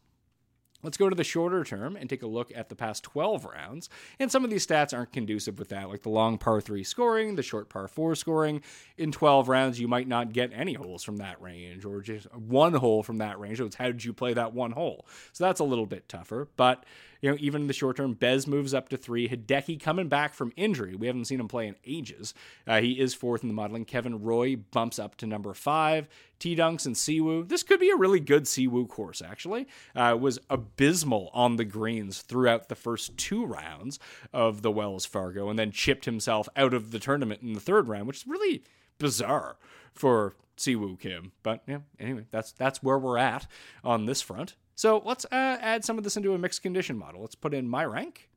Let's 0.85 0.97
go 0.97 1.09
to 1.09 1.15
the 1.15 1.23
shorter 1.23 1.63
term 1.63 1.95
and 1.95 2.09
take 2.09 2.23
a 2.23 2.27
look 2.27 2.51
at 2.55 2.69
the 2.69 2.75
past 2.75 3.03
12 3.03 3.45
rounds. 3.45 3.89
And 4.19 4.31
some 4.31 4.43
of 4.43 4.49
these 4.49 4.65
stats 4.65 4.93
aren't 4.93 5.11
conducive 5.11 5.59
with 5.59 5.69
that, 5.69 5.89
like 5.89 6.03
the 6.03 6.09
long 6.09 6.37
par 6.37 6.61
3 6.61 6.83
scoring, 6.83 7.35
the 7.35 7.43
short 7.43 7.67
par 7.69 7.87
4 7.87 8.15
scoring. 8.15 8.61
In 8.97 9.11
12 9.11 9.49
rounds, 9.49 9.79
you 9.79 9.87
might 9.87 10.07
not 10.07 10.31
get 10.31 10.51
any 10.53 10.73
holes 10.73 11.03
from 11.03 11.17
that 11.17 11.41
range 11.41 11.83
or 11.83 12.01
just 12.01 12.33
one 12.33 12.75
hole 12.75 13.03
from 13.03 13.17
that 13.17 13.39
range. 13.39 13.57
So 13.57 13.65
it's 13.65 13.75
how 13.75 13.87
did 13.87 14.05
you 14.05 14.13
play 14.13 14.33
that 14.33 14.53
one 14.53 14.71
hole? 14.71 15.05
So 15.33 15.43
that's 15.43 15.59
a 15.59 15.65
little 15.65 15.85
bit 15.85 16.07
tougher. 16.07 16.47
But 16.55 16.85
you 17.21 17.31
know, 17.31 17.37
even 17.39 17.63
in 17.63 17.67
the 17.67 17.73
short 17.73 17.97
term, 17.97 18.13
Bez 18.13 18.45
moves 18.45 18.73
up 18.73 18.89
to 18.89 18.97
three. 18.97 19.27
Hideki 19.27 19.79
coming 19.79 20.07
back 20.07 20.35
from 20.35 20.53
injury. 20.55 20.95
We 20.95 21.07
haven't 21.07 21.25
seen 21.25 21.39
him 21.39 21.47
play 21.47 21.67
in 21.67 21.75
ages. 21.83 22.35
Uh, 22.67 22.81
he 22.81 22.99
is 22.99 23.15
fourth 23.15 23.41
in 23.41 23.49
the 23.49 23.55
modeling. 23.55 23.85
Kevin 23.85 24.21
Roy 24.21 24.55
bumps 24.55 24.99
up 24.99 25.15
to 25.17 25.25
number 25.25 25.53
five. 25.55 26.07
T 26.39 26.55
Dunks 26.55 26.85
and 26.85 26.95
Siwoo. 26.95 27.47
This 27.47 27.63
could 27.63 27.79
be 27.79 27.89
a 27.89 27.95
really 27.95 28.19
good 28.19 28.43
Siwoo 28.43 28.87
course, 28.87 29.21
actually. 29.21 29.67
Uh, 29.95 30.17
was 30.19 30.39
abysmal 30.49 31.29
on 31.33 31.55
the 31.55 31.65
greens 31.65 32.21
throughout 32.21 32.69
the 32.69 32.75
first 32.75 33.17
two 33.17 33.45
rounds 33.45 33.99
of 34.33 34.61
the 34.61 34.71
Wells 34.71 35.05
Fargo 35.05 35.49
and 35.49 35.57
then 35.57 35.71
chipped 35.71 36.05
himself 36.05 36.49
out 36.55 36.73
of 36.73 36.91
the 36.91 36.99
tournament 36.99 37.41
in 37.41 37.53
the 37.53 37.59
third 37.59 37.87
round, 37.87 38.07
which 38.07 38.17
is 38.17 38.27
really 38.27 38.63
bizarre 38.97 39.57
for 39.93 40.35
Siwoo 40.57 40.99
Kim. 40.99 41.31
But 41.43 41.63
yeah, 41.67 41.79
anyway, 41.99 42.25
that's 42.31 42.51
that's 42.51 42.83
where 42.83 42.99
we're 42.99 43.17
at 43.17 43.47
on 43.83 44.05
this 44.05 44.21
front. 44.21 44.55
So 44.75 45.01
let's 45.05 45.25
uh, 45.25 45.57
add 45.61 45.85
some 45.85 45.97
of 45.97 46.03
this 46.03 46.17
into 46.17 46.33
a 46.33 46.37
mixed 46.37 46.61
condition 46.61 46.97
model. 46.97 47.21
Let's 47.21 47.35
put 47.35 47.53
in 47.53 47.67
my 47.67 47.85
rank, 47.85 48.29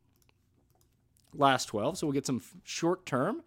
last 1.35 1.67
12. 1.67 1.99
So 1.99 2.07
we'll 2.07 2.15
get 2.15 2.27
some 2.27 2.43
short 2.63 3.05
term 3.07 3.43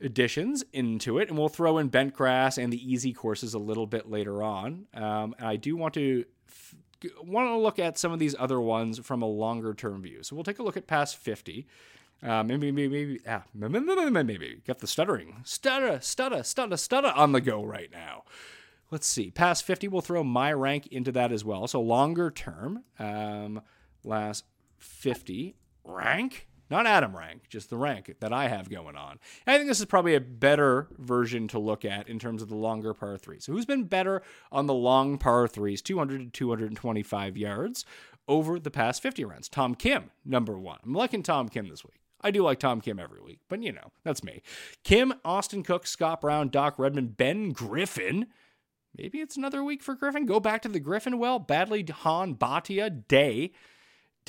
additions 0.00 0.64
into 0.72 1.18
it, 1.18 1.28
and 1.28 1.38
we'll 1.38 1.48
throw 1.48 1.78
in 1.78 1.88
bent 1.88 2.14
grass 2.14 2.58
and 2.58 2.72
the 2.72 2.92
easy 2.92 3.12
courses 3.12 3.54
a 3.54 3.58
little 3.58 3.86
bit 3.86 4.10
later 4.10 4.42
on. 4.42 4.86
Um, 4.94 5.34
and 5.38 5.48
I 5.48 5.56
do 5.56 5.76
want 5.76 5.94
to 5.94 6.24
f- 6.48 6.74
want 7.22 7.48
to 7.48 7.56
look 7.56 7.78
at 7.78 7.98
some 7.98 8.12
of 8.12 8.18
these 8.18 8.34
other 8.38 8.60
ones 8.60 8.98
from 8.98 9.22
a 9.22 9.26
longer 9.26 9.74
term 9.74 10.02
view. 10.02 10.22
So 10.22 10.36
we'll 10.36 10.44
take 10.44 10.58
a 10.58 10.62
look 10.62 10.76
at 10.76 10.86
past 10.86 11.16
50. 11.16 11.66
Uh, 12.22 12.42
maybe, 12.42 12.70
maybe, 12.70 12.88
maybe, 12.88 13.20
ah, 13.26 13.44
maybe, 13.54 13.80
maybe, 14.22 14.60
got 14.66 14.80
the 14.80 14.86
stuttering, 14.86 15.40
stutter, 15.42 15.98
stutter, 16.02 16.42
stutter, 16.42 16.76
stutter 16.76 17.12
on 17.16 17.32
the 17.32 17.40
go 17.40 17.64
right 17.64 17.90
now 17.90 18.24
let's 18.90 19.06
see, 19.06 19.30
past 19.30 19.64
50, 19.64 19.88
we'll 19.88 20.00
throw 20.00 20.24
my 20.24 20.52
rank 20.52 20.86
into 20.88 21.12
that 21.12 21.32
as 21.32 21.44
well. 21.44 21.66
So 21.66 21.80
longer 21.80 22.30
term, 22.30 22.84
um, 22.98 23.62
last 24.04 24.44
50 24.78 25.56
rank, 25.84 26.48
not 26.70 26.86
Adam 26.86 27.16
rank, 27.16 27.48
just 27.48 27.70
the 27.70 27.76
rank 27.76 28.14
that 28.20 28.32
I 28.32 28.48
have 28.48 28.70
going 28.70 28.96
on. 28.96 29.18
And 29.46 29.54
I 29.54 29.56
think 29.56 29.68
this 29.68 29.80
is 29.80 29.86
probably 29.86 30.14
a 30.14 30.20
better 30.20 30.88
version 30.98 31.48
to 31.48 31.58
look 31.58 31.84
at 31.84 32.08
in 32.08 32.18
terms 32.18 32.42
of 32.42 32.48
the 32.48 32.56
longer 32.56 32.94
par 32.94 33.18
threes. 33.18 33.44
So 33.44 33.52
who's 33.52 33.66
been 33.66 33.84
better 33.84 34.22
on 34.52 34.66
the 34.66 34.74
long 34.74 35.18
par 35.18 35.48
threes, 35.48 35.82
200 35.82 36.18
to 36.20 36.30
225 36.30 37.36
yards 37.36 37.84
over 38.28 38.58
the 38.58 38.70
past 38.70 39.02
50 39.02 39.24
rounds? 39.24 39.48
Tom 39.48 39.74
Kim, 39.74 40.10
number 40.24 40.58
one. 40.58 40.78
I'm 40.84 40.92
liking 40.92 41.22
Tom 41.22 41.48
Kim 41.48 41.68
this 41.68 41.84
week. 41.84 41.94
I 42.22 42.30
do 42.30 42.42
like 42.42 42.60
Tom 42.60 42.80
Kim 42.80 42.98
every 42.98 43.22
week, 43.22 43.40
but 43.48 43.62
you 43.62 43.72
know, 43.72 43.92
that's 44.04 44.22
me. 44.22 44.42
Kim, 44.84 45.14
Austin 45.24 45.62
Cook, 45.62 45.86
Scott 45.86 46.20
Brown, 46.20 46.48
Doc 46.48 46.78
Redman, 46.78 47.08
Ben 47.08 47.50
Griffin, 47.50 48.26
Maybe 48.96 49.18
it's 49.20 49.36
another 49.36 49.62
week 49.62 49.82
for 49.82 49.94
Griffin. 49.94 50.26
Go 50.26 50.40
back 50.40 50.62
to 50.62 50.68
the 50.68 50.80
Griffin 50.80 51.18
well. 51.18 51.38
Badly 51.38 51.86
Han, 51.90 52.34
Bhatia, 52.34 53.06
Day. 53.06 53.52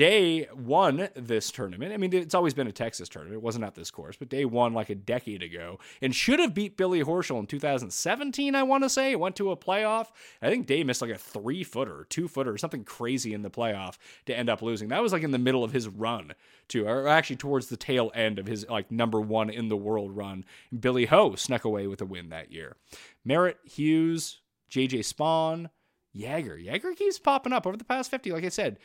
Day 0.02 0.48
won 0.56 1.10
this 1.14 1.52
tournament. 1.52 1.94
I 1.94 1.98
mean, 1.98 2.12
it's 2.12 2.34
always 2.34 2.56
been 2.56 2.66
a 2.66 2.72
Texas 2.72 3.08
tournament. 3.08 3.36
It 3.36 3.44
wasn't 3.44 3.66
at 3.66 3.76
this 3.76 3.92
course, 3.92 4.16
but 4.18 4.30
Day 4.30 4.46
won 4.46 4.74
like 4.74 4.90
a 4.90 4.96
decade 4.96 5.44
ago 5.44 5.78
and 6.02 6.16
should 6.16 6.40
have 6.40 6.56
beat 6.56 6.76
Billy 6.76 7.04
Horschel 7.04 7.38
in 7.40 7.46
2017, 7.46 8.56
I 8.56 8.64
want 8.64 8.84
to 8.84 8.90
say. 8.90 9.16
Went 9.16 9.36
to 9.36 9.52
a 9.52 9.56
playoff. 9.56 10.08
I 10.42 10.50
think 10.50 10.66
Day 10.66 10.84
missed 10.84 11.04
like 11.04 11.12
a 11.12 11.20
three 11.20 11.64
footer, 11.64 12.08
two 12.10 12.28
footer, 12.28 12.58
something 12.58 12.84
crazy 12.84 13.32
in 13.32 13.44
the 13.44 13.52
playoff 13.52 14.00
to 14.26 14.36
end 14.36 14.50
up 14.50 14.64
losing. 14.64 14.88
That 14.88 15.04
was 15.04 15.14
like 15.14 15.22
in 15.22 15.30
the 15.30 15.38
middle 15.38 15.64
of 15.64 15.72
his 15.72 15.88
run, 15.88 16.34
too, 16.68 16.88
or 16.88 17.08
actually 17.08 17.36
towards 17.36 17.68
the 17.68 17.78
tail 17.78 18.12
end 18.16 18.40
of 18.40 18.48
his 18.48 18.68
like 18.68 18.90
number 18.90 19.22
one 19.22 19.52
in 19.52 19.68
the 19.68 19.78
world 19.78 20.18
run. 20.18 20.46
Billy 20.80 21.06
Ho 21.06 21.36
snuck 21.36 21.64
away 21.64 21.86
with 21.86 22.02
a 22.02 22.06
win 22.06 22.30
that 22.30 22.52
year. 22.52 22.76
Merritt 23.24 23.60
Hughes, 23.66 24.42
JJ 24.72 25.02
Spaun, 25.02 25.70
Jaeger. 26.14 26.58
Jaeger 26.58 26.94
keeps 26.94 27.20
popping 27.20 27.54
up 27.54 27.66
over 27.66 27.78
the 27.78 27.84
past 27.84 28.12
50. 28.12 28.32
Like 28.32 28.44
I 28.44 28.50
said, 28.50 28.80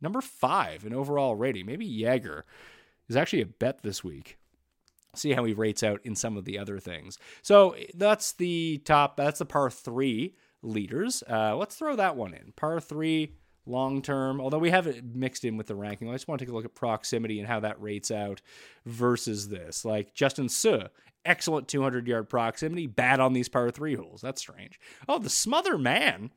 number 0.00 0.20
five 0.20 0.84
in 0.84 0.94
overall 0.94 1.36
rating. 1.36 1.66
Maybe 1.66 1.86
Jaeger 1.86 2.44
is 3.08 3.16
actually 3.16 3.42
a 3.42 3.46
bet 3.46 3.82
this 3.82 4.02
week. 4.04 4.38
See 5.14 5.32
how 5.32 5.44
he 5.44 5.52
rates 5.52 5.82
out 5.82 6.00
in 6.04 6.14
some 6.14 6.36
of 6.36 6.44
the 6.44 6.58
other 6.58 6.78
things. 6.78 7.18
So 7.42 7.74
that's 7.94 8.32
the 8.32 8.78
top, 8.84 9.16
that's 9.16 9.38
the 9.38 9.46
par 9.46 9.70
three 9.70 10.34
leaders. 10.62 11.22
Uh, 11.28 11.56
let's 11.56 11.76
throw 11.76 11.96
that 11.96 12.16
one 12.16 12.34
in. 12.34 12.52
Par 12.56 12.80
three, 12.80 13.32
long 13.66 14.02
term, 14.02 14.40
although 14.40 14.58
we 14.58 14.70
have 14.70 14.86
it 14.86 15.04
mixed 15.04 15.44
in 15.44 15.56
with 15.56 15.66
the 15.66 15.74
ranking. 15.74 16.08
I 16.08 16.12
just 16.12 16.28
want 16.28 16.38
to 16.38 16.44
take 16.44 16.52
a 16.52 16.54
look 16.54 16.64
at 16.64 16.74
proximity 16.74 17.38
and 17.38 17.48
how 17.48 17.60
that 17.60 17.80
rates 17.80 18.10
out 18.10 18.42
versus 18.84 19.48
this. 19.48 19.84
Like 19.84 20.14
Justin 20.14 20.48
Suh 20.48 20.88
excellent 21.24 21.68
200 21.68 22.08
yard 22.08 22.28
proximity, 22.28 22.86
bad 22.86 23.20
on 23.20 23.34
these 23.34 23.48
par 23.48 23.70
three 23.70 23.94
holes. 23.94 24.20
That's 24.20 24.40
strange. 24.40 24.80
Oh, 25.08 25.18
the 25.18 25.28
Smotherman 25.28 26.30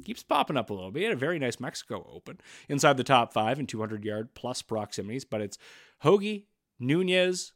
keeps 0.00 0.22
popping 0.22 0.56
up 0.56 0.70
a 0.70 0.74
little 0.74 0.90
bit. 0.90 1.00
He 1.00 1.04
had 1.04 1.12
a 1.12 1.16
very 1.16 1.38
nice 1.38 1.60
Mexico 1.60 2.08
Open 2.12 2.40
inside 2.68 2.96
the 2.96 3.04
top 3.04 3.32
five 3.32 3.58
in 3.58 3.66
200 3.66 4.04
yard 4.04 4.34
plus 4.34 4.62
proximities, 4.62 5.24
but 5.24 5.40
it's 5.40 5.58
Hoge, 6.00 6.44
Nunez, 6.78 7.52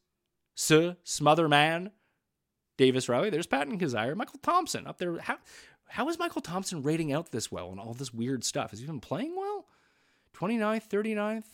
Suh, 0.54 0.94
Smotherman, 1.04 1.90
Davis 2.76 3.08
Riley. 3.08 3.30
There's 3.30 3.46
Patton 3.46 3.78
Kizzire, 3.78 4.16
Michael 4.16 4.40
Thompson 4.42 4.86
up 4.86 4.98
there. 4.98 5.18
How 5.18 5.38
how 5.88 6.08
is 6.08 6.18
Michael 6.18 6.42
Thompson 6.42 6.82
rating 6.82 7.12
out 7.12 7.30
this 7.30 7.50
well 7.50 7.70
and 7.70 7.78
all 7.78 7.94
this 7.94 8.12
weird 8.12 8.44
stuff? 8.44 8.70
Has 8.70 8.80
he 8.80 8.86
been 8.86 9.00
playing 9.00 9.34
well? 9.36 9.66
29th, 10.36 10.88
39th? 10.88 11.44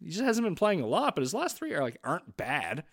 He 0.00 0.10
just 0.10 0.22
hasn't 0.22 0.46
been 0.46 0.54
playing 0.54 0.80
a 0.80 0.86
lot, 0.86 1.14
but 1.14 1.22
his 1.22 1.34
last 1.34 1.56
three 1.56 1.74
are 1.74 1.82
like 1.82 1.98
aren't 2.04 2.36
bad. 2.36 2.84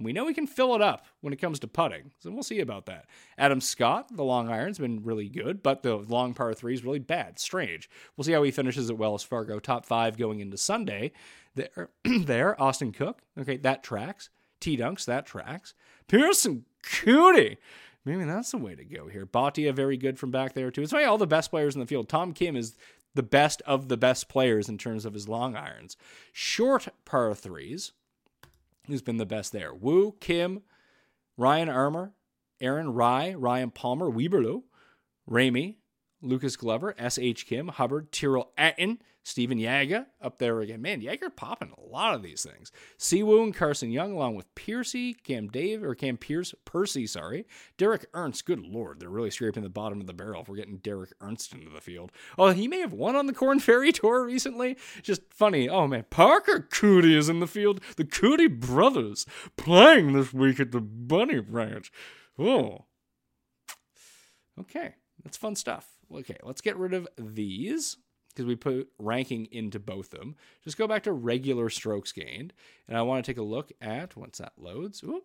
And 0.00 0.06
we 0.06 0.14
know 0.14 0.26
he 0.26 0.32
can 0.32 0.46
fill 0.46 0.74
it 0.74 0.80
up 0.80 1.04
when 1.20 1.34
it 1.34 1.42
comes 1.42 1.58
to 1.58 1.66
putting. 1.66 2.10
So 2.20 2.30
we'll 2.30 2.42
see 2.42 2.60
about 2.60 2.86
that. 2.86 3.04
Adam 3.36 3.60
Scott, 3.60 4.08
the 4.10 4.24
long 4.24 4.48
iron's 4.48 4.78
been 4.78 5.04
really 5.04 5.28
good, 5.28 5.62
but 5.62 5.82
the 5.82 5.96
long 5.96 6.32
par 6.32 6.54
three 6.54 6.72
is 6.72 6.82
really 6.82 6.98
bad. 6.98 7.38
Strange. 7.38 7.90
We'll 8.16 8.24
see 8.24 8.32
how 8.32 8.42
he 8.42 8.50
finishes 8.50 8.88
at 8.88 8.96
Wells 8.96 9.22
Fargo. 9.22 9.58
Top 9.58 9.84
five 9.84 10.16
going 10.16 10.40
into 10.40 10.56
Sunday. 10.56 11.12
There, 11.54 11.90
there 12.04 12.58
Austin 12.58 12.92
Cook. 12.92 13.20
Okay, 13.38 13.58
that 13.58 13.82
tracks. 13.82 14.30
T 14.58 14.78
Dunks, 14.78 15.04
that 15.04 15.26
tracks. 15.26 15.74
Pierceson 16.08 16.62
Coody. 16.82 17.58
Maybe 18.06 18.24
that's 18.24 18.52
the 18.52 18.56
way 18.56 18.74
to 18.74 18.84
go 18.86 19.08
here. 19.08 19.26
Bhatia, 19.26 19.74
very 19.74 19.98
good 19.98 20.18
from 20.18 20.30
back 20.30 20.54
there, 20.54 20.70
too. 20.70 20.80
It's 20.80 20.94
why 20.94 21.04
all 21.04 21.18
the 21.18 21.26
best 21.26 21.50
players 21.50 21.74
in 21.74 21.80
the 21.80 21.86
field. 21.86 22.08
Tom 22.08 22.32
Kim 22.32 22.56
is 22.56 22.74
the 23.14 23.22
best 23.22 23.60
of 23.66 23.88
the 23.88 23.98
best 23.98 24.30
players 24.30 24.70
in 24.70 24.78
terms 24.78 25.04
of 25.04 25.12
his 25.12 25.28
long 25.28 25.56
irons. 25.56 25.98
Short 26.32 26.88
par 27.04 27.34
threes 27.34 27.92
who's 28.90 29.02
been 29.02 29.16
the 29.16 29.26
best 29.26 29.52
there. 29.52 29.74
Wu, 29.74 30.12
Kim, 30.20 30.62
Ryan 31.36 31.68
Armour, 31.68 32.12
Aaron 32.60 32.92
Rai, 32.92 33.34
Ryan 33.34 33.70
Palmer, 33.70 34.10
Weberlo, 34.10 34.62
Ramey, 35.28 35.76
Lucas 36.22 36.56
Glover, 36.56 36.94
S.H. 36.98 37.46
Kim, 37.46 37.68
Hubbard, 37.68 38.12
Tyrrell 38.12 38.52
Hatton, 38.56 39.00
Stephan 39.22 39.58
Jaeger 39.58 40.06
up 40.20 40.38
there 40.38 40.60
again. 40.60 40.80
Man, 40.80 41.00
Jaeger 41.00 41.30
popping 41.30 41.72
a 41.76 41.80
lot 41.80 42.14
of 42.14 42.22
these 42.22 42.42
things. 42.42 42.72
Siwoo 42.98 43.42
and 43.42 43.54
Carson 43.54 43.90
Young, 43.90 44.12
along 44.12 44.34
with 44.34 44.54
Piercy, 44.54 45.14
Cam 45.14 45.48
Dave, 45.48 45.82
or 45.82 45.94
Cam 45.94 46.16
Pierce, 46.16 46.54
Percy, 46.64 47.06
sorry. 47.06 47.46
Derek 47.76 48.06
Ernst, 48.14 48.44
good 48.44 48.60
lord, 48.60 49.00
they're 49.00 49.10
really 49.10 49.30
scraping 49.30 49.62
the 49.62 49.68
bottom 49.68 50.00
of 50.00 50.06
the 50.06 50.14
barrel 50.14 50.42
if 50.42 50.48
we're 50.48 50.56
getting 50.56 50.78
Derek 50.78 51.12
Ernst 51.20 51.52
into 51.52 51.70
the 51.70 51.80
field. 51.80 52.12
Oh, 52.38 52.50
he 52.50 52.66
may 52.66 52.80
have 52.80 52.92
won 52.92 53.14
on 53.14 53.26
the 53.26 53.34
Korn 53.34 53.60
Ferry 53.60 53.92
Tour 53.92 54.24
recently. 54.24 54.76
Just 55.02 55.22
funny. 55.32 55.68
Oh 55.68 55.86
man, 55.86 56.06
Parker 56.10 56.66
Coody 56.70 57.14
is 57.16 57.28
in 57.28 57.40
the 57.40 57.46
field. 57.46 57.80
The 57.96 58.04
Coody 58.04 58.48
brothers 58.48 59.26
playing 59.56 60.12
this 60.12 60.32
week 60.32 60.60
at 60.60 60.72
the 60.72 60.80
Bunny 60.80 61.38
Ranch. 61.38 61.92
Oh. 62.38 62.86
Okay, 64.58 64.94
that's 65.24 65.36
fun 65.36 65.56
stuff. 65.56 65.99
Okay, 66.14 66.36
let's 66.42 66.60
get 66.60 66.76
rid 66.76 66.94
of 66.94 67.08
these 67.16 67.96
because 68.28 68.46
we 68.46 68.56
put 68.56 68.88
ranking 68.98 69.46
into 69.50 69.78
both 69.78 70.12
of 70.12 70.20
them. 70.20 70.36
Just 70.64 70.78
go 70.78 70.86
back 70.86 71.02
to 71.04 71.12
regular 71.12 71.68
strokes 71.68 72.12
gained, 72.12 72.52
and 72.88 72.96
I 72.96 73.02
want 73.02 73.24
to 73.24 73.30
take 73.30 73.38
a 73.38 73.42
look 73.42 73.72
at 73.80 74.16
once 74.16 74.38
that 74.38 74.52
loads. 74.56 75.02
Oop, 75.02 75.24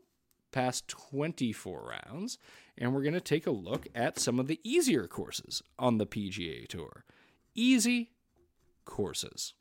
past 0.52 0.88
24 0.88 1.96
rounds, 2.08 2.38
and 2.78 2.94
we're 2.94 3.04
going 3.04 3.14
to 3.14 3.22
take 3.22 3.48
a 3.48 3.52
look 3.52 3.88
at 3.96 4.20
some 4.20 4.40
of 4.40 4.48
the 4.48 4.60
easier 4.64 5.08
courses 5.08 5.62
on 5.78 5.98
the 5.98 6.06
PGA 6.06 6.68
Tour. 6.68 7.06
Easy 7.54 8.12
courses 8.86 9.54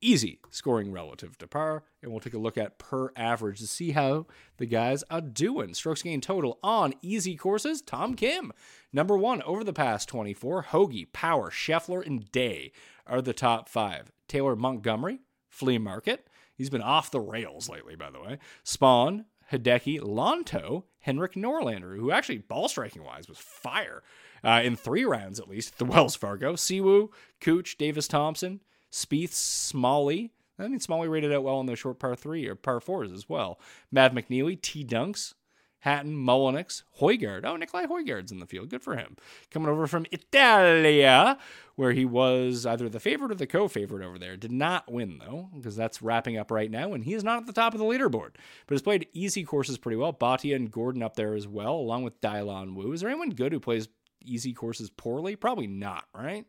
easy 0.00 0.40
scoring 0.50 0.92
relative 0.92 1.38
to 1.38 1.46
par. 1.46 1.84
And 2.02 2.10
we'll 2.10 2.20
take 2.20 2.34
a 2.34 2.38
look 2.38 2.58
at 2.58 2.78
per 2.78 3.10
average 3.16 3.60
to 3.60 3.66
see 3.66 3.92
how 3.92 4.26
the 4.58 4.66
guys 4.66 5.02
are 5.10 5.20
doing. 5.20 5.74
Strokes 5.74 6.02
gained 6.02 6.22
total 6.22 6.58
on 6.62 6.94
easy 7.02 7.36
courses. 7.36 7.82
Tom 7.82 8.14
Kim, 8.14 8.52
number 8.92 9.16
one 9.16 9.42
over 9.42 9.64
the 9.64 9.72
past 9.72 10.08
24. 10.08 10.62
Hoge, 10.62 11.12
Power, 11.12 11.50
Scheffler, 11.50 12.04
and 12.04 12.30
Day 12.30 12.72
are 13.06 13.22
the 13.22 13.32
top 13.32 13.68
five. 13.68 14.12
Taylor 14.28 14.56
Montgomery, 14.56 15.20
Flea 15.48 15.78
Market. 15.78 16.28
He's 16.54 16.70
been 16.70 16.82
off 16.82 17.10
the 17.10 17.20
rails 17.20 17.68
lately, 17.68 17.96
by 17.96 18.10
the 18.10 18.20
way. 18.20 18.38
Spawn, 18.64 19.26
Hideki, 19.52 20.00
Lanto, 20.00 20.84
Henrik 21.00 21.34
Norlander, 21.34 21.96
who 21.96 22.10
actually 22.10 22.38
ball 22.38 22.68
striking 22.68 23.04
wise 23.04 23.28
was 23.28 23.38
fire 23.38 24.02
uh, 24.42 24.60
in 24.64 24.74
three 24.74 25.04
rounds 25.04 25.38
at 25.38 25.48
least. 25.48 25.78
The 25.78 25.84
Wells 25.86 26.16
Fargo, 26.16 26.54
Siwoo, 26.54 27.10
Cooch, 27.40 27.76
Davis 27.76 28.08
Thompson, 28.08 28.60
Spieth, 28.96 29.32
Smalley. 29.32 30.32
I 30.58 30.68
mean, 30.68 30.80
Smalley 30.80 31.06
rated 31.06 31.32
out 31.32 31.44
well 31.44 31.56
on 31.56 31.66
those 31.66 31.78
short 31.78 31.98
par 31.98 32.16
three 32.16 32.46
or 32.46 32.54
par 32.54 32.80
fours 32.80 33.12
as 33.12 33.28
well. 33.28 33.60
Mav 33.92 34.12
McNealy, 34.12 34.58
T 34.58 34.86
Dunks, 34.86 35.34
Hatton, 35.80 36.16
Mullinax, 36.16 36.82
Højgaard. 36.98 37.44
Oh, 37.44 37.56
Nicolai 37.56 37.84
Højgaard's 37.84 38.32
in 38.32 38.40
the 38.40 38.46
field. 38.46 38.70
Good 38.70 38.82
for 38.82 38.96
him. 38.96 39.18
Coming 39.50 39.68
over 39.68 39.86
from 39.86 40.06
Italia, 40.10 41.36
where 41.74 41.92
he 41.92 42.06
was 42.06 42.64
either 42.64 42.88
the 42.88 42.98
favorite 42.98 43.32
or 43.32 43.34
the 43.34 43.46
co-favorite 43.46 44.02
over 44.02 44.18
there. 44.18 44.38
Did 44.38 44.50
not 44.50 44.90
win 44.90 45.18
though, 45.18 45.50
because 45.54 45.76
that's 45.76 46.00
wrapping 46.00 46.38
up 46.38 46.50
right 46.50 46.70
now, 46.70 46.94
and 46.94 47.04
he 47.04 47.12
is 47.12 47.22
not 47.22 47.38
at 47.38 47.46
the 47.46 47.52
top 47.52 47.74
of 47.74 47.78
the 47.78 47.84
leaderboard. 47.84 48.30
But 48.66 48.74
has 48.74 48.82
played 48.82 49.08
easy 49.12 49.44
courses 49.44 49.76
pretty 49.76 49.96
well. 49.96 50.14
Bhatia 50.14 50.56
and 50.56 50.70
Gordon 50.70 51.02
up 51.02 51.16
there 51.16 51.34
as 51.34 51.46
well, 51.46 51.74
along 51.74 52.04
with 52.04 52.18
Dylan 52.22 52.74
Wu. 52.74 52.92
Is 52.92 53.02
there 53.02 53.10
anyone 53.10 53.30
good 53.30 53.52
who 53.52 53.60
plays 53.60 53.88
easy 54.24 54.54
courses 54.54 54.88
poorly? 54.88 55.36
Probably 55.36 55.66
not, 55.66 56.06
right? 56.14 56.46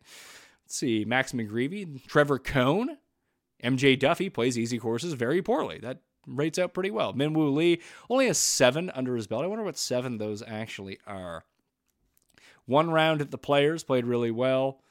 Let's 0.68 0.76
see, 0.76 1.06
Max 1.06 1.32
McGreevy, 1.32 2.06
Trevor 2.08 2.40
Cone, 2.40 2.98
MJ 3.64 3.98
Daffue 3.98 4.34
plays 4.34 4.58
easy 4.58 4.78
courses 4.78 5.14
very 5.14 5.42
poorly. 5.42 5.80
That 5.80 6.02
rates 6.28 6.60
out 6.60 6.74
pretty 6.74 6.92
well. 6.92 7.14
Minwoo 7.14 7.56
Lee 7.56 7.82
only 8.10 8.28
has 8.28 8.38
seven 8.38 8.90
under 8.90 9.16
his 9.16 9.28
belt. 9.28 9.46
I 9.46 9.48
wonder 9.48 9.64
what 9.64 9.78
seven 9.78 10.18
those 10.18 10.44
actually 10.46 11.00
are. 11.08 11.46
One 12.66 12.90
round 12.92 13.22
at 13.22 13.32
the 13.32 13.38
Players 13.38 13.86
played 13.86 14.04
really 14.04 14.30
well. 14.30 14.82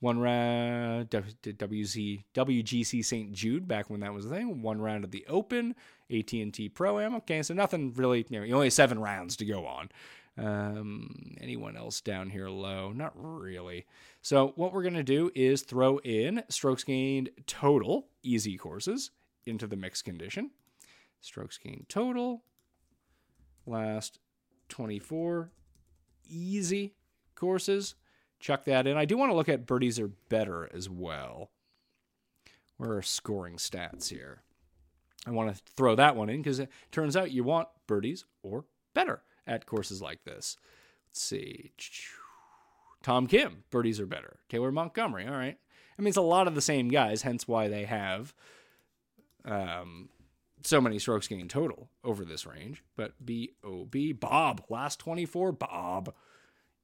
One 0.00 0.18
round 0.18 1.10
WC 1.10 2.24
WGC 2.34 3.04
St 3.04 3.30
Jude 3.30 3.68
back 3.68 3.88
when 3.88 4.00
that 4.00 4.12
was 4.12 4.26
a 4.26 4.30
thing. 4.30 4.60
One 4.60 4.80
round 4.80 5.04
at 5.04 5.12
the 5.12 5.24
Open, 5.28 5.76
AT 6.10 6.32
and 6.32 6.52
T 6.52 6.68
Pro 6.68 6.98
Am. 6.98 7.14
Okay, 7.14 7.44
so 7.44 7.54
nothing 7.54 7.92
really. 7.94 8.26
You 8.28 8.44
know, 8.44 8.56
only 8.56 8.70
seven 8.70 8.98
rounds 8.98 9.36
to 9.36 9.44
go 9.44 9.66
on. 9.66 9.88
Um, 10.38 11.34
anyone 11.40 11.76
else 11.76 12.00
down 12.00 12.28
here 12.28 12.48
low? 12.48 12.92
Not 12.92 13.12
really. 13.16 13.86
So 14.20 14.52
what 14.56 14.72
we're 14.72 14.82
going 14.82 14.94
to 14.94 15.02
do 15.02 15.30
is 15.34 15.62
throw 15.62 15.98
in 15.98 16.42
strokes 16.48 16.84
gained 16.84 17.30
total 17.46 18.08
easy 18.22 18.56
courses 18.56 19.10
into 19.46 19.66
the 19.66 19.76
mixed 19.76 20.04
condition. 20.04 20.50
Strokes 21.20 21.58
gained 21.58 21.86
total 21.88 22.42
last 23.66 24.18
24 24.68 25.50
easy 26.28 26.94
courses. 27.34 27.94
Chuck 28.38 28.64
that 28.64 28.86
in. 28.86 28.96
I 28.96 29.04
do 29.06 29.16
want 29.16 29.30
to 29.30 29.36
look 29.36 29.48
at 29.48 29.66
birdies 29.66 29.98
are 29.98 30.10
better 30.28 30.68
as 30.72 30.88
well. 30.88 31.50
Where 32.76 32.92
are 32.92 33.02
scoring 33.02 33.56
stats 33.56 34.08
here? 34.08 34.42
I 35.26 35.30
want 35.30 35.54
to 35.54 35.62
throw 35.76 35.94
that 35.96 36.14
one 36.14 36.28
in 36.28 36.42
because 36.42 36.58
it 36.58 36.70
turns 36.92 37.16
out 37.16 37.32
you 37.32 37.42
want 37.42 37.68
birdies 37.86 38.26
or 38.42 38.66
better 38.94 39.22
at 39.46 39.66
courses 39.66 40.02
like 40.02 40.24
this. 40.24 40.56
Let's 41.10 41.22
see. 41.22 41.72
Tom 43.02 43.26
Kim, 43.26 43.64
birdies 43.70 44.00
are 44.00 44.06
better. 44.06 44.40
Taylor 44.48 44.72
Montgomery, 44.72 45.26
all 45.26 45.34
right. 45.34 45.58
I 45.98 46.02
mean, 46.02 46.08
it's 46.08 46.16
a 46.16 46.22
lot 46.22 46.48
of 46.48 46.54
the 46.54 46.60
same 46.60 46.88
guys, 46.88 47.22
hence 47.22 47.48
why 47.48 47.68
they 47.68 47.84
have 47.84 48.34
um, 49.46 50.08
so 50.62 50.80
many 50.80 50.98
strokes 50.98 51.28
gained 51.28 51.50
total 51.50 51.88
over 52.04 52.24
this 52.24 52.44
range. 52.46 52.82
But 52.96 53.12
B 53.24 53.52
O 53.64 53.84
B, 53.84 54.12
Bob, 54.12 54.64
last 54.68 54.98
24, 54.98 55.52
Bob. 55.52 56.12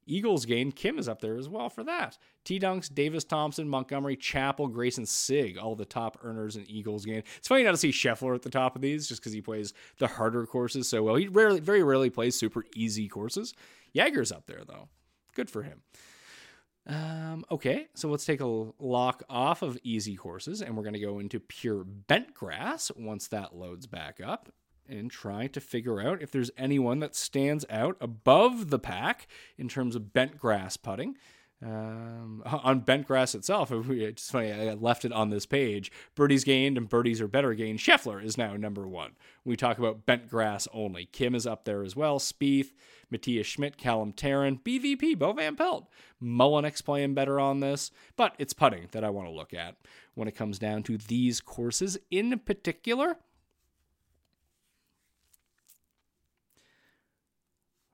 Eagles 0.06 0.44
gain. 0.44 0.72
Kim 0.72 0.98
is 0.98 1.08
up 1.08 1.20
there 1.20 1.36
as 1.36 1.48
well 1.48 1.68
for 1.68 1.84
that. 1.84 2.18
T 2.44 2.58
Dunks, 2.58 2.92
Davis 2.92 3.24
Thompson, 3.24 3.68
Montgomery, 3.68 4.16
Chappell, 4.16 4.68
Grayson 4.68 5.06
Sigg, 5.06 5.58
all 5.58 5.74
the 5.74 5.84
top 5.84 6.18
earners 6.22 6.56
in 6.56 6.68
Eagles 6.68 7.04
gain. 7.04 7.22
It's 7.38 7.48
funny 7.48 7.62
not 7.62 7.72
to 7.72 7.76
see 7.76 7.90
Scheffler 7.90 8.34
at 8.34 8.42
the 8.42 8.50
top 8.50 8.76
of 8.76 8.82
these 8.82 9.08
just 9.08 9.20
because 9.20 9.32
he 9.32 9.40
plays 9.40 9.72
the 9.98 10.06
harder 10.08 10.46
courses 10.46 10.88
so 10.88 11.02
well. 11.02 11.14
He 11.14 11.28
rarely, 11.28 11.60
very 11.60 11.82
rarely 11.82 12.10
plays 12.10 12.36
super 12.36 12.64
easy 12.74 13.08
courses. 13.08 13.54
Jaeger's 13.94 14.32
up 14.32 14.46
there 14.46 14.62
though. 14.66 14.88
Good 15.34 15.50
for 15.50 15.62
him. 15.62 15.82
Um, 16.86 17.44
okay, 17.50 17.86
so 17.94 18.08
let's 18.08 18.24
take 18.24 18.40
a 18.40 18.46
lock 18.80 19.22
off 19.30 19.62
of 19.62 19.78
easy 19.84 20.16
courses 20.16 20.62
and 20.62 20.76
we're 20.76 20.82
going 20.82 20.94
to 20.94 21.00
go 21.00 21.20
into 21.20 21.38
pure 21.38 21.84
bent 21.84 22.34
grass 22.34 22.90
once 22.96 23.28
that 23.28 23.54
loads 23.54 23.86
back 23.86 24.20
up 24.20 24.50
and 24.92 25.10
try 25.10 25.46
to 25.48 25.60
figure 25.60 26.00
out 26.00 26.22
if 26.22 26.30
there's 26.30 26.50
anyone 26.56 27.00
that 27.00 27.16
stands 27.16 27.64
out 27.70 27.96
above 28.00 28.70
the 28.70 28.78
pack 28.78 29.26
in 29.56 29.68
terms 29.68 29.96
of 29.96 30.12
bent 30.12 30.38
grass 30.38 30.76
putting. 30.76 31.16
Um, 31.64 32.42
on 32.44 32.80
bent 32.80 33.06
grass 33.06 33.36
itself, 33.36 33.70
it's 33.70 34.30
funny, 34.30 34.52
I 34.52 34.74
left 34.74 35.04
it 35.04 35.12
on 35.12 35.30
this 35.30 35.46
page. 35.46 35.92
Birdies 36.16 36.42
gained 36.42 36.76
and 36.76 36.88
birdies 36.88 37.20
are 37.20 37.28
better 37.28 37.54
gained. 37.54 37.78
Scheffler 37.78 38.22
is 38.22 38.36
now 38.36 38.56
number 38.56 38.86
one. 38.88 39.12
We 39.44 39.56
talk 39.56 39.78
about 39.78 40.04
bent 40.04 40.28
grass 40.28 40.66
only. 40.72 41.06
Kim 41.06 41.36
is 41.36 41.46
up 41.46 41.64
there 41.64 41.84
as 41.84 41.94
well. 41.94 42.18
Spieth, 42.18 42.72
Matthias 43.10 43.46
Schmidt, 43.46 43.76
Callum 43.76 44.12
Tarren, 44.12 44.60
BVP, 44.60 45.16
Bo 45.16 45.32
Van 45.34 45.54
Pelt. 45.54 45.88
Mullinax 46.20 46.84
playing 46.84 47.14
better 47.14 47.38
on 47.38 47.60
this, 47.60 47.92
but 48.16 48.34
it's 48.38 48.54
putting 48.54 48.88
that 48.90 49.04
I 49.04 49.10
want 49.10 49.28
to 49.28 49.34
look 49.34 49.54
at 49.54 49.76
when 50.14 50.26
it 50.26 50.36
comes 50.36 50.58
down 50.58 50.82
to 50.84 50.98
these 50.98 51.40
courses 51.40 51.96
in 52.10 52.40
particular. 52.40 53.18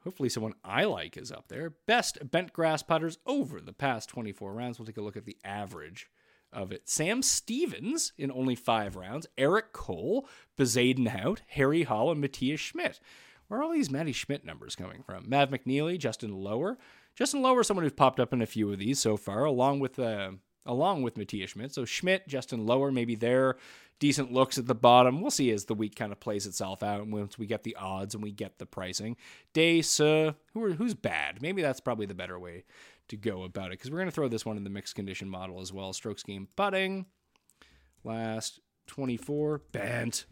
Hopefully, 0.05 0.29
someone 0.29 0.55
I 0.65 0.85
like 0.85 1.17
is 1.17 1.33
up 1.33 1.49
there. 1.49 1.75
Best 1.87 2.31
bent 2.31 2.53
grass 2.53 2.83
putters 2.83 3.19
over 3.27 3.61
the 3.61 3.73
past 3.73 4.09
24 4.09 4.53
rounds. 4.53 4.79
We'll 4.79 4.87
take 4.87 4.97
a 4.97 5.03
look 5.03 5.17
at 5.17 5.25
the 5.25 5.39
average 5.45 6.09
of 6.53 6.73
it. 6.73 6.89
Sam 6.89 7.23
Stevens 7.23 8.13
in 8.17 8.31
only 8.31 8.55
five 8.55 8.97
rounds. 8.97 9.27
Eric 9.37 9.73
Cole, 9.73 10.29
Bezuidenhout, 10.57 11.41
Harry 11.49 11.83
Hall, 11.83 12.11
and 12.11 12.21
Matthias 12.21 12.61
Schmidt. 12.61 13.01
Where 13.49 13.61
are 13.61 13.63
all 13.65 13.73
these 13.73 13.91
Matty 13.91 14.13
Schmidt 14.13 14.45
numbers 14.45 14.77
coming 14.77 15.03
from? 15.03 15.29
Mav 15.29 15.51
McNealy, 15.51 15.99
Justin 15.99 16.33
Lower. 16.33 16.79
Justin 17.15 17.43
Lower, 17.43 17.63
is 17.63 17.67
someone 17.67 17.85
who's 17.85 17.93
popped 17.93 18.21
up 18.21 18.33
in 18.33 18.43
a 18.43 18.47
few 18.47 18.71
of 18.73 18.79
these 18.79 19.01
so 19.01 19.17
far, 19.17 19.45
along 19.45 19.81
with 19.81 19.99
uh, 19.99 20.33
along 20.69 21.03
with 21.03 21.17
Matthias 21.17 21.51
Schmidt. 21.51 21.75
So 21.75 21.85
Schmidt, 21.85 22.29
Justin 22.29 22.67
Lower, 22.67 22.93
maybe 22.93 23.17
they're 23.17 23.57
decent 23.99 24.33
looks 24.33 24.59
at 24.59 24.67
the 24.67 24.75
bottom. 24.75 25.21
We'll 25.21 25.31
see 25.31 25.51
as 25.51 25.65
the 25.65 25.75
week 25.75 25.97
kind 25.97 26.13
of 26.13 26.21
plays 26.21 26.47
itself 26.47 26.83
out 26.83 27.01
and 27.01 27.13
once 27.13 27.39
we 27.39 27.47
get 27.47 27.65
the 27.65 27.75
odds 27.77 28.15
and 28.15 28.23
we 28.23 28.31
get 28.31 28.59
the 28.59 28.67
pricing. 28.67 29.17
Dace, 29.55 29.99
uh, 29.99 30.33
who 30.53 30.63
are, 30.63 30.73
who's 30.73 30.95
bad? 30.95 31.43
Maybe 31.43 31.63
that's 31.63 31.81
probably 31.81 32.07
the 32.07 32.15
better 32.15 32.39
way 32.39 32.65
to 33.09 33.17
go 33.17 33.43
about 33.43 33.69
it 33.69 33.79
because 33.79 33.91
we're 33.91 33.99
going 33.99 34.11
to 34.11 34.15
throw 34.15 34.29
this 34.29 34.47
one 34.47 34.59
in 34.59 34.65
the 34.65 34.71
mixed 34.71 34.95
condition 34.95 35.29
model 35.29 35.61
as 35.61 35.73
well. 35.73 35.93
Strokes 35.93 36.23
game 36.23 36.49
putting. 36.55 37.07
Last 38.05 38.61
24. 38.87 39.63
Bent. 39.73 40.27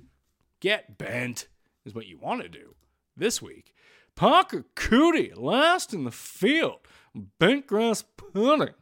Get 0.60 0.98
bent 0.98 1.48
is 1.84 1.94
what 1.94 2.06
you 2.06 2.18
want 2.18 2.42
to 2.42 2.48
do 2.48 2.74
this 3.16 3.40
week. 3.40 3.74
Parker 4.14 4.64
Coody, 4.74 5.32
last 5.36 5.92
in 5.92 6.04
the 6.04 6.10
field. 6.10 6.80
Bent 7.38 7.66
grass 7.66 8.04
putting. 8.16 8.74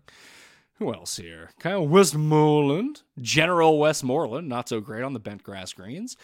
Who 0.78 0.92
else 0.92 1.16
here? 1.16 1.50
Kyle 1.60 1.86
Westmoreland, 1.86 3.02
General 3.20 3.78
Westmoreland, 3.78 4.48
not 4.48 4.68
so 4.68 4.80
great 4.80 5.04
on 5.04 5.12
the 5.12 5.20
bent 5.20 5.42
grass 5.44 5.72
greens. 5.72 6.16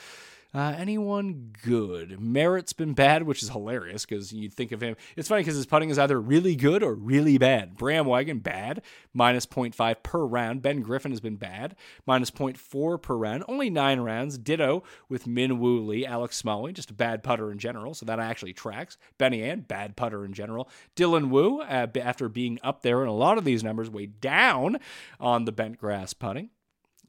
Uh, 0.53 0.75
anyone 0.77 1.53
good? 1.63 2.21
Merritt's 2.21 2.73
been 2.73 2.93
bad, 2.93 3.23
which 3.23 3.41
is 3.41 3.51
hilarious 3.51 4.05
because 4.05 4.33
you'd 4.33 4.53
think 4.53 4.73
of 4.73 4.81
him. 4.81 4.97
It's 5.17 5.29
funny 5.29 5.43
because 5.43 5.55
his 5.55 5.67
putting 5.67 5.91
is 5.91 5.99
either 5.99 6.21
really 6.21 6.57
good 6.57 6.83
or 6.83 6.95
really 6.95 7.39
bad. 7.39 7.77
Bram 7.77 8.07
Wagon, 8.07 8.41
bad, 8.41 8.83
minus 9.15 9.47
0.5 9.47 10.03
per 10.03 10.25
round. 10.25 10.61
Ben 10.61 10.81
Griffin 10.83 11.13
has 11.13 11.21
been 11.21 11.37
bad, 11.37 11.77
minus 12.05 12.33
0.4 12.33 13.01
per 13.01 13.15
round. 13.15 13.45
Only 13.47 13.71
nine 13.71 14.01
rounds. 14.01 14.39
Ditto 14.39 14.83
with 15.09 15.27
Min 15.27 15.61
Woo 15.61 15.81
Lee. 15.81 16.05
Alex 16.05 16.37
Smalley, 16.37 16.73
just 16.73 16.91
a 16.91 16.95
bad 16.95 17.23
putter 17.23 17.53
in 17.53 17.59
general, 17.59 17.95
so 17.95 18.05
that 18.07 18.19
actually 18.19 18.53
tracks. 18.53 18.97
Benny 19.19 19.43
An, 19.43 19.61
bad 19.61 19.95
putter 19.95 20.25
in 20.25 20.33
general. 20.33 20.69
Dylan 20.97 21.29
Wu, 21.29 21.61
uh, 21.61 21.87
after 22.01 22.29
being 22.29 22.59
up 22.65 22.83
there 22.83 23.03
in 23.03 23.09
a 23.09 23.15
lot 23.15 23.39
of 23.39 23.45
these 23.45 23.63
numbers, 23.63 23.89
way 23.89 24.07
down 24.07 24.79
on 25.21 25.45
the 25.45 25.53
bent 25.53 25.79
grass 25.79 26.13
putting. 26.13 26.51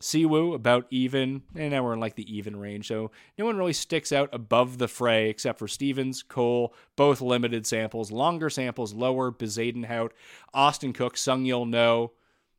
Siwoo 0.01 0.53
about 0.53 0.87
even, 0.89 1.43
and 1.55 1.71
now 1.71 1.83
we're 1.83 1.93
in 1.93 1.99
like 1.99 2.15
the 2.15 2.35
even 2.35 2.55
range. 2.57 2.87
So 2.87 3.11
no 3.37 3.45
one 3.45 3.57
really 3.57 3.73
sticks 3.73 4.11
out 4.11 4.29
above 4.33 4.77
the 4.77 4.87
fray 4.87 5.29
except 5.29 5.59
for 5.59 5.67
Stevens, 5.67 6.23
Cole, 6.23 6.73
both 6.95 7.21
limited 7.21 7.65
samples, 7.65 8.11
longer 8.11 8.49
samples, 8.49 8.93
lower, 8.93 9.31
Bezuidenhout, 9.31 10.11
Austin 10.53 10.93
Cook, 10.93 11.15
Seung-yul 11.15 11.69
Noh, 11.69 12.11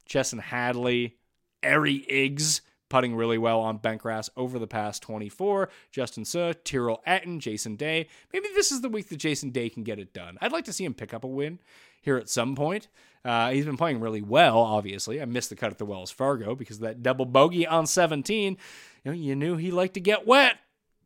Chesson 0.06 0.40
Hadley, 0.40 1.16
Harry 1.62 2.04
Higgs 2.08 2.62
putting 2.92 3.16
really 3.16 3.38
well 3.38 3.60
on 3.60 3.78
bent 3.78 4.02
over 4.36 4.58
the 4.58 4.66
past 4.66 5.02
24. 5.02 5.70
Justin 5.90 6.26
Suh, 6.26 6.52
Tyrrell 6.62 7.00
Hatton, 7.06 7.40
Jason 7.40 7.74
Day. 7.74 8.06
Maybe 8.34 8.48
this 8.54 8.70
is 8.70 8.82
the 8.82 8.90
week 8.90 9.08
that 9.08 9.16
Jason 9.16 9.48
Day 9.48 9.70
can 9.70 9.82
get 9.82 9.98
it 9.98 10.12
done. 10.12 10.36
I'd 10.42 10.52
like 10.52 10.66
to 10.66 10.74
see 10.74 10.84
him 10.84 10.92
pick 10.92 11.14
up 11.14 11.24
a 11.24 11.26
win 11.26 11.58
here 12.02 12.18
at 12.18 12.28
some 12.28 12.54
point. 12.54 12.88
Uh, 13.24 13.50
he's 13.50 13.64
been 13.64 13.76
playing 13.76 14.00
really 14.00 14.22
well, 14.22 14.58
obviously. 14.58 15.22
I 15.22 15.24
missed 15.24 15.50
the 15.50 15.56
cut 15.56 15.70
at 15.70 15.78
the 15.78 15.84
Wells 15.84 16.10
Fargo 16.10 16.54
because 16.54 16.80
that 16.80 17.02
double 17.02 17.24
bogey 17.24 17.66
on 17.66 17.86
17, 17.86 18.56
you, 19.04 19.10
know, 19.10 19.16
you 19.16 19.36
knew 19.36 19.56
he 19.56 19.70
liked 19.70 19.94
to 19.94 20.00
get 20.00 20.26
wet. 20.26 20.56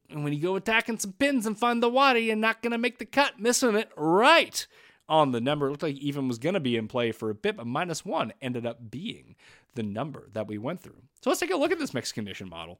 And 0.08 0.24
when 0.24 0.32
you 0.32 0.40
go 0.40 0.56
attacking 0.56 0.98
some 0.98 1.12
pins 1.12 1.46
and 1.46 1.58
find 1.58 1.82
the 1.82 1.88
water, 1.88 2.18
you're 2.18 2.36
not 2.36 2.62
going 2.62 2.70
to 2.70 2.78
make 2.78 2.98
the 2.98 3.04
cut, 3.04 3.40
missing 3.40 3.74
it 3.74 3.90
right 3.96 4.66
on 5.08 5.32
the 5.32 5.40
number. 5.40 5.66
It 5.66 5.70
looked 5.70 5.82
like 5.82 5.96
even 5.96 6.28
was 6.28 6.38
going 6.38 6.54
to 6.54 6.60
be 6.60 6.76
in 6.76 6.88
play 6.88 7.12
for 7.12 7.28
a 7.28 7.34
bit, 7.34 7.56
but 7.56 7.66
minus 7.66 8.04
one 8.04 8.32
ended 8.40 8.66
up 8.66 8.90
being 8.90 9.34
the 9.74 9.82
number 9.82 10.28
that 10.32 10.46
we 10.46 10.58
went 10.58 10.80
through. 10.80 11.02
So 11.20 11.30
let's 11.30 11.40
take 11.40 11.52
a 11.52 11.56
look 11.56 11.72
at 11.72 11.78
this 11.78 11.94
mixed 11.94 12.14
condition 12.14 12.48
model 12.48 12.78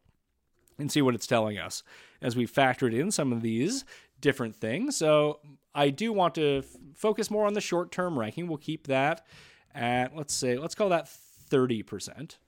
and 0.79 0.91
see 0.91 1.03
what 1.03 1.15
it's 1.15 1.27
telling 1.27 1.59
us 1.59 1.83
as 2.21 2.37
we 2.37 2.47
factored 2.47 2.95
in 2.95 3.11
some 3.11 3.33
of 3.33 3.43
these 3.43 3.85
different 4.21 4.57
things. 4.57 4.97
So 4.97 5.41
I 5.77 5.91
do 5.91 6.13
want 6.13 6.35
to 6.37 6.59
f- 6.59 6.77
focus 6.95 7.31
more 7.31 7.47
on 7.47 7.53
the 7.53 7.61
short 7.61 7.93
term 7.93 8.19
ranking. 8.19 8.49
We'll 8.49 8.57
keep 8.57 8.87
that 8.87 9.27
at, 9.75 10.17
let's 10.17 10.35
say, 10.35 10.57
let's 10.57 10.75
call 10.75 10.89
that 10.89 11.09
30% 11.51 12.39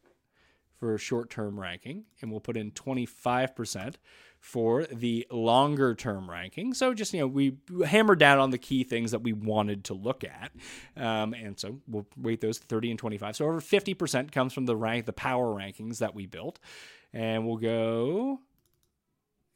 for 0.79 0.97
short 0.97 1.29
term 1.29 1.61
ranking, 1.61 2.05
and 2.20 2.31
we'll 2.31 2.41
put 2.41 2.57
in 2.57 2.70
25% 2.70 3.95
for 4.41 4.85
the 4.85 5.26
longer 5.31 5.95
term 5.95 6.31
ranking. 6.31 6.72
So 6.72 6.95
just, 6.95 7.12
you 7.12 7.20
know, 7.20 7.26
we 7.26 7.57
hammered 7.87 8.20
down 8.20 8.39
on 8.39 8.51
the 8.51 8.59
key 8.59 8.85
things 8.85 9.11
that 9.11 9.22
we 9.22 9.33
wanted 9.33 9.85
to 9.85 9.95
look 9.95 10.24
at. 10.24 10.53
Um, 10.97 11.35
and 11.35 11.59
so 11.59 11.81
we'll 11.89 12.07
weight 12.16 12.41
those 12.41 12.59
30 12.59 12.91
and 12.91 12.99
25. 12.99 13.37
So 13.37 13.47
over 13.47 13.61
50% 13.61 14.31
comes 14.33 14.53
from 14.53 14.66
the 14.66 14.76
rank, 14.76 15.07
the 15.07 15.12
power 15.12 15.47
rankings 15.47 15.99
that 15.99 16.14
we 16.14 16.26
built. 16.26 16.59
And 17.12 17.47
we'll 17.47 17.57
go 17.57 18.41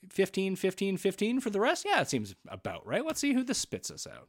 15, 0.08 0.56
15, 0.56 0.96
15 0.96 1.40
for 1.40 1.50
the 1.50 1.60
rest? 1.60 1.84
Yeah, 1.86 2.00
it 2.00 2.08
seems 2.08 2.34
about 2.48 2.86
right. 2.86 3.04
Let's 3.04 3.20
see 3.20 3.32
who 3.32 3.44
this 3.44 3.58
spits 3.58 3.90
us 3.90 4.06
out. 4.06 4.28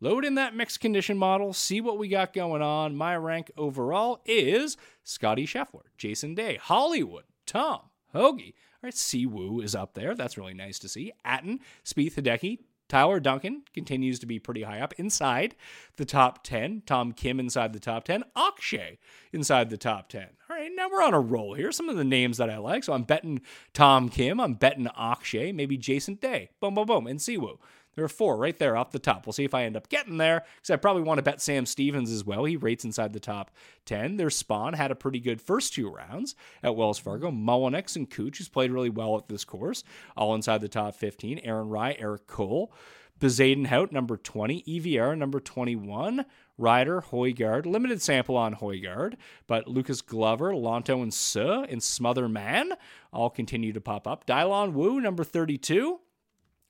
Load 0.00 0.24
in 0.24 0.36
that 0.36 0.54
mixed 0.54 0.80
condition 0.80 1.18
model, 1.18 1.52
see 1.52 1.80
what 1.80 1.98
we 1.98 2.08
got 2.08 2.32
going 2.32 2.62
on. 2.62 2.94
My 2.94 3.16
rank 3.16 3.50
overall 3.56 4.20
is 4.24 4.76
Scotty 5.02 5.44
Scheffler, 5.44 5.86
Jason 5.96 6.36
Day, 6.36 6.56
Hollywood, 6.62 7.24
Tom, 7.46 7.80
Hoagie. 8.14 8.54
All 8.80 8.86
right, 8.86 8.94
Siwoo 8.94 9.62
is 9.62 9.74
up 9.74 9.94
there. 9.94 10.14
That's 10.14 10.38
really 10.38 10.54
nice 10.54 10.78
to 10.78 10.88
see. 10.88 11.12
Hatton, 11.24 11.58
Spieth, 11.84 12.14
Hideki, 12.14 12.58
Tyler 12.88 13.20
Duncan 13.20 13.62
continues 13.74 14.18
to 14.18 14.26
be 14.26 14.38
pretty 14.38 14.62
high 14.62 14.80
up 14.80 14.94
inside 14.96 15.54
the 15.96 16.04
top 16.04 16.42
10. 16.42 16.82
Tom 16.86 17.12
Kim 17.12 17.38
inside 17.38 17.72
the 17.72 17.80
top 17.80 18.04
10. 18.04 18.24
Akshay 18.34 18.98
inside 19.32 19.70
the 19.70 19.76
top 19.76 20.08
10. 20.08 20.28
All 20.48 20.56
right, 20.56 20.70
now 20.74 20.88
we're 20.90 21.02
on 21.02 21.14
a 21.14 21.20
roll 21.20 21.54
here. 21.54 21.70
Some 21.70 21.88
of 21.88 21.96
the 21.96 22.04
names 22.04 22.38
that 22.38 22.48
I 22.48 22.58
like. 22.58 22.84
So 22.84 22.94
I'm 22.94 23.02
betting 23.02 23.42
Tom 23.74 24.08
Kim. 24.08 24.40
I'm 24.40 24.54
betting 24.54 24.88
Akshay. 24.96 25.52
Maybe 25.52 25.76
Jason 25.76 26.14
Day. 26.14 26.50
Boom, 26.60 26.74
boom, 26.74 26.86
boom. 26.86 27.06
And 27.06 27.20
Siwoo. 27.20 27.58
There 27.98 28.04
are 28.04 28.08
four 28.08 28.36
right 28.36 28.56
there 28.56 28.76
off 28.76 28.92
the 28.92 29.00
top. 29.00 29.26
We'll 29.26 29.32
see 29.32 29.42
if 29.42 29.54
I 29.54 29.64
end 29.64 29.76
up 29.76 29.88
getting 29.88 30.18
there 30.18 30.44
because 30.54 30.70
I 30.70 30.76
probably 30.76 31.02
want 31.02 31.18
to 31.18 31.22
bet 31.24 31.42
Sam 31.42 31.66
Stevens 31.66 32.12
as 32.12 32.22
well. 32.22 32.44
He 32.44 32.56
rates 32.56 32.84
inside 32.84 33.12
the 33.12 33.18
top 33.18 33.50
10. 33.86 34.18
There's 34.18 34.36
Spawn 34.36 34.74
had 34.74 34.92
a 34.92 34.94
pretty 34.94 35.18
good 35.18 35.42
first 35.42 35.74
two 35.74 35.90
rounds 35.90 36.36
at 36.62 36.76
Wells 36.76 37.00
Fargo. 37.00 37.32
Mullinax 37.32 37.96
and 37.96 38.08
Cooch, 38.08 38.38
who's 38.38 38.48
played 38.48 38.70
really 38.70 38.88
well 38.88 39.16
at 39.16 39.26
this 39.26 39.44
course, 39.44 39.82
all 40.16 40.36
inside 40.36 40.60
the 40.60 40.68
top 40.68 40.94
15. 40.94 41.40
Aaron 41.40 41.70
Rai, 41.70 41.96
Eric 41.98 42.28
Cole. 42.28 42.72
Bezuidenhout, 43.18 43.90
number 43.90 44.16
20. 44.16 44.62
EVR, 44.62 45.18
number 45.18 45.40
21. 45.40 46.24
Ryder, 46.56 47.02
Højgaard, 47.10 47.66
limited 47.66 48.00
sample 48.00 48.36
on 48.36 48.54
Højgaard, 48.54 49.14
but 49.48 49.66
Lucas 49.66 50.02
Glover, 50.02 50.52
Lanto, 50.52 51.02
and 51.02 51.12
Suh 51.12 51.64
and 51.68 51.80
Smotherman 51.80 52.70
all 53.12 53.28
continue 53.28 53.72
to 53.72 53.80
pop 53.80 54.06
up. 54.06 54.24
Dylan 54.24 54.72
Wu, 54.72 55.00
number 55.00 55.24
32. 55.24 55.98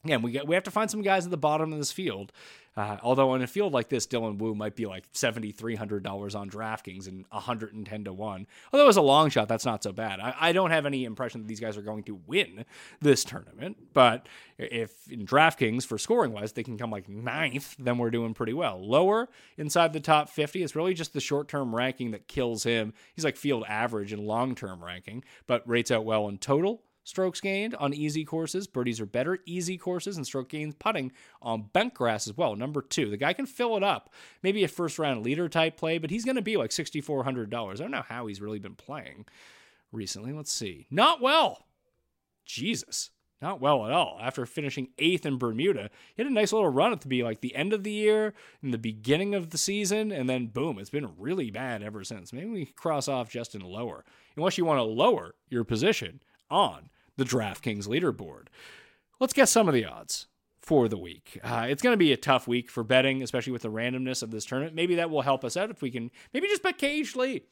Again, 0.05 0.23
we, 0.23 0.41
we 0.47 0.55
have 0.55 0.65
to 0.65 0.71
find 0.71 0.91
some 0.91 1.03
guys 1.03 1.25
at 1.25 1.31
the 1.31 1.37
bottom 1.37 1.73
of 1.73 1.79
this 1.79 1.93
field. 1.93 2.33
Uh, 2.79 2.97
although 3.03 3.35
in 3.35 3.43
a 3.43 3.47
field 3.49 3.73
like 3.73 3.89
this, 3.89 4.07
Dylan 4.07 4.39
Wu 4.39 4.55
might 4.55 4.77
be 4.77 4.87
like 4.87 5.03
seventy 5.13 5.51
three 5.51 5.75
hundred 5.75 6.05
dollars 6.05 6.37
on 6.37 6.49
DraftKings 6.49 7.09
and 7.09 7.25
hundred 7.33 7.75
and 7.75 7.85
ten 7.85 8.05
to 8.05 8.13
one. 8.13 8.47
Although 8.73 8.87
was 8.87 8.97
a 8.97 9.03
long 9.03 9.31
shot, 9.31 9.49
that's 9.49 9.65
not 9.65 9.83
so 9.83 9.91
bad. 9.91 10.21
I, 10.21 10.33
I, 10.39 10.53
don't 10.53 10.71
have 10.71 10.87
any 10.87 11.05
impression 11.05 11.41
that 11.41 11.49
these 11.49 11.59
guys 11.59 11.77
are 11.77 11.83
going 11.83 12.05
to 12.05 12.21
win 12.29 12.65
this 13.01 13.25
tournament. 13.25 13.93
But 13.95 14.29
if 14.59 15.11
in 15.11 15.27
DraftKings 15.27 15.85
for 15.85 15.99
scoring 15.99 16.31
wise 16.31 16.53
they 16.53 16.63
can 16.63 16.79
come 16.79 16.93
like 16.93 17.09
ninth, 17.09 17.75
then 17.81 17.99
we're 17.99 18.13
doing 18.13 18.33
pretty 18.33 18.55
well. 18.55 18.81
Lower 18.81 19.29
inside 19.57 19.93
the 19.93 19.99
top 19.99 20.29
fifty, 20.29 20.63
it's 20.63 20.77
really 20.77 20.95
just 20.95 21.13
the 21.13 21.21
short 21.21 21.49
term 21.49 21.75
ranking 21.75 22.13
that 22.13 22.29
kills 22.29 22.63
him. 22.63 22.95
He's 23.13 23.25
like 23.25 23.37
field 23.37 23.65
average 23.67 24.13
in 24.13 24.25
long 24.25 24.55
term 24.55 24.85
ranking, 24.85 25.25
but 25.49 25.69
rates 25.69 25.91
out 25.91 26.05
well 26.05 26.29
in 26.29 26.39
total 26.39 26.85
strokes 27.09 27.41
gained 27.41 27.75
on 27.77 27.95
easy 27.95 28.23
courses. 28.23 28.67
Birdies 28.67 29.01
are 29.01 29.07
better 29.07 29.39
easy 29.47 29.79
courses 29.79 30.19
and 30.19 30.27
stroke 30.27 30.51
gains 30.51 30.75
putting 30.79 31.11
on 31.41 31.71
bent 31.73 31.95
grass 31.95 32.27
as 32.27 32.37
well. 32.37 32.55
Number 32.55 32.83
two, 32.83 33.09
the 33.09 33.17
guy 33.17 33.33
can 33.33 33.47
fill 33.47 33.79
it 33.79 33.83
up. 33.83 34.13
Maybe 34.43 34.63
a 34.63 34.69
first 34.69 34.99
round 34.99 35.25
leader 35.25 35.49
type 35.49 35.79
play, 35.79 35.97
but 35.97 36.11
he's 36.11 36.27
going 36.27 36.37
to 36.37 36.43
be 36.43 36.59
like 36.59 36.71
$6,400. 36.71 37.73
I 37.73 37.75
don't 37.77 37.91
know 37.91 38.05
how 38.07 38.27
he's 38.27 38.43
really 38.43 38.59
been 38.59 38.75
playing 38.75 39.25
recently. 39.91 40.33
Let's 40.33 40.53
see. 40.53 40.87
Not 40.91 41.23
well. 41.23 41.65
Jesus. 42.45 43.09
Not 43.41 43.61
well 43.61 43.87
at 43.87 43.93
all. 43.93 44.19
After 44.21 44.45
finishing 44.45 44.89
eighth 44.99 45.25
in 45.25 45.39
Bermuda, 45.39 45.89
he 46.15 46.23
had 46.23 46.31
a 46.31 46.35
nice 46.35 46.53
little 46.53 46.69
run 46.69 46.93
at 46.93 47.01
the 47.01 47.09
be 47.09 47.23
like 47.23 47.41
the 47.41 47.55
end 47.55 47.73
of 47.73 47.85
the 47.85 47.93
year, 47.93 48.35
and 48.63 48.75
the 48.75 48.79
beginning 48.79 49.35
of 49.35 49.51
the 49.51 49.59
season, 49.59 50.11
and 50.13 50.29
then 50.29 50.49
boom, 50.49 50.79
it's 50.79 50.91
been 50.91 51.15
really 51.17 51.51
bad 51.51 51.83
ever 51.83 52.03
since. 52.03 52.33
Maybe 52.33 52.49
we 52.49 52.67
cross 52.67 53.07
off 53.07 53.31
Justin 53.31 53.61
lower, 53.63 54.05
unless 54.37 54.59
you 54.59 54.65
want 54.65 54.79
to 54.79 54.83
lower 54.83 55.37
your 55.49 55.63
position 55.63 56.21
on 56.51 56.91
the 57.19 57.25
DraftKings 57.25 57.87
leaderboard. 57.87 58.47
Let's 59.21 59.35
get 59.35 59.49
some 59.51 59.69
of 59.69 59.75
the 59.75 59.85
odds 59.85 60.29
for 60.63 60.89
the 60.89 60.97
week. 60.97 61.39
Uh, 61.43 61.67
it's 61.69 61.83
going 61.83 61.93
to 61.93 61.99
be 61.99 62.13
a 62.13 62.17
tough 62.17 62.47
week 62.47 62.71
for 62.71 62.85
betting, 62.85 63.23
especially 63.23 63.53
with 63.53 63.63
the 63.63 63.71
randomness 63.71 64.23
of 64.23 64.31
this 64.31 64.45
tournament. 64.45 64.75
Maybe 64.75 64.95
that 64.95 65.11
will 65.11 65.23
help 65.23 65.45
us 65.45 65.57
out 65.57 65.71
if 65.71 65.83
we 65.83 65.91
can 65.91 66.11
maybe 66.33 66.47
just 66.47 66.63
bet 66.63 66.79
KH 66.79 67.17
Lee. 67.17 67.43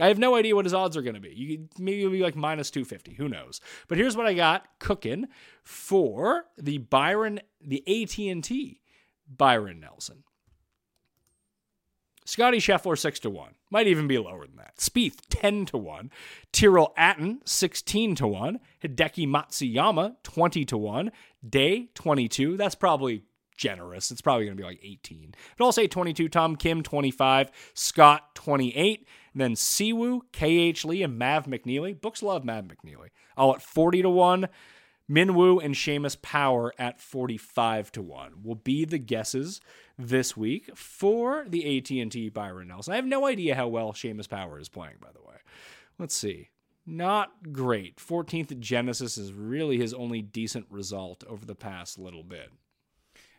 I 0.00 0.08
have 0.08 0.18
no 0.18 0.34
idea 0.34 0.56
what 0.56 0.64
his 0.64 0.74
odds 0.74 0.96
are 0.96 1.02
going 1.02 1.14
to 1.14 1.20
be. 1.20 1.34
You 1.34 1.68
maybe 1.78 2.00
it'll 2.00 2.10
be 2.10 2.22
like 2.22 2.34
minus 2.34 2.70
250. 2.70 3.14
Who 3.14 3.28
knows? 3.28 3.60
But 3.86 3.98
here's 3.98 4.16
what 4.16 4.26
I 4.26 4.34
got 4.34 4.66
cooking 4.80 5.26
for 5.62 6.46
the 6.58 6.78
Byron, 6.78 7.40
the 7.60 7.84
AT&T 7.86 8.80
Byron 9.28 9.80
Nelson. 9.80 10.24
Scotty 12.24 12.58
Scheffler 12.58 12.98
6 12.98 13.20
to 13.20 13.30
1. 13.30 13.54
Might 13.74 13.88
even 13.88 14.06
be 14.06 14.18
lower 14.18 14.46
than 14.46 14.54
that. 14.58 14.76
Spieth 14.76 15.16
10 15.30 15.66
to 15.66 15.76
1. 15.76 16.08
Tyrrell 16.52 16.92
Hatton 16.96 17.40
16 17.44 18.14
to 18.14 18.28
1. 18.28 18.60
Hideki 18.84 19.26
Matsuyama 19.26 20.14
20 20.22 20.64
to 20.66 20.78
1. 20.78 21.10
Day 21.50 21.88
22. 21.94 22.56
That's 22.56 22.76
probably 22.76 23.24
generous. 23.56 24.12
It's 24.12 24.20
probably 24.20 24.44
going 24.44 24.56
to 24.56 24.62
be 24.62 24.66
like 24.68 24.78
18. 24.80 25.34
But 25.58 25.64
I'll 25.64 25.72
say 25.72 25.88
22. 25.88 26.28
Tom 26.28 26.54
Kim 26.54 26.84
25. 26.84 27.50
Scott 27.74 28.36
28. 28.36 29.08
And 29.32 29.40
then 29.40 29.54
Siwoo, 29.54 30.20
KH 30.32 30.84
Lee, 30.84 31.02
and 31.02 31.18
Mav 31.18 31.46
McNealy. 31.46 32.00
Books 32.00 32.22
love 32.22 32.44
Mav 32.44 32.66
McNealy. 32.66 33.08
All 33.36 33.56
at 33.56 33.60
40 33.60 34.02
to 34.02 34.08
1. 34.08 34.48
Minwoo 35.10 35.62
and 35.62 35.74
Seamus 35.74 36.20
Power 36.20 36.72
at 36.78 37.00
45 37.00 37.92
to 37.92 38.02
1 38.02 38.42
will 38.42 38.54
be 38.54 38.84
the 38.84 38.98
guesses 38.98 39.60
this 39.98 40.36
week 40.36 40.76
for 40.76 41.44
the 41.46 41.78
AT&T 41.78 42.30
Byron 42.30 42.68
Nelson. 42.68 42.94
I 42.94 42.96
have 42.96 43.04
no 43.04 43.26
idea 43.26 43.54
how 43.54 43.68
well 43.68 43.92
Seamus 43.92 44.28
Power 44.28 44.58
is 44.58 44.68
playing 44.68 44.96
by 45.00 45.10
the 45.12 45.20
way. 45.20 45.36
Let's 45.98 46.14
see. 46.14 46.48
Not 46.86 47.52
great. 47.52 47.96
14th 47.96 48.52
at 48.52 48.60
Genesis 48.60 49.16
is 49.16 49.32
really 49.32 49.78
his 49.78 49.94
only 49.94 50.22
decent 50.22 50.66
result 50.70 51.24
over 51.28 51.44
the 51.44 51.54
past 51.54 51.98
little 51.98 52.24
bit. 52.24 52.50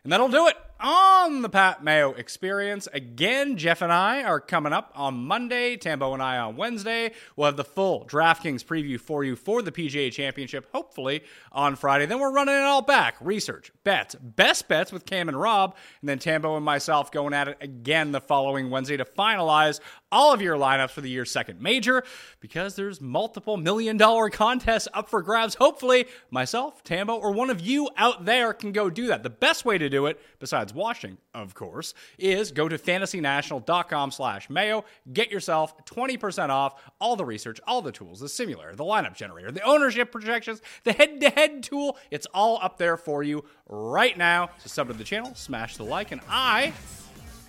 And 0.06 0.12
that'll 0.12 0.28
do 0.28 0.46
it 0.46 0.56
on 0.78 1.42
the 1.42 1.48
Pat 1.48 1.82
Mayo 1.82 2.12
experience. 2.12 2.86
Again, 2.92 3.56
Jeff 3.56 3.82
and 3.82 3.92
I 3.92 4.22
are 4.22 4.38
coming 4.38 4.72
up 4.72 4.92
on 4.94 5.14
Monday, 5.14 5.76
Tambo 5.76 6.14
and 6.14 6.22
I 6.22 6.38
on 6.38 6.54
Wednesday. 6.54 7.10
We'll 7.34 7.46
have 7.46 7.56
the 7.56 7.64
full 7.64 8.04
DraftKings 8.04 8.64
preview 8.64 9.00
for 9.00 9.24
you 9.24 9.34
for 9.34 9.62
the 9.62 9.72
PGA 9.72 10.12
Championship, 10.12 10.68
hopefully 10.70 11.24
on 11.50 11.74
Friday. 11.74 12.06
Then 12.06 12.20
we're 12.20 12.30
running 12.30 12.54
it 12.54 12.62
all 12.62 12.82
back 12.82 13.16
research, 13.20 13.72
bets, 13.82 14.14
best 14.14 14.68
bets 14.68 14.92
with 14.92 15.06
Cam 15.06 15.28
and 15.28 15.40
Rob, 15.40 15.74
and 16.02 16.08
then 16.08 16.20
Tambo 16.20 16.54
and 16.54 16.64
myself 16.64 17.10
going 17.10 17.34
at 17.34 17.48
it 17.48 17.56
again 17.60 18.12
the 18.12 18.20
following 18.20 18.70
Wednesday 18.70 18.96
to 18.96 19.04
finalize 19.04 19.80
all 20.12 20.32
of 20.32 20.40
your 20.40 20.56
lineups 20.56 20.90
for 20.90 21.00
the 21.00 21.10
year's 21.10 21.30
second 21.30 21.60
major 21.60 22.02
because 22.40 22.76
there's 22.76 23.00
multiple 23.00 23.56
million 23.56 23.96
dollar 23.96 24.30
contests 24.30 24.88
up 24.94 25.08
for 25.08 25.22
grabs. 25.22 25.56
Hopefully, 25.56 26.06
myself, 26.30 26.82
Tambo, 26.84 27.14
or 27.16 27.32
one 27.32 27.50
of 27.50 27.60
you 27.60 27.88
out 27.96 28.24
there 28.24 28.52
can 28.52 28.72
go 28.72 28.88
do 28.88 29.08
that. 29.08 29.22
The 29.22 29.30
best 29.30 29.64
way 29.64 29.78
to 29.78 29.88
do 29.88 30.06
it, 30.06 30.20
besides 30.38 30.72
watching, 30.72 31.18
of 31.34 31.54
course, 31.54 31.94
is 32.18 32.52
go 32.52 32.68
to 32.68 32.78
fantasynational.com 32.78 34.10
slash 34.10 34.48
mayo. 34.48 34.84
Get 35.12 35.30
yourself 35.30 35.84
20% 35.86 36.50
off 36.50 36.80
all 37.00 37.16
the 37.16 37.24
research, 37.24 37.60
all 37.66 37.82
the 37.82 37.92
tools, 37.92 38.20
the 38.20 38.28
simulator, 38.28 38.74
the 38.74 38.84
lineup 38.84 39.14
generator, 39.14 39.50
the 39.50 39.62
ownership 39.62 40.12
projections, 40.12 40.62
the 40.84 40.92
head-to-head 40.92 41.62
tool. 41.62 41.98
It's 42.10 42.26
all 42.32 42.58
up 42.62 42.78
there 42.78 42.96
for 42.96 43.22
you 43.22 43.44
right 43.68 44.16
now. 44.16 44.50
So 44.58 44.68
sub 44.68 44.88
to 44.88 44.94
the 44.94 45.04
channel, 45.04 45.34
smash 45.34 45.76
the 45.76 45.84
like, 45.84 46.12
and 46.12 46.20
I 46.28 46.72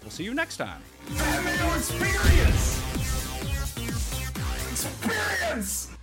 will 0.07 0.11
see 0.11 0.23
you 0.23 0.33
next 0.33 0.55
time. 0.55 0.81
Experience. 1.75 2.81
Experience. 4.71 5.96